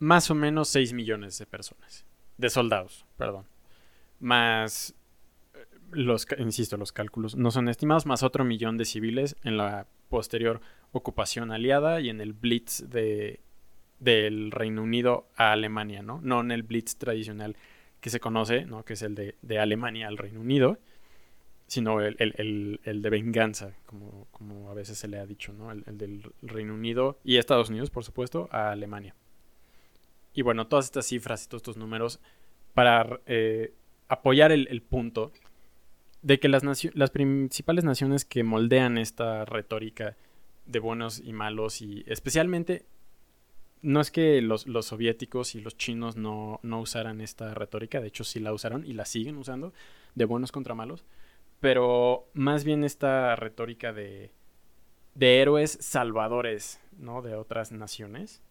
más 0.03 0.29
o 0.29 0.35
menos 0.35 0.67
6 0.67 0.91
millones 0.91 1.39
de 1.39 1.45
personas, 1.45 2.05
de 2.37 2.49
soldados, 2.49 3.05
perdón. 3.17 3.45
Más, 4.19 4.93
eh, 5.53 5.65
los, 5.91 6.27
insisto, 6.37 6.75
los 6.75 6.91
cálculos 6.91 7.37
no 7.37 7.51
son 7.51 7.69
estimados, 7.69 8.05
más 8.05 8.21
otro 8.21 8.43
millón 8.43 8.77
de 8.77 8.83
civiles 8.83 9.37
en 9.43 9.55
la 9.55 9.87
posterior 10.09 10.59
ocupación 10.91 11.51
aliada 11.51 12.01
y 12.01 12.09
en 12.09 12.19
el 12.19 12.33
Blitz 12.33 12.89
de, 12.89 13.39
del 13.99 14.51
Reino 14.51 14.83
Unido 14.83 15.25
a 15.37 15.53
Alemania, 15.53 16.01
¿no? 16.01 16.19
No 16.21 16.41
en 16.41 16.51
el 16.51 16.63
Blitz 16.63 16.97
tradicional 16.97 17.55
que 18.01 18.09
se 18.09 18.19
conoce, 18.19 18.65
¿no? 18.65 18.83
Que 18.83 18.93
es 18.93 19.01
el 19.03 19.15
de, 19.15 19.35
de 19.41 19.59
Alemania 19.59 20.09
al 20.09 20.17
Reino 20.17 20.41
Unido, 20.41 20.79
sino 21.67 22.01
el, 22.01 22.79
de 22.83 23.09
venganza, 23.09 23.73
como, 23.85 24.27
como, 24.31 24.69
a 24.69 24.73
veces 24.73 24.97
se 24.97 25.07
le 25.07 25.17
ha 25.17 25.25
dicho, 25.25 25.53
¿no? 25.53 25.71
El, 25.71 25.83
del 25.97 26.23
Reino 26.41 26.73
Unido 26.73 27.19
y 27.23 27.37
Estados 27.37 27.69
Unidos, 27.69 27.89
por 27.89 28.03
supuesto, 28.03 28.49
a 28.51 28.71
Alemania. 28.71 29.15
Y 30.33 30.41
bueno, 30.41 30.67
todas 30.67 30.85
estas 30.85 31.05
cifras 31.05 31.45
y 31.45 31.47
todos 31.47 31.61
estos 31.61 31.77
números 31.77 32.19
para 32.73 33.19
eh, 33.25 33.73
apoyar 34.07 34.51
el, 34.51 34.81
punto 34.81 35.31
de 36.21 36.39
que 36.39 36.49
las, 36.49 36.63
principales 37.11 37.83
naciones 37.83 38.25
que 38.25 38.43
moldean 38.43 38.97
esta 38.97 39.45
retórica 39.45 40.17
de 40.65 40.79
buenos 40.79 41.19
y 41.19 41.33
malos 41.33 41.81
y 41.81 42.03
especialmente 42.07 42.85
no 43.81 43.99
es 43.99 44.11
que 44.11 44.41
los, 44.41 44.65
los 44.65 44.87
soviéticos 44.87 45.55
y 45.55 45.61
los 45.61 45.77
chinos 45.77 46.15
no, 46.15 46.59
no, 46.63 46.79
usaran 46.79 47.19
esta 47.19 47.53
retórica, 47.53 47.99
de 47.99 48.07
hecho 48.07 48.23
sí 48.23 48.39
la 48.39 48.53
usaron 48.53 48.85
y 48.85 48.93
la 48.93 49.05
siguen 49.05 49.37
usando, 49.37 49.73
de 50.15 50.25
buenos 50.25 50.53
contra 50.53 50.73
malos, 50.73 51.03
pero 51.59 52.29
más 52.33 52.63
bien 52.63 52.85
esta 52.85 53.35
retórica 53.35 53.91
de, 53.91 54.31
de 55.15 55.41
héroes 55.41 55.77
salvadores, 55.81 56.79
¿no? 56.97 57.21
De 57.21 57.35
otras 57.35 57.71
naciones. 57.71 58.41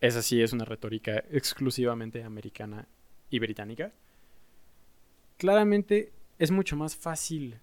Esa 0.00 0.22
sí 0.22 0.40
es 0.40 0.52
una 0.52 0.64
retórica 0.64 1.24
exclusivamente 1.30 2.22
americana 2.22 2.86
y 3.30 3.38
británica. 3.38 3.92
Claramente 5.36 6.12
es 6.38 6.50
mucho 6.50 6.76
más 6.76 6.96
fácil 6.96 7.60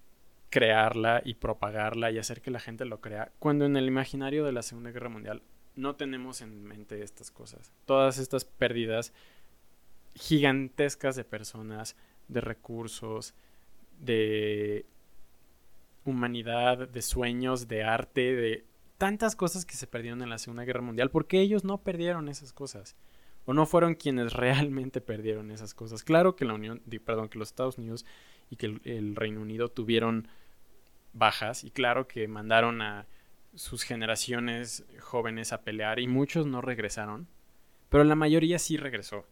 crearla 0.49 1.21
y 1.25 1.35
propagarla 1.35 2.11
y 2.11 2.17
hacer 2.17 2.41
que 2.41 2.51
la 2.51 2.59
gente 2.59 2.85
lo 2.85 3.01
crea 3.01 3.31
cuando 3.39 3.65
en 3.65 3.75
el 3.75 3.87
imaginario 3.87 4.45
de 4.45 4.51
la 4.51 4.61
Segunda 4.61 4.91
Guerra 4.91 5.09
Mundial 5.09 5.41
no 5.75 5.95
tenemos 5.95 6.41
en 6.41 6.63
mente 6.63 7.03
estas 7.03 7.31
cosas. 7.31 7.73
Todas 7.85 8.17
estas 8.17 8.45
pérdidas 8.45 9.13
gigantescas 10.13 11.15
de 11.15 11.25
personas, 11.25 11.97
de 12.29 12.41
recursos, 12.41 13.33
de 13.99 14.85
humanidad, 16.05 16.87
de 16.87 17.01
sueños, 17.01 17.67
de 17.67 17.83
arte, 17.83 18.35
de 18.35 18.65
tantas 18.97 19.35
cosas 19.35 19.65
que 19.65 19.75
se 19.75 19.87
perdieron 19.87 20.21
en 20.21 20.29
la 20.29 20.37
Segunda 20.37 20.63
Guerra 20.63 20.81
Mundial, 20.81 21.09
porque 21.09 21.41
ellos 21.41 21.63
no 21.63 21.79
perdieron 21.79 22.29
esas 22.29 22.53
cosas 22.53 22.95
o 23.45 23.53
no 23.53 23.65
fueron 23.65 23.95
quienes 23.95 24.33
realmente 24.33 25.01
perdieron 25.01 25.51
esas 25.51 25.73
cosas. 25.73 26.03
Claro 26.03 26.35
que 26.35 26.45
la 26.45 26.53
Unión, 26.53 26.81
perdón, 27.05 27.29
que 27.29 27.39
los 27.39 27.49
Estados 27.49 27.77
Unidos 27.77 28.05
y 28.49 28.55
que 28.55 28.79
el, 28.83 29.15
Reino 29.15 29.41
Unido 29.41 29.69
tuvieron 29.69 30.27
bajas 31.13 31.63
y 31.63 31.71
claro 31.71 32.07
que 32.07 32.27
mandaron 32.27 32.81
a 32.81 33.07
sus 33.53 33.83
generaciones 33.83 34.85
jóvenes 34.99 35.53
a 35.53 35.61
pelear 35.61 35.99
y 35.99 36.07
muchos 36.07 36.45
no 36.45 36.61
regresaron, 36.61 37.27
pero 37.89 38.03
la 38.03 38.15
mayoría 38.15 38.59
sí 38.59 38.75
regresó 38.75 39.25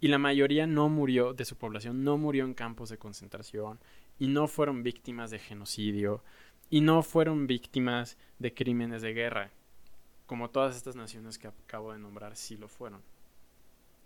y 0.00 0.08
la 0.08 0.18
mayoría 0.18 0.66
no 0.66 0.90
murió 0.90 1.32
de 1.32 1.46
su 1.46 1.56
población, 1.56 2.04
no 2.04 2.18
murió 2.18 2.44
en 2.44 2.52
campos 2.52 2.90
de 2.90 2.98
concentración 2.98 3.80
y 4.18 4.26
no 4.28 4.46
fueron 4.46 4.82
víctimas 4.82 5.30
de 5.30 5.38
genocidio 5.38 6.22
y 6.70 6.80
no 6.80 7.02
fueron 7.02 7.46
víctimas 7.46 8.16
de 8.38 8.54
crímenes 8.54 9.02
de 9.02 9.12
guerra, 9.12 9.50
como 10.26 10.50
todas 10.50 10.76
estas 10.76 10.96
naciones 10.96 11.38
que 11.38 11.48
acabo 11.48 11.92
de 11.92 11.98
nombrar 11.98 12.36
sí 12.36 12.56
lo 12.56 12.68
fueron. 12.68 13.02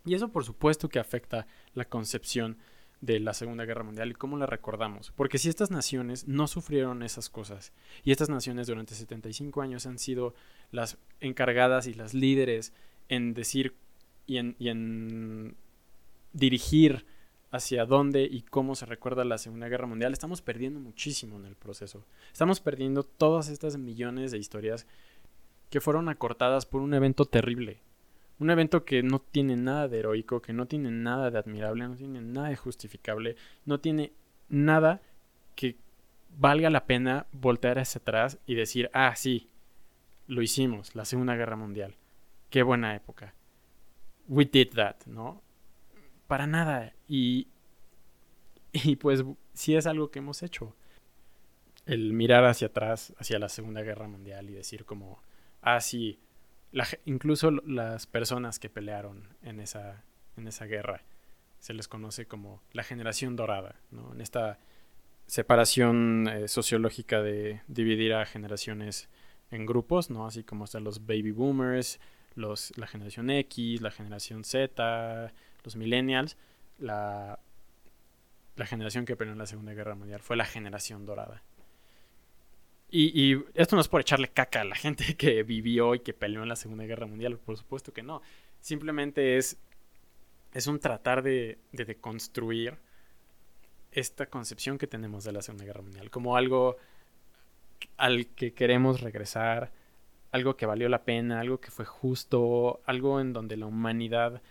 Y 0.05 0.15
eso 0.15 0.29
por 0.29 0.45
supuesto 0.45 0.89
que 0.89 0.99
afecta 0.99 1.47
la 1.75 1.85
concepción 1.85 2.57
de 3.01 3.21
la 3.21 3.33
Segunda 3.33 3.65
Guerra 3.65 3.85
Mundial 3.85 4.11
y 4.11 4.15
cómo 4.15 4.37
la 4.37 4.47
recordamos. 4.47 5.13
Porque 5.13 5.39
si 5.39 5.49
estas 5.49 5.71
naciones 5.71 6.27
no 6.27 6.49
sufrieron 6.49 7.03
esas 7.03 7.31
cosas 7.31 7.73
y 8.05 8.11
estas 8.11 8.29
naciones 8.29 8.67
durante 8.67 8.95
75 8.95 9.63
años 9.63 9.87
han 9.87 9.99
sido 9.99 10.35
las 10.73 10.99
encargadas 11.21 11.87
y 11.87 11.95
las 11.95 12.15
líderes 12.15 12.73
en 13.09 13.35
decir 13.35 13.75
y 14.27 14.39
en 14.39 15.57
dirigir 16.33 17.07
hacia 17.51 17.87
dónde 17.87 18.25
y 18.25 18.43
cómo 18.43 18.75
se 18.75 18.87
recuerda 18.87 19.25
la 19.25 19.39
Segunda 19.39 19.69
Guerra 19.69 19.87
Mundial, 19.87 20.13
estamos 20.13 20.43
perdiendo 20.43 20.81
muchísimo 20.81 21.37
en 21.37 21.47
el 21.47 21.57
proceso. 21.57 22.05
Estamos 22.33 22.61
perdiendo 22.61 23.03
todas 23.03 23.49
estas 23.49 23.77
millones 23.79 24.31
de 24.31 24.39
historias 24.39 24.87
que 25.71 25.81
fueron 25.81 26.09
acortadas 26.09 26.67
por 26.67 26.81
un 26.81 26.95
evento 26.95 27.25
terrible. 27.25 27.81
Un 28.39 28.51
evento 28.51 28.85
que 28.85 29.03
no 29.03 29.21
tiene 29.21 29.57
nada 29.57 29.89
de 29.89 29.99
heroico, 29.99 30.41
que 30.41 30.53
no 30.53 30.67
tiene 30.67 30.91
nada 30.91 31.31
de 31.31 31.39
admirable, 31.39 31.89
no 31.89 31.97
tiene 31.97 32.21
nada 32.21 32.51
de 32.51 32.57
justificable, 32.57 33.37
no 33.65 33.81
tiene 33.81 34.13
nada 34.49 35.01
que 35.57 35.77
valga 36.37 36.71
la 36.71 36.87
pena 36.87 37.27
voltear 37.33 37.79
hacia 37.79 37.99
atrás 37.99 38.39
y 38.47 38.55
decir, 38.55 38.91
ah, 38.93 39.15
sí, 39.17 39.51
lo 40.27 40.43
hicimos, 40.43 40.95
la 40.95 41.05
Segunda 41.05 41.35
Guerra 41.35 41.57
Mundial. 41.57 41.97
Qué 42.51 42.63
buena 42.63 42.95
época. 42.95 43.35
We 44.29 44.45
did 44.45 44.75
that, 44.75 44.97
¿no? 45.07 45.43
Para 46.29 46.47
nada. 46.47 46.93
Y, 47.09 47.49
y 48.73 48.95
pues 48.97 49.25
sí 49.55 49.75
es 49.75 49.87
algo 49.87 50.13
que 50.13 50.21
hemos 50.21 50.45
hecho. 50.45 50.77
El 51.87 52.13
mirar 52.13 52.45
hacia 52.45 52.69
atrás, 52.69 53.13
hacia 53.19 53.41
la 53.41 53.49
Segunda 53.49 53.83
Guerra 53.83 54.07
Mundial 54.07 54.49
y 54.51 54.53
decir 54.53 54.85
como, 54.85 55.21
ah, 55.63 55.81
sí, 55.81 56.21
incluso 57.07 57.51
las 57.51 58.07
personas 58.07 58.59
que 58.59 58.69
pelearon 58.69 59.27
en 59.43 59.59
esa, 59.59 60.05
en 60.37 60.47
esa 60.47 60.67
guerra 60.67 61.03
se 61.59 61.75
les 61.75 61.89
conoce 61.89 62.27
como 62.27 62.63
la 62.73 62.85
generación 62.85 63.35
dorada, 63.35 63.77
¿no? 63.91 64.13
En 64.13 64.21
esta 64.21 64.59
separación 65.27 66.29
eh, 66.29 66.47
sociológica 66.47 67.21
de 67.21 67.63
dividir 67.67 68.15
a 68.15 68.27
generaciones 68.27 69.09
en 69.51 69.67
grupos, 69.67 70.11
¿no? 70.11 70.27
Así 70.27 70.45
como 70.45 70.65
están 70.65 70.85
los 70.85 71.07
baby 71.07 71.33
boomers, 71.33 72.01
los, 72.35 72.77
la 72.77 72.87
generación 72.87 73.31
X, 73.31 73.81
la 73.81 73.91
generación 73.91 74.45
Z, 74.45 75.33
los 75.65 75.77
millennials, 75.77 76.37
la, 76.79 77.39
la 78.57 78.67
generación 78.67 79.05
que 79.05 79.17
peleó 79.17 79.33
en 79.33 79.39
la 79.39 79.47
Segunda 79.47 79.73
Guerra 79.73 79.95
Mundial 79.95 80.21
fue 80.21 80.37
la 80.37 80.45
generación 80.45 81.07
dorada. 81.07 81.43
Y, 82.91 83.33
y, 83.33 83.45
esto 83.55 83.77
no 83.77 83.83
es 83.83 83.89
por 83.89 84.01
echarle 84.01 84.29
caca 84.29 84.63
a 84.63 84.65
la 84.65 84.77
gente 84.77 85.15
que 85.17 85.43
vivió 85.43 85.95
y 85.95 86.01
que 86.01 86.15
peleó 86.15 86.43
en 86.43 86.49
la 86.49 86.57
Segunda 86.57 86.85
Guerra 86.85 87.07
Mundial, 87.07 87.39
por 87.39 87.57
supuesto 87.57 87.93
que 87.93 88.03
no. 88.03 88.23
Simplemente 88.61 89.37
es, 89.37 89.59
es 90.53 90.67
un 90.67 90.81
tratar 90.81 91.23
de, 91.23 91.59
de, 91.73 91.85
de 91.85 91.97
construir 91.97 92.79
esta 93.93 94.27
concepción 94.27 94.79
que 94.79 94.87
tenemos 94.87 95.25
de 95.25 95.33
la 95.33 95.43
Segunda 95.43 95.65
Guerra 95.65 95.83
Mundial 95.83 96.11
como 96.11 96.37
algo 96.37 96.77
al 97.97 98.27
que 98.27 98.55
queremos 98.55 99.01
regresar, 99.01 99.73
algo 100.31 100.57
que 100.57 100.67
valió 100.67 100.89
la 100.89 101.05
pena, 101.05 101.41
algo 101.41 101.61
que 101.61 101.71
fue 101.71 101.85
justo, 101.85 102.81
algo 102.85 103.21
en 103.21 103.33
donde 103.33 103.57
la 103.57 103.67
humanidad 103.67 104.43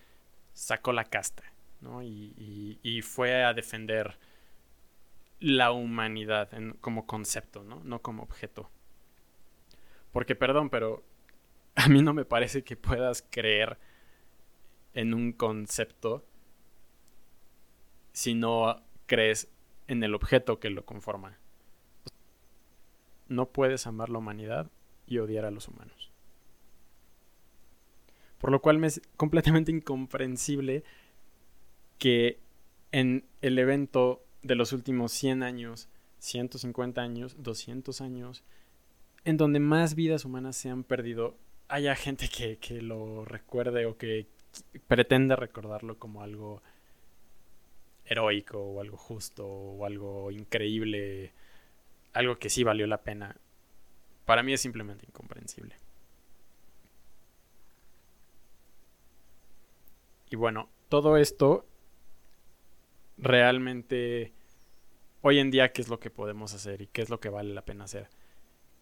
sacó 0.58 0.92
la 0.92 1.06
casta, 1.06 1.44
¿no? 1.82 2.02
Y, 2.02 3.02
fue 3.04 3.44
a 3.44 3.54
defender 3.54 4.18
la 5.40 5.72
humanidad 5.72 6.50
como 6.82 7.06
concepto, 7.06 7.64
¿no? 7.64 7.84
No 7.84 8.02
como 8.02 8.24
objeto. 8.24 8.72
Porque, 10.12 10.36
perdón, 10.36 10.72
pero 10.72 11.04
a 11.76 11.88
mí 11.88 12.02
no 12.02 12.14
me 12.14 12.26
parece 12.26 12.64
que 12.64 12.76
puedas 12.76 13.24
creer 13.30 13.78
en 14.94 15.14
un 15.14 15.32
concepto 15.32 16.26
si 18.14 18.34
no 18.34 18.82
crees 19.06 19.52
en 19.88 20.04
el 20.04 20.16
objeto 20.16 20.60
que 20.60 20.72
lo 20.72 20.86
conforma. 20.86 21.38
No 23.28 23.50
puedes 23.50 23.86
amar 23.86 24.10
la 24.10 24.18
humanidad 24.18 24.72
y 25.06 25.20
odiar 25.20 25.46
a 25.46 25.52
los 25.52 25.68
humanos. 25.68 26.07
Por 28.40 28.52
lo 28.52 28.62
cual 28.62 28.78
me 28.78 28.88
es 28.88 29.02
completamente 29.18 29.72
incomprensible 29.72 30.84
que 31.98 32.40
en 32.92 33.26
el 33.42 33.58
evento 33.60 34.24
de 34.44 34.56
los 34.56 34.74
últimos 34.74 35.12
100 35.12 35.44
años, 35.44 35.90
150 36.20 37.02
años, 37.02 37.36
200 37.40 38.02
años, 38.02 38.44
en 39.26 39.38
donde 39.38 39.60
más 39.60 39.96
vidas 39.96 40.26
humanas 40.26 40.56
se 40.56 40.70
han 40.70 40.84
perdido, 40.84 41.36
haya 41.68 41.96
gente 41.96 42.30
que, 42.30 42.58
que 42.58 42.82
lo 42.82 43.26
recuerde 43.26 43.86
o 43.86 43.98
que 43.98 44.28
pretenda 44.88 45.36
recordarlo 45.36 45.98
como 46.00 46.22
algo 46.24 46.62
heroico 48.06 48.60
o 48.60 48.82
algo 48.82 48.98
justo 48.98 49.46
o 49.46 49.86
algo 49.86 50.32
increíble, 50.32 51.34
algo 52.14 52.40
que 52.40 52.50
sí 52.50 52.64
valió 52.64 52.88
la 52.88 53.02
pena, 53.02 53.36
para 54.26 54.44
mí 54.44 54.54
es 54.54 54.62
simplemente 54.62 55.06
incomprensible. 55.06 55.76
Y 60.30 60.36
bueno, 60.36 60.70
todo 60.90 61.18
esto 61.18 61.66
realmente 63.18 64.34
hoy 65.22 65.40
en 65.40 65.52
día 65.52 65.72
qué 65.72 65.82
es 65.82 65.90
lo 65.90 66.00
que 66.00 66.10
podemos 66.10 66.54
hacer 66.54 66.82
y 66.82 66.88
qué 66.88 67.02
es 67.02 67.10
lo 67.10 67.20
que 67.20 67.30
vale 67.30 67.54
la 67.54 67.64
pena 67.64 67.86
hacer. 67.86 68.10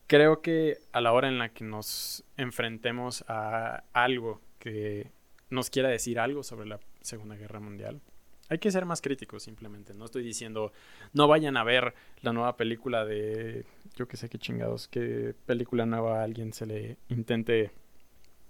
Creo 0.07 0.41
que 0.41 0.77
a 0.91 1.01
la 1.01 1.13
hora 1.13 1.27
en 1.27 1.39
la 1.39 1.49
que 1.49 1.63
nos 1.63 2.23
enfrentemos 2.37 3.25
a 3.27 3.83
algo 3.93 4.41
que 4.59 5.11
nos 5.49 5.69
quiera 5.69 5.89
decir 5.89 6.19
algo 6.19 6.43
sobre 6.43 6.67
la 6.67 6.79
Segunda 7.01 7.35
Guerra 7.35 7.59
Mundial, 7.59 8.01
hay 8.49 8.59
que 8.59 8.71
ser 8.71 8.85
más 8.85 9.01
críticos 9.01 9.43
simplemente. 9.43 9.93
No 9.93 10.05
estoy 10.05 10.23
diciendo 10.23 10.71
no 11.13 11.27
vayan 11.27 11.57
a 11.57 11.63
ver 11.63 11.95
la 12.21 12.33
nueva 12.33 12.57
película 12.57 13.05
de 13.05 13.65
yo 13.95 14.07
que 14.07 14.17
sé 14.17 14.29
qué 14.29 14.37
chingados, 14.37 14.87
qué 14.87 15.33
película 15.45 15.85
nueva 15.85 16.19
a 16.19 16.23
alguien 16.23 16.53
se 16.53 16.65
le 16.65 16.97
intente 17.09 17.71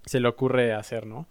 se 0.05 0.19
le 0.19 0.27
ocurre 0.27 0.73
hacer, 0.73 1.05
¿no? 1.05 1.27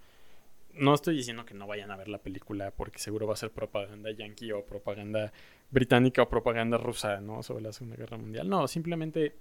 No 0.74 0.94
estoy 0.94 1.16
diciendo 1.16 1.44
que 1.44 1.54
no 1.54 1.66
vayan 1.66 1.90
a 1.90 1.96
ver 1.96 2.08
la 2.08 2.18
película 2.18 2.72
porque 2.72 2.98
seguro 2.98 3.26
va 3.26 3.34
a 3.34 3.36
ser 3.36 3.50
propaganda 3.50 4.10
yankee 4.10 4.52
o 4.52 4.64
propaganda 4.64 5.32
británica 5.70 6.22
o 6.22 6.28
propaganda 6.28 6.78
rusa, 6.78 7.20
¿no? 7.20 7.42
Sobre 7.42 7.62
la 7.62 7.72
Segunda 7.72 7.96
Guerra 7.96 8.16
Mundial. 8.16 8.48
No, 8.48 8.66
simplemente 8.66 9.36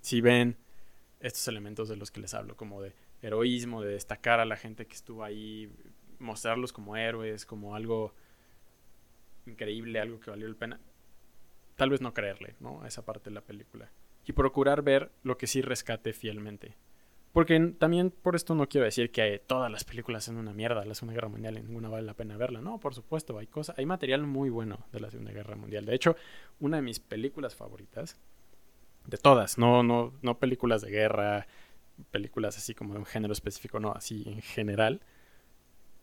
si 0.00 0.20
ven 0.20 0.56
estos 1.20 1.48
elementos 1.48 1.88
de 1.88 1.96
los 1.96 2.10
que 2.10 2.20
les 2.20 2.34
hablo, 2.34 2.56
como 2.56 2.82
de 2.82 2.92
heroísmo, 3.22 3.82
de 3.82 3.92
destacar 3.92 4.38
a 4.38 4.44
la 4.44 4.56
gente 4.56 4.86
que 4.86 4.94
estuvo 4.94 5.24
ahí 5.24 5.72
mostrarlos 6.18 6.72
como 6.72 6.96
héroes, 6.96 7.46
como 7.46 7.74
algo 7.74 8.14
increíble, 9.46 10.00
algo 10.00 10.20
que 10.20 10.30
valió 10.30 10.46
la 10.46 10.54
pena. 10.54 10.80
Tal 11.76 11.90
vez 11.90 12.00
no 12.00 12.14
creerle, 12.14 12.54
¿no? 12.60 12.82
A 12.82 12.88
esa 12.88 13.04
parte 13.04 13.30
de 13.30 13.34
la 13.34 13.40
película. 13.40 13.90
Y 14.26 14.32
procurar 14.32 14.82
ver 14.82 15.10
lo 15.22 15.36
que 15.36 15.46
sí 15.46 15.62
rescate 15.62 16.12
fielmente. 16.12 16.76
Porque 17.34 17.58
también 17.80 18.12
por 18.12 18.36
esto 18.36 18.54
no 18.54 18.68
quiero 18.68 18.84
decir 18.84 19.10
que 19.10 19.40
todas 19.44 19.68
las 19.68 19.82
películas 19.82 20.22
son 20.22 20.36
una 20.36 20.52
mierda, 20.52 20.84
la 20.84 20.94
Segunda 20.94 21.14
Guerra 21.14 21.28
Mundial 21.28 21.58
y 21.58 21.62
ninguna 21.62 21.88
vale 21.88 22.06
la 22.06 22.14
pena 22.14 22.36
verla. 22.36 22.60
No, 22.60 22.78
por 22.78 22.94
supuesto, 22.94 23.36
hay 23.36 23.48
cosas, 23.48 23.76
hay 23.76 23.86
material 23.86 24.22
muy 24.22 24.50
bueno 24.50 24.86
de 24.92 25.00
la 25.00 25.10
Segunda 25.10 25.32
Guerra 25.32 25.56
Mundial. 25.56 25.84
De 25.84 25.96
hecho, 25.96 26.14
una 26.60 26.76
de 26.76 26.84
mis 26.84 27.00
películas 27.00 27.56
favoritas, 27.56 28.20
de 29.06 29.18
todas, 29.18 29.58
no, 29.58 29.82
no, 29.82 30.14
no 30.22 30.38
películas 30.38 30.80
de 30.82 30.92
guerra, 30.92 31.48
películas 32.12 32.56
así 32.56 32.72
como 32.72 32.94
de 32.94 33.00
un 33.00 33.04
género 33.04 33.32
específico, 33.32 33.80
no, 33.80 33.90
así 33.90 34.22
en 34.26 34.40
general, 34.40 35.00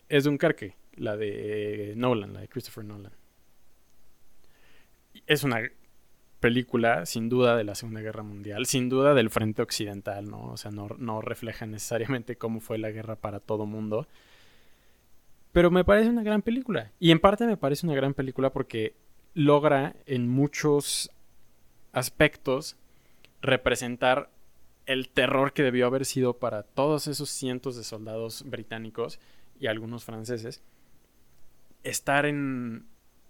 es 0.09 0.25
Dunkerque, 0.25 0.75
la 0.97 1.15
de 1.15 1.93
Nolan, 1.95 2.33
la 2.33 2.41
de 2.41 2.49
Christopher 2.49 2.83
Nolan. 2.83 3.13
Es 5.27 5.45
una 5.45 5.61
película, 6.41 7.05
sin 7.05 7.29
duda, 7.29 7.55
de 7.55 7.63
la 7.63 7.75
Segunda 7.75 8.01
Guerra 8.01 8.23
Mundial, 8.23 8.65
sin 8.65 8.89
duda 8.89 9.13
del 9.13 9.29
frente 9.29 9.61
occidental, 9.61 10.29
¿no? 10.29 10.47
O 10.47 10.57
sea, 10.57 10.71
no, 10.71 10.89
no 10.97 11.21
refleja 11.21 11.65
necesariamente 11.65 12.35
cómo 12.35 12.59
fue 12.59 12.77
la 12.77 12.91
guerra 12.91 13.15
para 13.15 13.39
todo 13.39 13.65
mundo. 13.65 14.07
Pero 15.53 15.71
me 15.71 15.85
parece 15.85 16.09
una 16.09 16.23
gran 16.23 16.41
película. 16.41 16.91
Y 16.99 17.11
en 17.11 17.19
parte 17.19 17.45
me 17.45 17.55
parece 17.55 17.85
una 17.85 17.95
gran 17.95 18.13
película 18.13 18.51
porque 18.51 18.95
logra 19.33 19.95
en 20.05 20.27
muchos 20.27 21.11
aspectos 21.93 22.75
representar 23.41 24.29
el 24.85 25.09
terror 25.09 25.53
que 25.53 25.63
debió 25.63 25.85
haber 25.87 26.05
sido 26.05 26.37
para 26.37 26.63
todos 26.63 27.07
esos 27.07 27.29
cientos 27.29 27.77
de 27.77 27.83
soldados 27.83 28.43
británicos 28.49 29.19
y 29.59 29.67
algunos 29.67 30.03
franceses, 30.03 30.63
estar 31.83 32.25
en, 32.25 32.87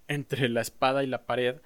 entre 0.08 0.50
la 0.50 0.62
espada 0.62 1.04
y 1.04 1.08
la 1.08 1.26
pared 1.26 1.58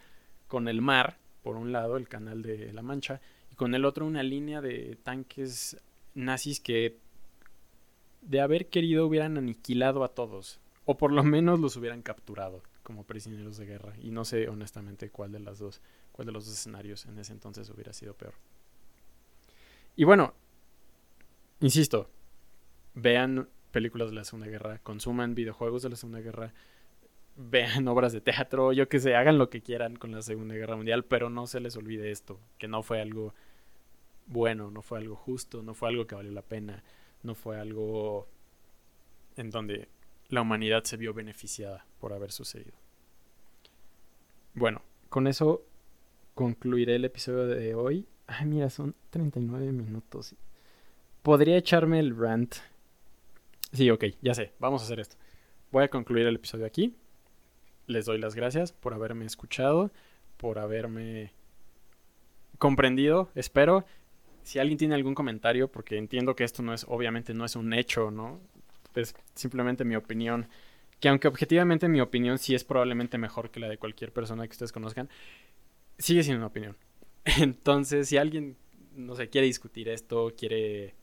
con 0.47 0.67
el 0.67 0.81
mar, 0.81 1.17
por 1.45 1.57
un 1.57 1.71
lado, 1.71 1.95
el 1.95 2.07
canal 2.07 2.41
de 2.41 2.73
la 2.73 2.81
Mancha, 2.81 3.21
y 3.51 3.55
con 3.55 3.75
el 3.75 3.85
otro 3.85 4.07
una 4.07 4.23
línea 4.23 4.61
de 4.61 4.97
tanques 5.03 5.77
nazis 6.15 6.59
que 6.59 6.97
de 8.23 8.41
haber 8.41 8.65
querido 8.65 9.05
hubieran 9.05 9.37
aniquilado 9.37 10.03
a 10.03 10.07
todos, 10.07 10.59
o 10.85 10.97
por 10.97 11.11
lo 11.11 11.23
menos 11.23 11.59
los 11.59 11.77
hubieran 11.77 12.01
capturado 12.01 12.63
como 12.81 13.03
prisioneros 13.03 13.57
de 13.57 13.67
guerra. 13.67 13.93
Y 14.01 14.09
no 14.09 14.25
sé 14.25 14.49
honestamente 14.49 15.11
cuál 15.11 15.33
de 15.33 15.39
las 15.39 15.59
dos, 15.59 15.81
cuál 16.13 16.25
de 16.25 16.31
los 16.31 16.45
dos 16.45 16.55
escenarios 16.55 17.05
en 17.05 17.19
ese 17.19 17.33
entonces 17.33 17.69
hubiera 17.69 17.93
sido 17.93 18.15
peor. 18.15 18.33
Y 19.95 20.03
bueno, 20.03 20.33
insisto, 21.59 22.09
vean 22.95 23.47
películas 23.69 24.09
de 24.09 24.15
la 24.15 24.23
Segunda 24.23 24.47
Guerra, 24.47 24.79
consuman 24.79 25.35
videojuegos 25.35 25.83
de 25.83 25.89
la 25.89 25.95
Segunda 25.95 26.21
Guerra, 26.21 26.55
vean 27.35 27.87
obras 27.87 28.13
de 28.13 28.21
teatro, 28.21 28.73
yo 28.73 28.87
que 28.87 28.99
sé, 28.99 29.15
hagan 29.15 29.37
lo 29.37 29.49
que 29.49 29.61
quieran 29.61 29.95
con 29.95 30.11
la 30.11 30.21
Segunda 30.21 30.55
Guerra 30.55 30.75
Mundial, 30.75 31.05
pero 31.05 31.29
no 31.29 31.47
se 31.47 31.59
les 31.59 31.75
olvide 31.75 32.11
esto, 32.11 32.39
que 32.57 32.67
no 32.67 32.83
fue 32.83 33.01
algo 33.01 33.33
bueno, 34.27 34.71
no 34.71 34.81
fue 34.81 34.99
algo 34.99 35.15
justo, 35.15 35.61
no 35.61 35.73
fue 35.73 35.89
algo 35.89 36.07
que 36.07 36.15
valió 36.15 36.31
la 36.31 36.41
pena, 36.41 36.83
no 37.21 37.35
fue 37.35 37.59
algo 37.59 38.27
en 39.35 39.51
donde 39.51 39.87
la 40.29 40.41
humanidad 40.41 40.83
se 40.83 40.97
vio 40.97 41.13
beneficiada 41.13 41.85
por 41.99 42.13
haber 42.13 42.31
sucedido. 42.31 42.73
Bueno, 44.55 44.81
con 45.09 45.27
eso 45.27 45.63
concluiré 46.33 46.95
el 46.95 47.05
episodio 47.05 47.45
de 47.45 47.75
hoy. 47.75 48.07
Ay, 48.25 48.45
mira, 48.45 48.69
son 48.69 48.95
39 49.11 49.71
minutos. 49.71 50.33
Podría 51.21 51.57
echarme 51.57 51.99
el 51.99 52.17
rant 52.17 52.55
Sí, 53.75 53.89
ok, 53.89 54.05
ya 54.21 54.33
sé, 54.33 54.53
vamos 54.57 54.81
a 54.81 54.85
hacer 54.85 55.01
esto. 55.01 55.17
Voy 55.71 55.83
a 55.83 55.89
concluir 55.89 56.25
el 56.25 56.35
episodio 56.35 56.65
aquí. 56.65 56.95
Les 57.87 58.05
doy 58.05 58.17
las 58.17 58.35
gracias 58.35 58.71
por 58.71 58.93
haberme 58.93 59.25
escuchado, 59.25 59.91
por 60.37 60.59
haberme 60.59 61.31
comprendido, 62.57 63.29
espero. 63.35 63.85
Si 64.43 64.59
alguien 64.59 64.77
tiene 64.77 64.95
algún 64.95 65.15
comentario, 65.15 65.71
porque 65.71 65.97
entiendo 65.97 66.35
que 66.35 66.43
esto 66.43 66.61
no 66.63 66.73
es, 66.73 66.85
obviamente 66.87 67.33
no 67.33 67.45
es 67.45 67.55
un 67.55 67.73
hecho, 67.73 68.11
¿no? 68.11 68.39
Es 68.95 69.15
simplemente 69.33 69.83
mi 69.83 69.95
opinión, 69.95 70.47
que 70.99 71.09
aunque 71.09 71.27
objetivamente 71.27 71.89
mi 71.89 72.01
opinión 72.01 72.37
sí 72.37 72.55
es 72.55 72.63
probablemente 72.63 73.17
mejor 73.17 73.49
que 73.49 73.59
la 73.59 73.67
de 73.67 73.77
cualquier 73.77 74.13
persona 74.13 74.45
que 74.47 74.51
ustedes 74.51 74.71
conozcan, 74.71 75.09
sigue 75.97 76.23
siendo 76.23 76.39
una 76.39 76.47
opinión. 76.47 76.77
Entonces, 77.39 78.07
si 78.07 78.17
alguien, 78.17 78.55
no 78.95 79.15
sé, 79.15 79.29
quiere 79.29 79.47
discutir 79.47 79.89
esto, 79.89 80.33
quiere 80.37 80.95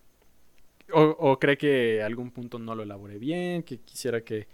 o, 0.93 1.39
cree 1.39 1.57
que 1.57 2.03
algún 2.03 2.31
punto 2.31 2.59
no 2.59 2.75
lo 2.75 2.83
elaboré 2.83 3.19
bien, 3.19 3.63
que 3.63 3.79
quisiera 3.79 4.23
que, 4.23 4.47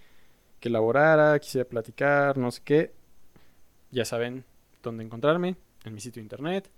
que 0.61 0.69
elaborara, 0.69 1.39
quisiera 1.39 1.69
platicar, 1.69 2.37
no 2.37 2.51
sé 2.51 2.63
qué. 2.65 2.93
Ya 3.91 4.05
saben 4.05 4.45
dónde 4.83 5.05
encontrarme, 5.05 5.57
en 5.85 5.95
mi 5.95 6.01
sitio 6.01 6.23
internet 6.23 6.71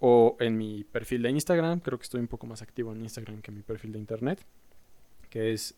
o 0.00 0.36
en 0.40 0.58
mi 0.58 0.84
perfil 0.84 1.22
de 1.22 1.30
Instagram. 1.30 1.80
Creo 1.80 1.98
que 1.98 2.04
estoy 2.04 2.20
un 2.20 2.28
poco 2.28 2.46
más 2.46 2.62
activo 2.62 2.92
en 2.92 3.02
Instagram 3.02 3.40
que 3.40 3.50
en 3.50 3.56
mi 3.56 3.62
perfil 3.62 3.92
de 3.92 3.98
internet, 3.98 4.44
que 5.30 5.52
es 5.52 5.76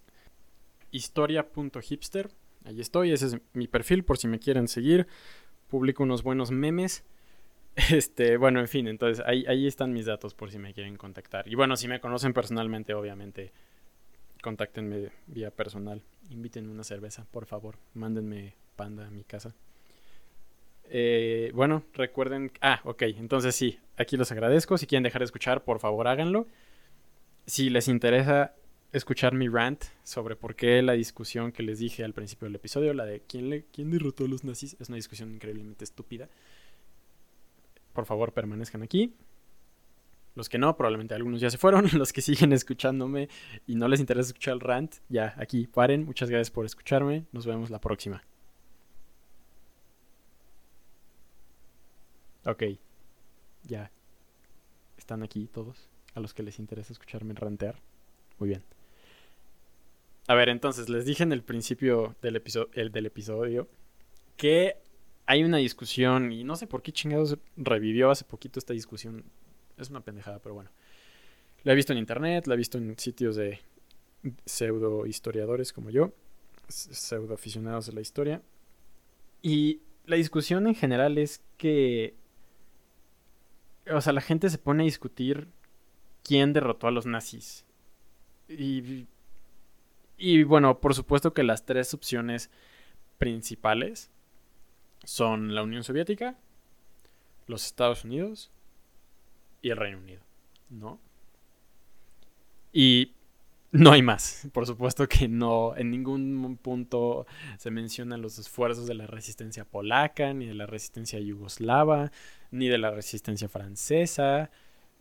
historia.hipster. 0.90 2.30
Ahí 2.64 2.80
estoy, 2.80 3.12
ese 3.12 3.26
es 3.26 3.36
mi 3.52 3.68
perfil 3.68 4.04
por 4.04 4.16
si 4.16 4.26
me 4.26 4.38
quieren 4.38 4.68
seguir. 4.68 5.06
Publico 5.68 6.02
unos 6.02 6.22
buenos 6.22 6.50
memes. 6.50 7.04
Este, 7.90 8.36
bueno, 8.36 8.60
en 8.60 8.68
fin, 8.68 8.86
entonces 8.86 9.24
ahí, 9.26 9.44
ahí 9.48 9.66
están 9.66 9.92
mis 9.92 10.06
datos 10.06 10.32
por 10.32 10.52
si 10.52 10.60
me 10.60 10.72
quieren 10.72 10.96
contactar. 10.96 11.48
Y 11.48 11.56
bueno, 11.56 11.74
si 11.74 11.88
me 11.88 11.98
conocen 11.98 12.32
personalmente, 12.32 12.94
obviamente, 12.94 13.52
contáctenme 14.44 15.10
vía 15.26 15.50
personal. 15.50 16.02
Invítenme 16.28 16.70
una 16.70 16.84
cerveza, 16.84 17.24
por 17.30 17.46
favor. 17.46 17.78
Mándenme 17.94 18.52
panda 18.76 19.06
a 19.06 19.10
mi 19.10 19.24
casa. 19.24 19.54
Eh, 20.90 21.50
bueno, 21.54 21.82
recuerden. 21.94 22.52
Ah, 22.60 22.82
ok. 22.84 23.04
Entonces 23.16 23.54
sí, 23.54 23.78
aquí 23.96 24.18
los 24.18 24.30
agradezco. 24.32 24.76
Si 24.76 24.86
quieren 24.86 25.02
dejar 25.02 25.22
de 25.22 25.24
escuchar, 25.24 25.64
por 25.64 25.80
favor 25.80 26.08
háganlo. 26.08 26.46
Si 27.46 27.70
les 27.70 27.88
interesa 27.88 28.54
escuchar 28.92 29.32
mi 29.32 29.48
rant 29.48 29.82
sobre 30.02 30.36
por 30.36 30.54
qué 30.56 30.82
la 30.82 30.92
discusión 30.92 31.50
que 31.50 31.62
les 31.62 31.78
dije 31.78 32.04
al 32.04 32.12
principio 32.12 32.44
del 32.44 32.56
episodio, 32.56 32.92
la 32.92 33.06
de 33.06 33.20
quién, 33.20 33.48
le, 33.48 33.64
quién 33.72 33.90
derrotó 33.90 34.26
a 34.26 34.28
los 34.28 34.44
nazis, 34.44 34.76
es 34.78 34.90
una 34.90 34.96
discusión 34.96 35.32
increíblemente 35.32 35.84
estúpida. 35.84 36.28
Por 37.94 38.04
favor, 38.04 38.32
permanezcan 38.32 38.82
aquí. 38.82 39.14
Los 40.34 40.48
que 40.48 40.58
no, 40.58 40.76
probablemente 40.76 41.14
algunos 41.14 41.40
ya 41.40 41.50
se 41.50 41.58
fueron. 41.58 41.86
Los 41.98 42.12
que 42.12 42.20
siguen 42.20 42.52
escuchándome 42.52 43.28
y 43.66 43.76
no 43.76 43.88
les 43.88 44.00
interesa 44.00 44.28
escuchar 44.28 44.54
el 44.54 44.60
rant, 44.60 44.96
ya 45.08 45.34
aquí 45.38 45.66
paren. 45.66 46.04
Muchas 46.04 46.30
gracias 46.30 46.50
por 46.50 46.66
escucharme. 46.66 47.24
Nos 47.32 47.46
vemos 47.46 47.70
la 47.70 47.80
próxima. 47.80 48.22
Ok. 52.44 52.62
Ya. 53.64 53.90
¿Están 54.98 55.22
aquí 55.22 55.48
todos? 55.52 55.88
A 56.14 56.20
los 56.20 56.34
que 56.34 56.42
les 56.42 56.58
interesa 56.58 56.92
escucharme 56.92 57.34
rantear. 57.34 57.76
Muy 58.38 58.48
bien. 58.48 58.62
A 60.26 60.34
ver, 60.34 60.48
entonces, 60.48 60.88
les 60.88 61.04
dije 61.04 61.22
en 61.22 61.32
el 61.32 61.42
principio 61.42 62.16
del, 62.22 62.36
episodio, 62.36 62.70
el 62.74 62.90
del 62.90 63.06
episodio 63.06 63.68
que 64.36 64.76
hay 65.26 65.44
una 65.44 65.58
discusión 65.58 66.32
y 66.32 66.44
no 66.44 66.56
sé 66.56 66.66
por 66.66 66.82
qué 66.82 66.92
chingados 66.92 67.38
revivió 67.56 68.10
hace 68.10 68.24
poquito 68.24 68.58
esta 68.58 68.72
discusión. 68.72 69.24
Es 69.78 69.90
una 69.90 70.00
pendejada, 70.00 70.38
pero 70.38 70.54
bueno. 70.54 70.70
La 71.62 71.72
he 71.72 71.76
visto 71.76 71.92
en 71.92 71.98
internet, 71.98 72.46
la 72.46 72.54
he 72.54 72.58
visto 72.58 72.78
en 72.78 72.98
sitios 72.98 73.36
de 73.36 73.60
pseudo 74.44 75.06
historiadores 75.06 75.72
como 75.72 75.90
yo, 75.90 76.12
pseudo 76.68 77.34
aficionados 77.34 77.86
de 77.86 77.92
la 77.92 78.00
historia. 78.00 78.42
Y 79.42 79.80
la 80.06 80.16
discusión 80.16 80.66
en 80.66 80.74
general 80.74 81.18
es 81.18 81.42
que 81.56 82.14
o 83.92 84.00
sea, 84.00 84.12
la 84.12 84.20
gente 84.20 84.48
se 84.48 84.58
pone 84.58 84.82
a 84.82 84.86
discutir 84.86 85.48
quién 86.22 86.52
derrotó 86.52 86.86
a 86.86 86.90
los 86.90 87.06
nazis. 87.06 87.64
Y, 88.48 89.06
y 90.16 90.42
bueno, 90.44 90.80
por 90.80 90.94
supuesto 90.94 91.34
que 91.34 91.42
las 91.42 91.66
tres 91.66 91.92
opciones 91.94 92.50
principales 93.18 94.10
son 95.04 95.54
la 95.54 95.62
Unión 95.62 95.84
Soviética, 95.84 96.38
los 97.46 97.66
Estados 97.66 98.04
Unidos 98.04 98.50
y 99.64 99.70
el 99.70 99.78
Reino 99.78 99.96
Unido, 99.96 100.20
¿no? 100.68 101.00
Y 102.70 103.14
no 103.72 103.92
hay 103.92 104.02
más. 104.02 104.46
Por 104.52 104.66
supuesto 104.66 105.08
que 105.08 105.26
no, 105.26 105.74
en 105.74 105.90
ningún 105.90 106.58
punto 106.60 107.26
se 107.56 107.70
mencionan 107.70 108.20
los 108.20 108.38
esfuerzos 108.38 108.86
de 108.86 108.92
la 108.92 109.06
resistencia 109.06 109.64
polaca, 109.64 110.34
ni 110.34 110.44
de 110.44 110.54
la 110.54 110.66
resistencia 110.66 111.18
yugoslava, 111.18 112.12
ni 112.50 112.68
de 112.68 112.76
la 112.76 112.90
resistencia 112.90 113.48
francesa, 113.48 114.50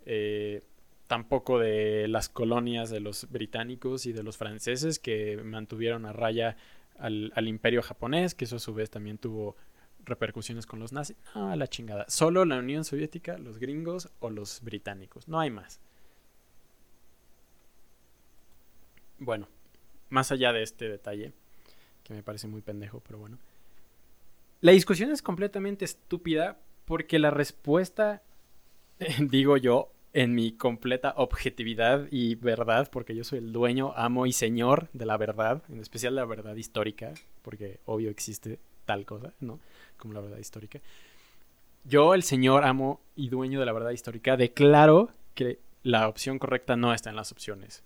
eh, 0.06 0.62
tampoco 1.08 1.60
de 1.60 2.08
las 2.08 2.30
colonias 2.30 2.90
de 2.90 3.02
los 3.02 3.30
británicos 3.30 4.06
y 4.06 4.14
de 4.14 4.24
los 4.24 4.38
franceses 4.38 4.98
que 4.98 5.42
mantuvieron 5.44 6.06
a 6.06 6.14
raya 6.14 6.56
al, 6.98 7.34
al 7.36 7.50
imperio 7.50 7.82
japonés, 7.82 8.34
que 8.34 8.46
eso 8.46 8.56
a 8.56 8.60
su 8.60 8.74
vez 8.74 8.90
también 8.90 9.18
tuvo 9.18 9.58
repercusiones 10.06 10.66
con 10.66 10.80
los 10.80 10.92
nazis. 10.94 11.18
No, 11.36 11.56
la 11.56 11.68
chingada. 11.68 12.06
Solo 12.08 12.46
la 12.46 12.58
Unión 12.58 12.84
Soviética, 12.84 13.38
los 13.38 13.58
gringos 13.58 14.10
o 14.20 14.30
los 14.30 14.62
británicos. 14.62 15.28
No 15.28 15.40
hay 15.40 15.50
más. 15.50 15.80
Bueno, 19.20 19.48
más 20.10 20.32
allá 20.32 20.52
de 20.52 20.64
este 20.64 20.90
detalle, 20.90 21.34
que 22.04 22.14
me 22.14 22.24
parece 22.24 22.48
muy 22.48 22.62
pendejo, 22.62 23.02
pero 23.06 23.20
bueno. 23.20 23.38
La 24.62 24.72
discusión 24.72 25.12
es 25.12 25.22
completamente 25.22 25.86
estúpida 25.86 26.58
porque 26.86 27.20
la 27.20 27.32
respuesta, 27.32 28.24
digo 29.20 29.58
yo, 29.58 29.92
en 30.14 30.36
mi 30.36 30.52
completa 30.52 31.16
objetividad 31.18 32.08
y 32.12 32.36
verdad, 32.36 32.90
porque 32.92 33.16
yo 33.16 33.24
soy 33.24 33.40
el 33.40 33.52
dueño, 33.52 33.94
amo 33.96 34.26
y 34.28 34.32
señor 34.32 34.90
de 34.94 35.06
la 35.06 35.18
verdad, 35.18 35.64
en 35.70 35.80
especial 35.80 36.16
la 36.16 36.26
verdad 36.26 36.56
histórica, 36.56 37.14
porque 37.42 37.80
obvio 37.86 38.12
existe 38.12 38.60
tal 38.86 39.06
cosa, 39.06 39.34
¿no? 39.40 39.60
Como 40.04 40.16
la 40.16 40.20
verdad 40.20 40.38
histórica. 40.38 40.82
Yo, 41.86 42.14
el 42.14 42.24
señor, 42.24 42.66
amo 42.66 43.00
y 43.16 43.30
dueño 43.30 43.62
de 43.62 43.66
la 43.66 43.72
verdad 43.72 43.92
histórica, 43.92 44.36
declaro 44.36 45.12
que 45.34 45.60
la 45.82 46.10
opción 46.10 46.40
correcta 46.40 46.76
no 46.76 46.94
está 46.94 47.10
en 47.10 47.16
las 47.16 47.32
opciones. 47.32 47.86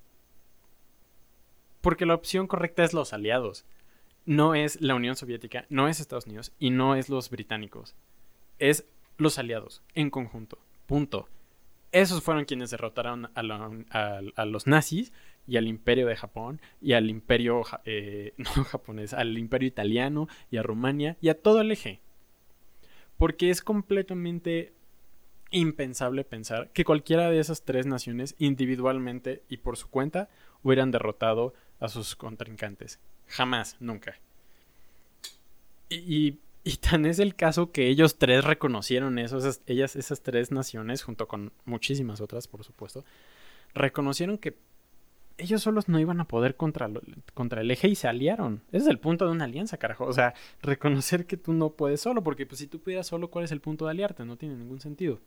Porque 1.82 2.08
la 2.08 2.16
opción 2.16 2.48
correcta 2.48 2.84
es 2.84 2.92
los 2.94 3.14
aliados. 3.14 3.66
No 4.26 4.56
es 4.56 4.82
la 4.82 4.96
Unión 4.96 5.16
Soviética, 5.16 5.68
no 5.70 5.88
es 5.88 6.00
Estados 6.00 6.26
Unidos 6.26 6.54
y 6.58 6.72
no 6.72 6.96
es 6.96 7.08
los 7.08 7.30
británicos. 7.30 7.94
Es 8.58 8.88
los 9.18 9.38
aliados, 9.38 9.84
en 9.94 10.10
conjunto. 10.10 10.58
Punto. 10.88 11.30
Esos 11.92 12.24
fueron 12.24 12.46
quienes 12.46 12.72
derrotaron 12.72 13.30
a, 13.36 14.46
los 14.46 14.66
nazis 14.66 15.14
y 15.46 15.58
al 15.58 15.68
imperio 15.68 16.08
de 16.08 16.16
Japón 16.16 16.62
y 16.82 16.94
al 16.94 17.12
imperio 17.12 17.62
eh, 17.86 18.34
japonés, 18.72 19.14
al 19.14 19.38
imperio 19.38 19.68
italiano 19.68 20.28
y 20.50 20.58
a 20.58 20.64
Rumania 20.64 21.16
y 21.22 21.30
a 21.30 21.40
todo 21.40 21.62
el 21.62 21.70
eje. 21.70 22.02
Porque 23.18 23.50
es 23.50 23.62
completamente 23.62 24.74
impensable 25.52 26.24
pensar 26.24 26.70
que 26.72 26.84
cualquiera 26.84 27.30
de 27.30 27.40
esas 27.40 27.64
tres 27.64 27.86
naciones 27.86 28.36
individualmente 28.38 29.44
y 29.50 29.58
por 29.58 29.78
su 29.78 29.90
cuenta 29.90 30.30
hubieran 30.64 30.92
derrotado 30.92 31.54
a 31.80 31.88
sus 31.88 32.16
contrincantes. 32.16 33.00
Jamás, 33.28 33.78
nunca. 33.80 34.20
Y, 35.90 36.40
tan 36.82 37.06
es 37.06 37.20
el 37.20 37.36
caso 37.36 37.72
que 37.72 37.88
ellos 37.88 38.18
tres 38.18 38.44
reconocieron 38.44 39.20
eso, 39.20 39.38
esas, 39.38 39.62
ellas, 39.68 39.96
esas 39.96 40.22
tres 40.22 40.52
naciones, 40.52 41.04
junto 41.04 41.28
con 41.28 41.54
muchísimas 41.66 42.20
otras, 42.20 42.48
por 42.48 42.64
supuesto, 42.64 43.06
reconocieron 43.74 44.38
que 44.38 44.58
ellos 45.38 45.62
solos 45.62 45.88
no 45.88 46.00
iban 46.00 46.20
a 46.20 46.28
poder 46.28 46.56
contra, 46.56 46.90
contra 47.34 47.62
el 47.62 47.72
eje 47.72 47.88
y 47.88 47.96
se 47.96 48.08
aliaron. 48.08 48.64
Ese 48.70 48.86
es 48.86 48.88
el 48.88 49.00
punto 49.00 49.26
de 49.26 49.32
una 49.32 49.46
alianza, 49.46 49.78
carajo. 49.78 50.06
O 50.06 50.14
sea, 50.14 50.34
reconocer 50.62 51.26
que 51.26 51.38
tú 51.38 51.54
no 51.54 51.72
puedes 51.72 52.02
solo, 52.02 52.24
porque 52.24 52.46
pues 52.46 52.60
si 52.60 52.68
tú 52.68 52.80
pudieras 52.80 53.08
solo, 53.08 53.30
¿cuál 53.30 53.46
es 53.46 53.52
el 53.52 53.62
punto 53.62 53.86
de 53.86 53.92
aliarte? 53.92 54.26
No 54.26 54.38
tiene 54.38 54.56
ningún 54.56 54.80
sentido. 54.80 55.20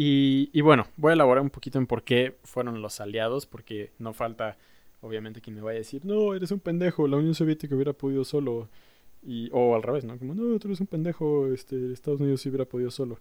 Y, 0.00 0.60
bueno, 0.60 0.86
voy 0.96 1.10
a 1.10 1.14
elaborar 1.14 1.42
un 1.42 1.50
poquito 1.50 1.78
en 1.78 1.88
por 1.88 2.04
qué 2.04 2.38
fueron 2.44 2.80
los 2.80 3.00
aliados, 3.00 3.46
porque 3.46 3.90
no 3.98 4.12
falta, 4.12 4.56
obviamente, 5.00 5.40
quien 5.40 5.56
me 5.56 5.62
vaya 5.62 5.78
a 5.78 5.80
decir, 5.80 6.04
no, 6.04 6.34
eres 6.34 6.52
un 6.52 6.60
pendejo, 6.60 7.08
la 7.08 7.16
Unión 7.16 7.34
Soviética 7.34 7.74
hubiera 7.74 7.92
podido 7.92 8.24
solo. 8.24 8.68
Y, 9.24 9.50
o 9.52 9.74
al 9.74 9.82
revés, 9.82 10.04
¿no? 10.04 10.16
Como, 10.16 10.34
no, 10.34 10.56
tú 10.60 10.68
eres 10.68 10.80
un 10.80 10.86
pendejo, 10.86 11.52
este, 11.52 11.92
Estados 11.92 12.20
Unidos 12.20 12.42
sí 12.42 12.48
hubiera 12.48 12.64
podido 12.64 12.92
solo. 12.92 13.18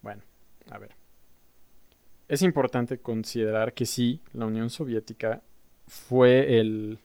Bueno, 0.00 0.22
a 0.70 0.78
ver. 0.78 0.99
Es 2.30 2.42
importante 2.42 2.98
considerar 2.98 3.74
que 3.74 3.84
sí, 3.86 4.20
la 4.34 4.46
Unión 4.46 4.70
Soviética 4.70 5.42
fue 5.88 6.60
el... 6.60 7.00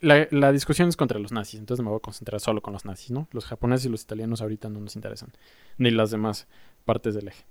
La, 0.00 0.28
la, 0.30 0.52
discusión 0.52 0.90
es 0.90 0.96
contra 0.96 1.18
los 1.18 1.32
nazis, 1.32 1.58
entonces 1.58 1.82
me 1.82 1.88
voy 1.88 1.96
a 1.96 2.00
concentrar 2.00 2.38
solo 2.38 2.60
con 2.60 2.74
los 2.74 2.84
nazis, 2.84 3.12
¿no? 3.12 3.28
Los 3.32 3.46
japoneses 3.46 3.86
y 3.86 3.88
los 3.88 4.02
italianos 4.02 4.42
ahorita 4.42 4.68
no 4.68 4.78
nos 4.78 4.94
interesan, 4.94 5.32
ni 5.78 5.90
las 5.90 6.10
demás 6.10 6.48
partes 6.84 7.14
del 7.14 7.28
eje. 7.28 7.46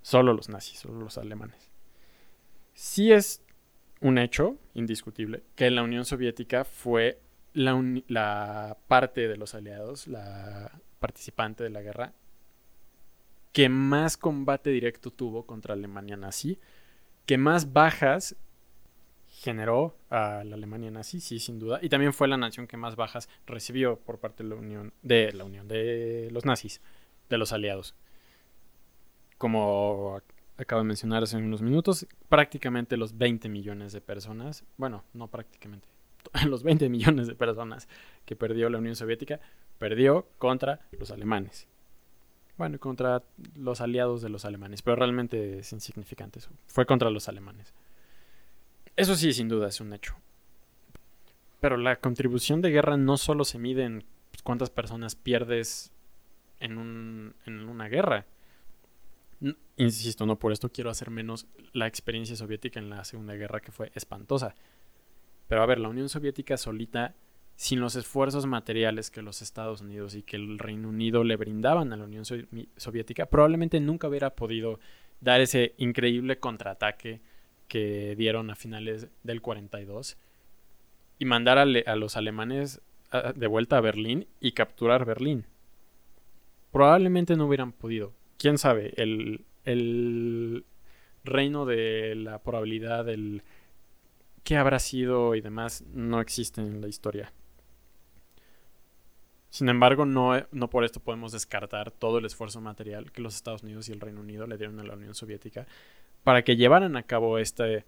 Solo 0.00 0.32
los 0.32 0.48
nazis, 0.48 0.78
solo 0.78 0.98
los 0.98 1.18
alemanes. 1.18 1.70
Sí 2.72 3.12
es 3.12 3.42
un 4.00 4.16
hecho 4.16 4.56
indiscutible 4.72 5.42
que 5.56 5.70
la 5.70 5.82
Unión 5.82 6.06
Soviética 6.06 6.64
fue 6.64 7.20
la, 7.52 7.78
la 8.08 8.78
parte 8.88 9.28
de 9.28 9.36
los 9.36 9.54
aliados, 9.54 10.08
la 10.08 10.72
participante 11.00 11.64
de 11.64 11.70
la 11.70 11.82
guerra, 11.82 12.14
que 13.54 13.70
más 13.70 14.18
combate 14.18 14.68
directo 14.68 15.10
tuvo 15.10 15.46
contra 15.46 15.72
Alemania 15.72 16.18
nazi, 16.18 16.58
que 17.24 17.38
más 17.38 17.72
bajas 17.72 18.36
generó 19.28 19.96
a 20.10 20.44
la 20.44 20.56
Alemania 20.56 20.90
nazi, 20.90 21.20
sí, 21.20 21.38
sin 21.38 21.58
duda, 21.58 21.78
y 21.80 21.88
también 21.88 22.12
fue 22.12 22.28
la 22.28 22.36
nación 22.36 22.66
que 22.66 22.76
más 22.76 22.96
bajas 22.96 23.30
recibió 23.46 23.98
por 23.98 24.18
parte 24.18 24.42
de 24.42 24.50
la 24.50 24.56
Unión 24.56 24.92
de 25.00 25.32
la 25.32 25.44
Unión 25.44 25.66
de 25.66 26.28
los 26.30 26.44
nazis, 26.44 26.82
de 27.30 27.38
los 27.38 27.52
aliados 27.52 27.94
como 29.38 30.20
acabo 30.56 30.80
de 30.80 30.88
mencionar 30.88 31.22
hace 31.22 31.36
unos 31.36 31.62
minutos, 31.62 32.06
prácticamente 32.30 32.96
los 32.96 33.18
20 33.18 33.48
millones 33.48 33.92
de 33.92 34.00
personas, 34.00 34.64
bueno, 34.76 35.04
no 35.12 35.28
prácticamente, 35.28 35.88
los 36.48 36.62
20 36.62 36.88
millones 36.88 37.26
de 37.26 37.34
personas 37.34 37.88
que 38.24 38.36
perdió 38.36 38.70
la 38.70 38.78
Unión 38.78 38.96
Soviética, 38.96 39.40
perdió 39.78 40.28
contra 40.38 40.80
los 40.98 41.10
alemanes. 41.10 41.68
Bueno, 42.56 42.78
contra 42.78 43.22
los 43.56 43.80
aliados 43.80 44.22
de 44.22 44.28
los 44.28 44.44
alemanes, 44.44 44.82
pero 44.82 44.96
realmente 44.96 45.58
es 45.58 45.72
insignificante 45.72 46.38
eso. 46.38 46.50
Fue 46.66 46.86
contra 46.86 47.10
los 47.10 47.28
alemanes. 47.28 47.74
Eso 48.96 49.16
sí, 49.16 49.32
sin 49.32 49.48
duda, 49.48 49.68
es 49.68 49.80
un 49.80 49.92
hecho. 49.92 50.14
Pero 51.60 51.76
la 51.76 51.96
contribución 51.96 52.60
de 52.60 52.70
guerra 52.70 52.96
no 52.96 53.16
solo 53.16 53.44
se 53.44 53.58
mide 53.58 53.84
en 53.84 54.04
cuántas 54.44 54.70
personas 54.70 55.16
pierdes 55.16 55.92
en, 56.60 56.78
un, 56.78 57.34
en 57.46 57.68
una 57.68 57.88
guerra. 57.88 58.26
Insisto, 59.76 60.24
no 60.24 60.38
por 60.38 60.52
esto 60.52 60.70
quiero 60.70 60.90
hacer 60.90 61.10
menos 61.10 61.46
la 61.72 61.86
experiencia 61.86 62.36
soviética 62.36 62.78
en 62.78 62.88
la 62.88 63.04
Segunda 63.04 63.34
Guerra, 63.34 63.60
que 63.60 63.72
fue 63.72 63.90
espantosa. 63.94 64.54
Pero 65.48 65.62
a 65.62 65.66
ver, 65.66 65.80
la 65.80 65.88
Unión 65.88 66.08
Soviética 66.08 66.56
solita, 66.56 67.14
sin 67.56 67.80
los 67.80 67.96
esfuerzos 67.96 68.46
materiales 68.46 69.10
que 69.10 69.22
los 69.22 69.42
Estados 69.42 69.80
Unidos 69.80 70.14
y 70.14 70.22
que 70.22 70.36
el 70.36 70.58
Reino 70.58 70.88
Unido 70.88 71.24
le 71.24 71.36
brindaban 71.36 71.92
a 71.92 71.96
la 71.96 72.04
Unión 72.04 72.24
Soviética, 72.24 73.26
probablemente 73.26 73.80
nunca 73.80 74.08
hubiera 74.08 74.34
podido 74.34 74.80
dar 75.20 75.40
ese 75.40 75.74
increíble 75.78 76.38
contraataque 76.38 77.20
que 77.68 78.14
dieron 78.16 78.50
a 78.50 78.56
finales 78.56 79.08
del 79.22 79.40
42 79.40 80.16
y 81.18 81.24
mandar 81.24 81.58
a, 81.58 81.96
los 81.96 82.16
alemanes 82.16 82.80
de 83.34 83.46
vuelta 83.46 83.78
a 83.78 83.80
Berlín 83.80 84.26
y 84.40 84.52
capturar 84.52 85.04
Berlín. 85.04 85.46
Probablemente 86.72 87.36
no 87.36 87.46
hubieran 87.46 87.72
podido. 87.72 88.12
Quién 88.36 88.58
sabe, 88.58 88.92
el, 88.96 89.44
el 89.64 90.64
reino 91.22 91.66
de 91.66 92.16
la 92.16 92.42
probabilidad, 92.42 93.04
del 93.04 93.42
qué 94.42 94.56
habrá 94.56 94.80
sido 94.80 95.36
y 95.36 95.40
demás, 95.40 95.84
no 95.92 96.20
existe 96.20 96.60
en 96.60 96.80
la 96.80 96.88
historia. 96.88 97.32
Sin 99.54 99.68
embargo, 99.68 100.04
no, 100.04 100.32
no 100.50 100.68
por 100.68 100.82
esto 100.82 100.98
podemos 100.98 101.30
descartar 101.30 101.92
todo 101.92 102.18
el 102.18 102.24
esfuerzo 102.24 102.60
material 102.60 103.12
que 103.12 103.22
los 103.22 103.36
Estados 103.36 103.62
Unidos 103.62 103.88
y 103.88 103.92
el 103.92 104.00
Reino 104.00 104.20
Unido 104.20 104.48
le 104.48 104.58
dieron 104.58 104.80
a 104.80 104.82
la 104.82 104.94
Unión 104.94 105.14
Soviética 105.14 105.64
para 106.24 106.42
que 106.42 106.56
llevaran 106.56 106.96
a 106.96 107.04
cabo 107.04 107.38
este, 107.38 107.84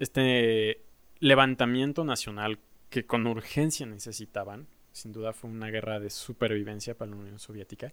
este 0.00 0.80
levantamiento 1.20 2.02
nacional 2.02 2.58
que 2.88 3.06
con 3.06 3.28
urgencia 3.28 3.86
necesitaban. 3.86 4.66
Sin 4.90 5.12
duda 5.12 5.32
fue 5.32 5.48
una 5.48 5.70
guerra 5.70 6.00
de 6.00 6.10
supervivencia 6.10 6.98
para 6.98 7.12
la 7.12 7.18
Unión 7.18 7.38
Soviética. 7.38 7.92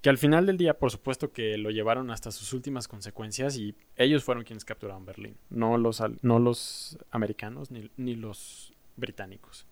Que 0.00 0.08
al 0.08 0.16
final 0.16 0.46
del 0.46 0.56
día, 0.56 0.78
por 0.78 0.90
supuesto 0.90 1.32
que 1.32 1.58
lo 1.58 1.68
llevaron 1.70 2.10
hasta 2.10 2.32
sus 2.32 2.54
últimas 2.54 2.88
consecuencias 2.88 3.58
y 3.58 3.74
ellos 3.96 4.24
fueron 4.24 4.44
quienes 4.44 4.64
capturaron 4.64 5.04
Berlín, 5.04 5.36
no 5.50 5.76
los, 5.76 6.02
no 6.22 6.38
los 6.38 6.96
americanos 7.10 7.70
ni, 7.70 7.90
ni 7.98 8.16
los 8.16 8.72
británicos. 8.96 9.66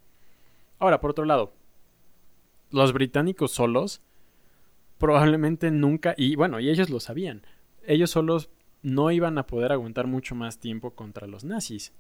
Ahora, 0.78 1.00
por 1.00 1.12
otro 1.12 1.24
lado, 1.24 1.54
los 2.72 2.92
británicos 2.92 3.52
solos 3.52 4.02
probablemente 4.98 5.70
nunca, 5.70 6.14
y 6.16 6.36
bueno, 6.36 6.60
y 6.60 6.70
ellos 6.70 6.88
lo 6.88 7.00
sabían, 7.00 7.42
ellos 7.84 8.10
solos 8.10 8.50
no 8.82 9.10
iban 9.10 9.38
a 9.38 9.46
poder 9.46 9.72
aguantar 9.72 10.06
mucho 10.06 10.34
más 10.34 10.58
tiempo 10.58 10.92
contra 10.92 11.26
los 11.26 11.44
nazis. 11.44 11.92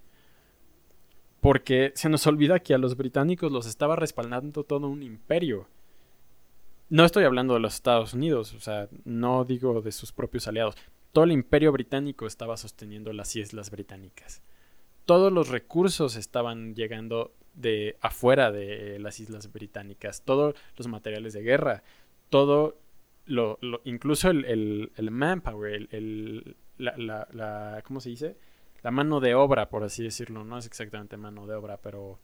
Porque 1.40 1.92
se 1.96 2.08
nos 2.08 2.26
olvida 2.26 2.60
que 2.60 2.74
a 2.74 2.78
los 2.78 2.96
británicos 2.96 3.50
los 3.50 3.66
estaba 3.66 3.96
respaldando 3.96 4.62
todo 4.62 4.88
un 4.88 5.02
imperio. 5.02 5.68
No 6.88 7.04
estoy 7.04 7.24
hablando 7.24 7.54
de 7.54 7.60
los 7.60 7.74
Estados 7.74 8.14
Unidos, 8.14 8.54
o 8.54 8.60
sea, 8.60 8.88
no 9.04 9.44
digo 9.44 9.80
de 9.82 9.90
sus 9.90 10.12
propios 10.12 10.46
aliados. 10.46 10.76
Todo 11.12 11.24
el 11.24 11.32
imperio 11.32 11.72
británico 11.72 12.26
estaba 12.26 12.56
sosteniendo 12.56 13.12
las 13.12 13.34
islas 13.34 13.70
británicas. 13.70 14.42
Todos 15.04 15.32
los 15.32 15.48
recursos 15.48 16.14
estaban 16.14 16.74
llegando 16.74 17.32
de 17.54 17.96
afuera 18.00 18.50
de 18.50 18.98
las 18.98 19.20
islas 19.20 19.52
británicas. 19.52 20.22
Todos 20.22 20.54
los 20.76 20.86
materiales 20.88 21.32
de 21.32 21.42
guerra. 21.42 21.82
Todo 22.30 22.78
lo, 23.26 23.58
incluso 23.84 24.30
el, 24.30 24.90
el, 24.96 25.10
manpower, 25.10 25.88
el, 25.90 26.56
la, 26.78 27.26
la, 27.30 27.82
¿cómo 27.84 28.00
se 28.00 28.10
dice? 28.10 28.36
La 28.82 28.90
mano 28.90 29.20
de 29.20 29.34
obra, 29.34 29.68
por 29.68 29.84
así 29.84 30.02
decirlo, 30.02 30.44
no 30.44 30.58
es 30.58 30.66
exactamente 30.66 31.16
mano 31.16 31.46
de 31.46 31.54
obra, 31.54 31.76
pero 31.76 32.18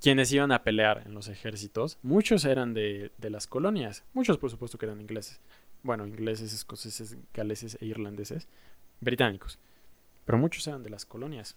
quienes 0.00 0.32
iban 0.32 0.52
a 0.52 0.62
pelear 0.62 1.02
en 1.06 1.14
los 1.14 1.28
ejércitos, 1.28 1.98
muchos 2.02 2.44
eran 2.44 2.74
de, 2.74 3.12
de 3.18 3.30
las 3.30 3.46
colonias, 3.46 4.04
muchos 4.12 4.38
por 4.38 4.50
supuesto 4.50 4.78
que 4.78 4.86
eran 4.86 5.00
ingleses, 5.00 5.40
bueno, 5.82 6.06
ingleses, 6.06 6.52
escoceses, 6.52 7.16
galeses 7.32 7.78
e 7.80 7.86
irlandeses, 7.86 8.48
británicos, 9.00 9.58
pero 10.26 10.38
muchos 10.38 10.66
eran 10.66 10.82
de 10.82 10.90
las 10.90 11.06
colonias. 11.06 11.56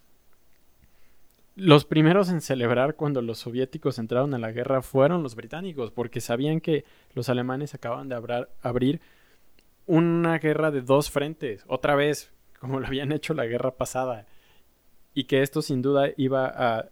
Los 1.56 1.86
primeros 1.86 2.30
en 2.30 2.42
celebrar 2.42 2.96
cuando 2.96 3.22
los 3.22 3.40
soviéticos 3.40 4.00
entraron 4.00 4.34
a 4.34 4.40
la 4.40 4.52
guerra 4.52 4.82
fueron 4.82 5.22
los 5.22 5.36
británicos, 5.36 5.92
porque 5.92 6.20
sabían 6.20 6.62
que 6.62 6.84
los 7.14 7.30
alemanes 7.30 7.76
acaban 7.76 8.10
de 8.10 8.46
abrir 8.62 9.02
una 9.86 10.40
guerra 10.40 10.72
de 10.72 10.82
dos 10.82 11.12
frentes, 11.12 11.64
otra 11.68 11.96
vez, 11.96 12.32
como 12.60 12.80
lo 12.80 12.88
habían 12.88 13.12
hecho 13.12 13.34
la 13.34 13.46
guerra 13.46 13.72
pasada, 13.72 14.26
y 15.14 15.26
que 15.26 15.44
esto 15.44 15.62
sin 15.62 15.84
duda 15.84 16.10
iba 16.18 16.48
a, 16.48 16.90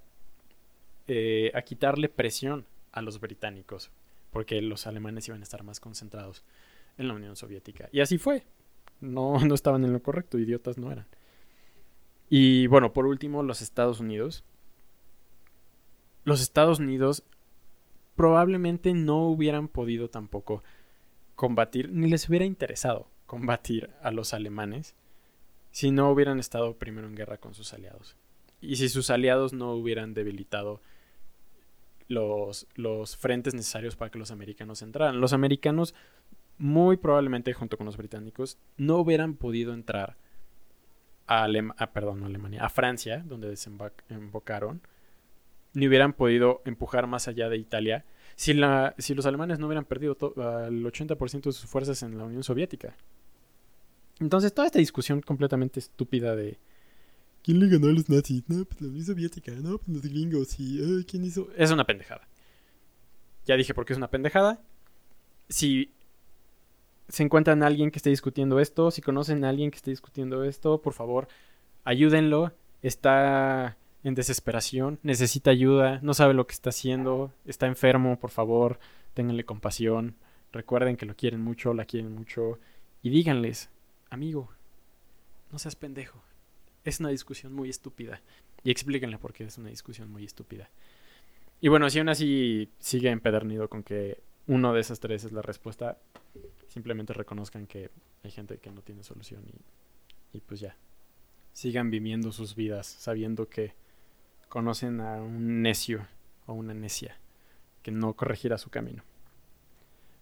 eh, 1.07 1.51
a 1.55 1.62
quitarle 1.64 2.07
presión 2.07 2.66
a 2.91 3.01
los 3.01 3.20
británicos, 3.20 3.89
porque 4.32 4.62
los 4.62 4.86
alemanes 4.86 5.28
iban 5.28 5.41
a 5.41 5.43
estar 5.43 5.64
más 5.64 5.80
concentrados 5.80 6.43
en 6.97 7.07
la 7.07 7.16
Unión 7.16 7.36
Soviética. 7.36 7.89
Y 7.91 8.01
así 8.01 8.20
fue. 8.20 8.43
No, 8.99 9.39
no 9.39 9.55
estaban 9.55 9.84
en 9.84 9.93
lo 9.93 10.03
correcto, 10.03 10.38
idiotas 10.38 10.78
no 10.78 10.91
eran. 10.91 11.07
Y 12.30 12.68
bueno, 12.68 12.93
por 12.93 13.07
último, 13.07 13.43
los 13.43 13.62
Estados 13.62 13.99
Unidos. 13.99 14.43
Los 16.24 16.41
Estados 16.41 16.80
Unidos 16.80 17.24
probablemente 18.15 18.93
no 18.93 19.28
hubieran 19.28 19.67
podido 19.67 20.09
tampoco 20.09 20.63
combatir, 21.36 21.91
ni 21.91 22.09
les 22.09 22.30
hubiera 22.30 22.45
interesado 22.45 23.07
combatir 23.26 23.89
a 24.01 24.11
los 24.11 24.34
alemanes 24.34 24.95
si 25.72 25.91
no 25.91 26.11
hubieran 26.11 26.39
estado 26.39 26.78
primero 26.78 27.07
en 27.07 27.15
guerra 27.15 27.38
con 27.38 27.53
sus 27.53 27.74
aliados. 27.74 28.17
Y 28.59 28.76
si 28.76 28.89
sus 28.89 29.09
aliados 29.09 29.53
no 29.53 29.74
hubieran 29.74 30.13
debilitado 30.13 30.82
los, 32.07 32.67
los 32.76 33.17
frentes 33.17 33.53
necesarios 33.53 33.95
para 33.95 34.11
que 34.11 34.19
los 34.19 34.32
americanos 34.32 34.82
entraran. 34.82 35.22
Los 35.22 35.34
americanos, 35.34 35.95
muy 36.57 36.97
probablemente 36.97 37.53
junto 37.53 37.78
con 37.78 37.86
los 37.86 37.97
británicos, 37.97 38.57
no 38.78 38.97
hubieran 38.97 39.36
podido 39.36 39.74
entrar 39.74 40.17
a, 41.28 41.47
perdón, 41.93 42.24
a 42.24 42.26
Alemania, 42.26 42.65
a 42.65 42.69
Francia, 42.69 43.24
donde 43.26 43.49
desembocaron, 43.49 44.82
ni 45.74 45.88
hubieran 45.88 46.13
podido 46.13 46.61
empujar 46.65 47.07
más 47.07 47.28
allá 47.28 47.49
de 47.49 47.57
Italia 47.57 48.05
si, 48.36 48.53
la, 48.53 48.95
si 48.97 49.13
los 49.13 49.26
alemanes 49.26 49.59
no 49.59 49.67
hubieran 49.67 49.86
perdido 49.86 50.17
el 50.67 50.84
80% 50.86 51.43
de 51.43 51.51
sus 51.51 51.65
fuerzas 51.65 52.01
en 52.03 52.17
la 52.17 52.24
Unión 52.24 52.43
Soviética. 52.43 52.95
Entonces, 54.19 54.53
toda 54.53 54.67
esta 54.67 54.80
discusión 54.80 55.22
completamente 55.22 55.80
estúpida 55.80 56.36
de 56.36 56.57
¿quién 57.43 57.59
le 57.59 57.67
ganó 57.67 57.88
a 57.88 57.91
los 57.91 58.09
nazis? 58.09 58.43
No, 58.47 58.65
pues 58.65 58.82
la 58.82 58.88
Unión 58.88 59.05
Soviética, 59.05 59.51
no, 59.53 59.78
pues 59.78 59.89
los 59.89 60.01
gringos 60.01 60.59
y 60.59 61.03
¿quién 61.05 61.26
hizo? 61.26 61.49
Es 61.55 61.72
una 61.72 61.86
pendejada. 61.86 62.28
Ya 63.45 63.55
dije 63.55 63.74
por 63.74 63.86
qué 63.86 63.93
es 63.93 63.97
una 63.97 64.09
pendejada. 64.09 64.61
Si 65.49 65.91
se 67.09 67.24
encuentran 67.24 67.61
a 67.63 67.67
alguien 67.67 67.91
que 67.91 67.97
esté 67.97 68.09
discutiendo 68.09 68.59
esto, 68.59 68.91
si 68.91 69.01
conocen 69.01 69.43
a 69.43 69.49
alguien 69.49 69.72
que 69.72 69.78
esté 69.78 69.91
discutiendo 69.91 70.43
esto, 70.43 70.82
por 70.82 70.93
favor, 70.93 71.28
ayúdenlo. 71.84 72.53
Está 72.82 73.78
en 74.04 74.16
desesperación, 74.16 74.99
necesita 75.04 75.52
ayuda, 75.52 75.99
no 76.02 76.14
sabe 76.14 76.34
lo 76.34 76.47
que 76.47 76.54
está 76.54 76.70
haciendo, 76.70 77.32
está 77.45 77.68
enfermo, 77.68 78.20
por 78.20 78.32
favor, 78.32 78.80
ténganle 79.14 79.45
compasión, 79.45 80.16
recuerden 80.52 80.97
que 80.97 81.06
lo 81.06 81.16
quieren 81.16 81.41
mucho, 81.41 81.74
la 81.74 81.86
quieren 81.86 82.14
mucho 82.14 82.60
y 83.04 83.10
díganles, 83.10 83.70
amigo, 84.10 84.49
no 85.52 85.60
seas 85.60 85.76
pendejo, 85.76 86.22
es 86.84 86.99
una 86.99 87.10
discusión 87.10 87.54
muy 87.54 87.70
estúpida 87.70 88.22
y 88.64 88.72
explíquenle 88.72 89.18
por 89.18 89.34
qué 89.34 89.43
es 89.45 89.58
una 89.58 89.70
discusión 89.70 90.12
muy 90.12 90.26
estúpida. 90.26 90.70
Y 91.60 91.68
bueno, 91.68 91.89
si 91.89 91.99
aún 91.99 92.10
así 92.10 92.70
sigue 92.80 93.10
empedernido 93.10 93.70
con 93.70 93.84
que 93.84 94.20
uno 94.47 94.74
de 94.74 94.82
esas 94.82 94.99
tres 94.99 95.24
es 95.24 95.32
la 95.32 95.43
respuesta, 95.43 95.99
simplemente 96.68 97.14
reconozcan 97.14 97.68
que 97.68 97.91
hay 98.24 98.32
gente 98.32 98.58
que 98.58 98.72
no 98.72 98.82
tiene 98.82 99.04
solución 99.04 99.43
y, 99.47 100.38
y 100.38 100.41
pues 100.41 100.60
ya, 100.60 100.76
sigan 101.54 101.91
viviendo 101.91 102.32
sus 102.32 102.56
vidas 102.56 102.88
sabiendo 102.88 103.47
que 103.47 103.74
conocen 104.52 104.99
a 104.99 105.22
un 105.22 105.62
necio 105.62 106.06
o 106.45 106.54
una 106.54 106.74
necia 106.74 107.18
que 107.82 107.89
no 107.89 108.14
corregirá 108.14 108.58
su 108.58 108.70
camino. 108.70 109.02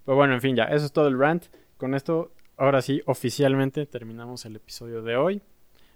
Pero 0.06 0.16
bueno, 0.16 0.36
en 0.36 0.42
fin, 0.42 0.56
ya, 0.56 0.66
eso 0.66 0.86
es 0.86 0.94
todo 0.94 1.08
el 1.08 1.18
rant. 1.18 1.46
Con 1.78 1.96
esto, 1.96 2.32
ahora 2.56 2.84
sí, 2.84 3.02
oficialmente 3.08 3.88
terminamos 3.88 4.46
el 4.46 4.56
episodio 4.56 5.02
de 5.02 5.16
hoy. 5.16 5.42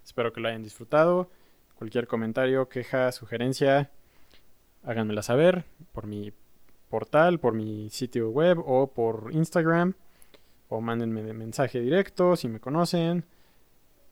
Espero 0.04 0.32
que 0.32 0.40
lo 0.40 0.48
hayan 0.48 0.64
disfrutado. 0.64 1.30
Cualquier 1.76 2.08
comentario, 2.08 2.68
queja, 2.68 3.12
sugerencia, 3.12 3.92
háganmela 4.82 5.22
saber 5.22 5.64
por 5.92 6.08
mi 6.08 6.32
portal, 6.90 7.38
por 7.38 7.54
mi 7.54 7.88
sitio 7.90 8.30
web 8.30 8.58
o 8.66 8.88
por 8.88 9.30
Instagram. 9.30 9.94
O 10.68 10.80
mándenme 10.80 11.22
mensaje 11.34 11.78
directo 11.78 12.34
si 12.34 12.48
me 12.48 12.58
conocen. 12.58 13.24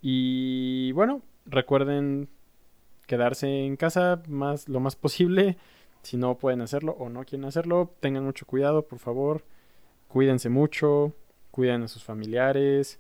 Y 0.01 0.93
bueno, 0.93 1.23
recuerden 1.45 2.29
quedarse 3.07 3.65
en 3.65 3.77
casa 3.77 4.23
más, 4.29 4.69
lo 4.69 4.81
más 4.81 4.97
posible. 4.97 5.57
Si 6.03 6.17
no 6.17 6.37
pueden 6.37 6.61
hacerlo 6.61 6.93
o 6.99 7.09
no 7.09 7.25
quieren 7.25 7.45
hacerlo, 7.45 7.95
tengan 8.01 8.25
mucho 8.25 8.47
cuidado, 8.47 8.87
por 8.87 8.99
favor. 8.99 9.45
Cuídense 10.09 10.49
mucho. 10.49 11.15
cuiden 11.51 11.83
a 11.83 11.89
sus 11.89 12.03
familiares. 12.03 12.99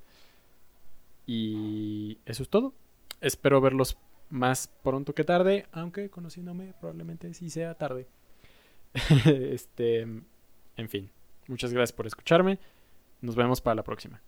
Y 1.26 2.18
eso 2.26 2.42
es 2.42 2.48
todo. 2.48 2.74
Espero 3.20 3.60
verlos 3.60 3.96
más 4.30 4.68
pronto 4.82 5.14
que 5.14 5.24
tarde, 5.24 5.66
aunque 5.72 6.10
conociéndome 6.10 6.74
probablemente 6.80 7.32
sí 7.34 7.50
sea 7.50 7.74
tarde. 7.74 8.08
este, 9.26 10.00
en 10.00 10.88
fin, 10.88 11.10
muchas 11.48 11.72
gracias 11.72 11.92
por 11.92 12.06
escucharme. 12.06 12.58
Nos 13.20 13.36
vemos 13.36 13.60
para 13.60 13.76
la 13.76 13.84
próxima. 13.84 14.20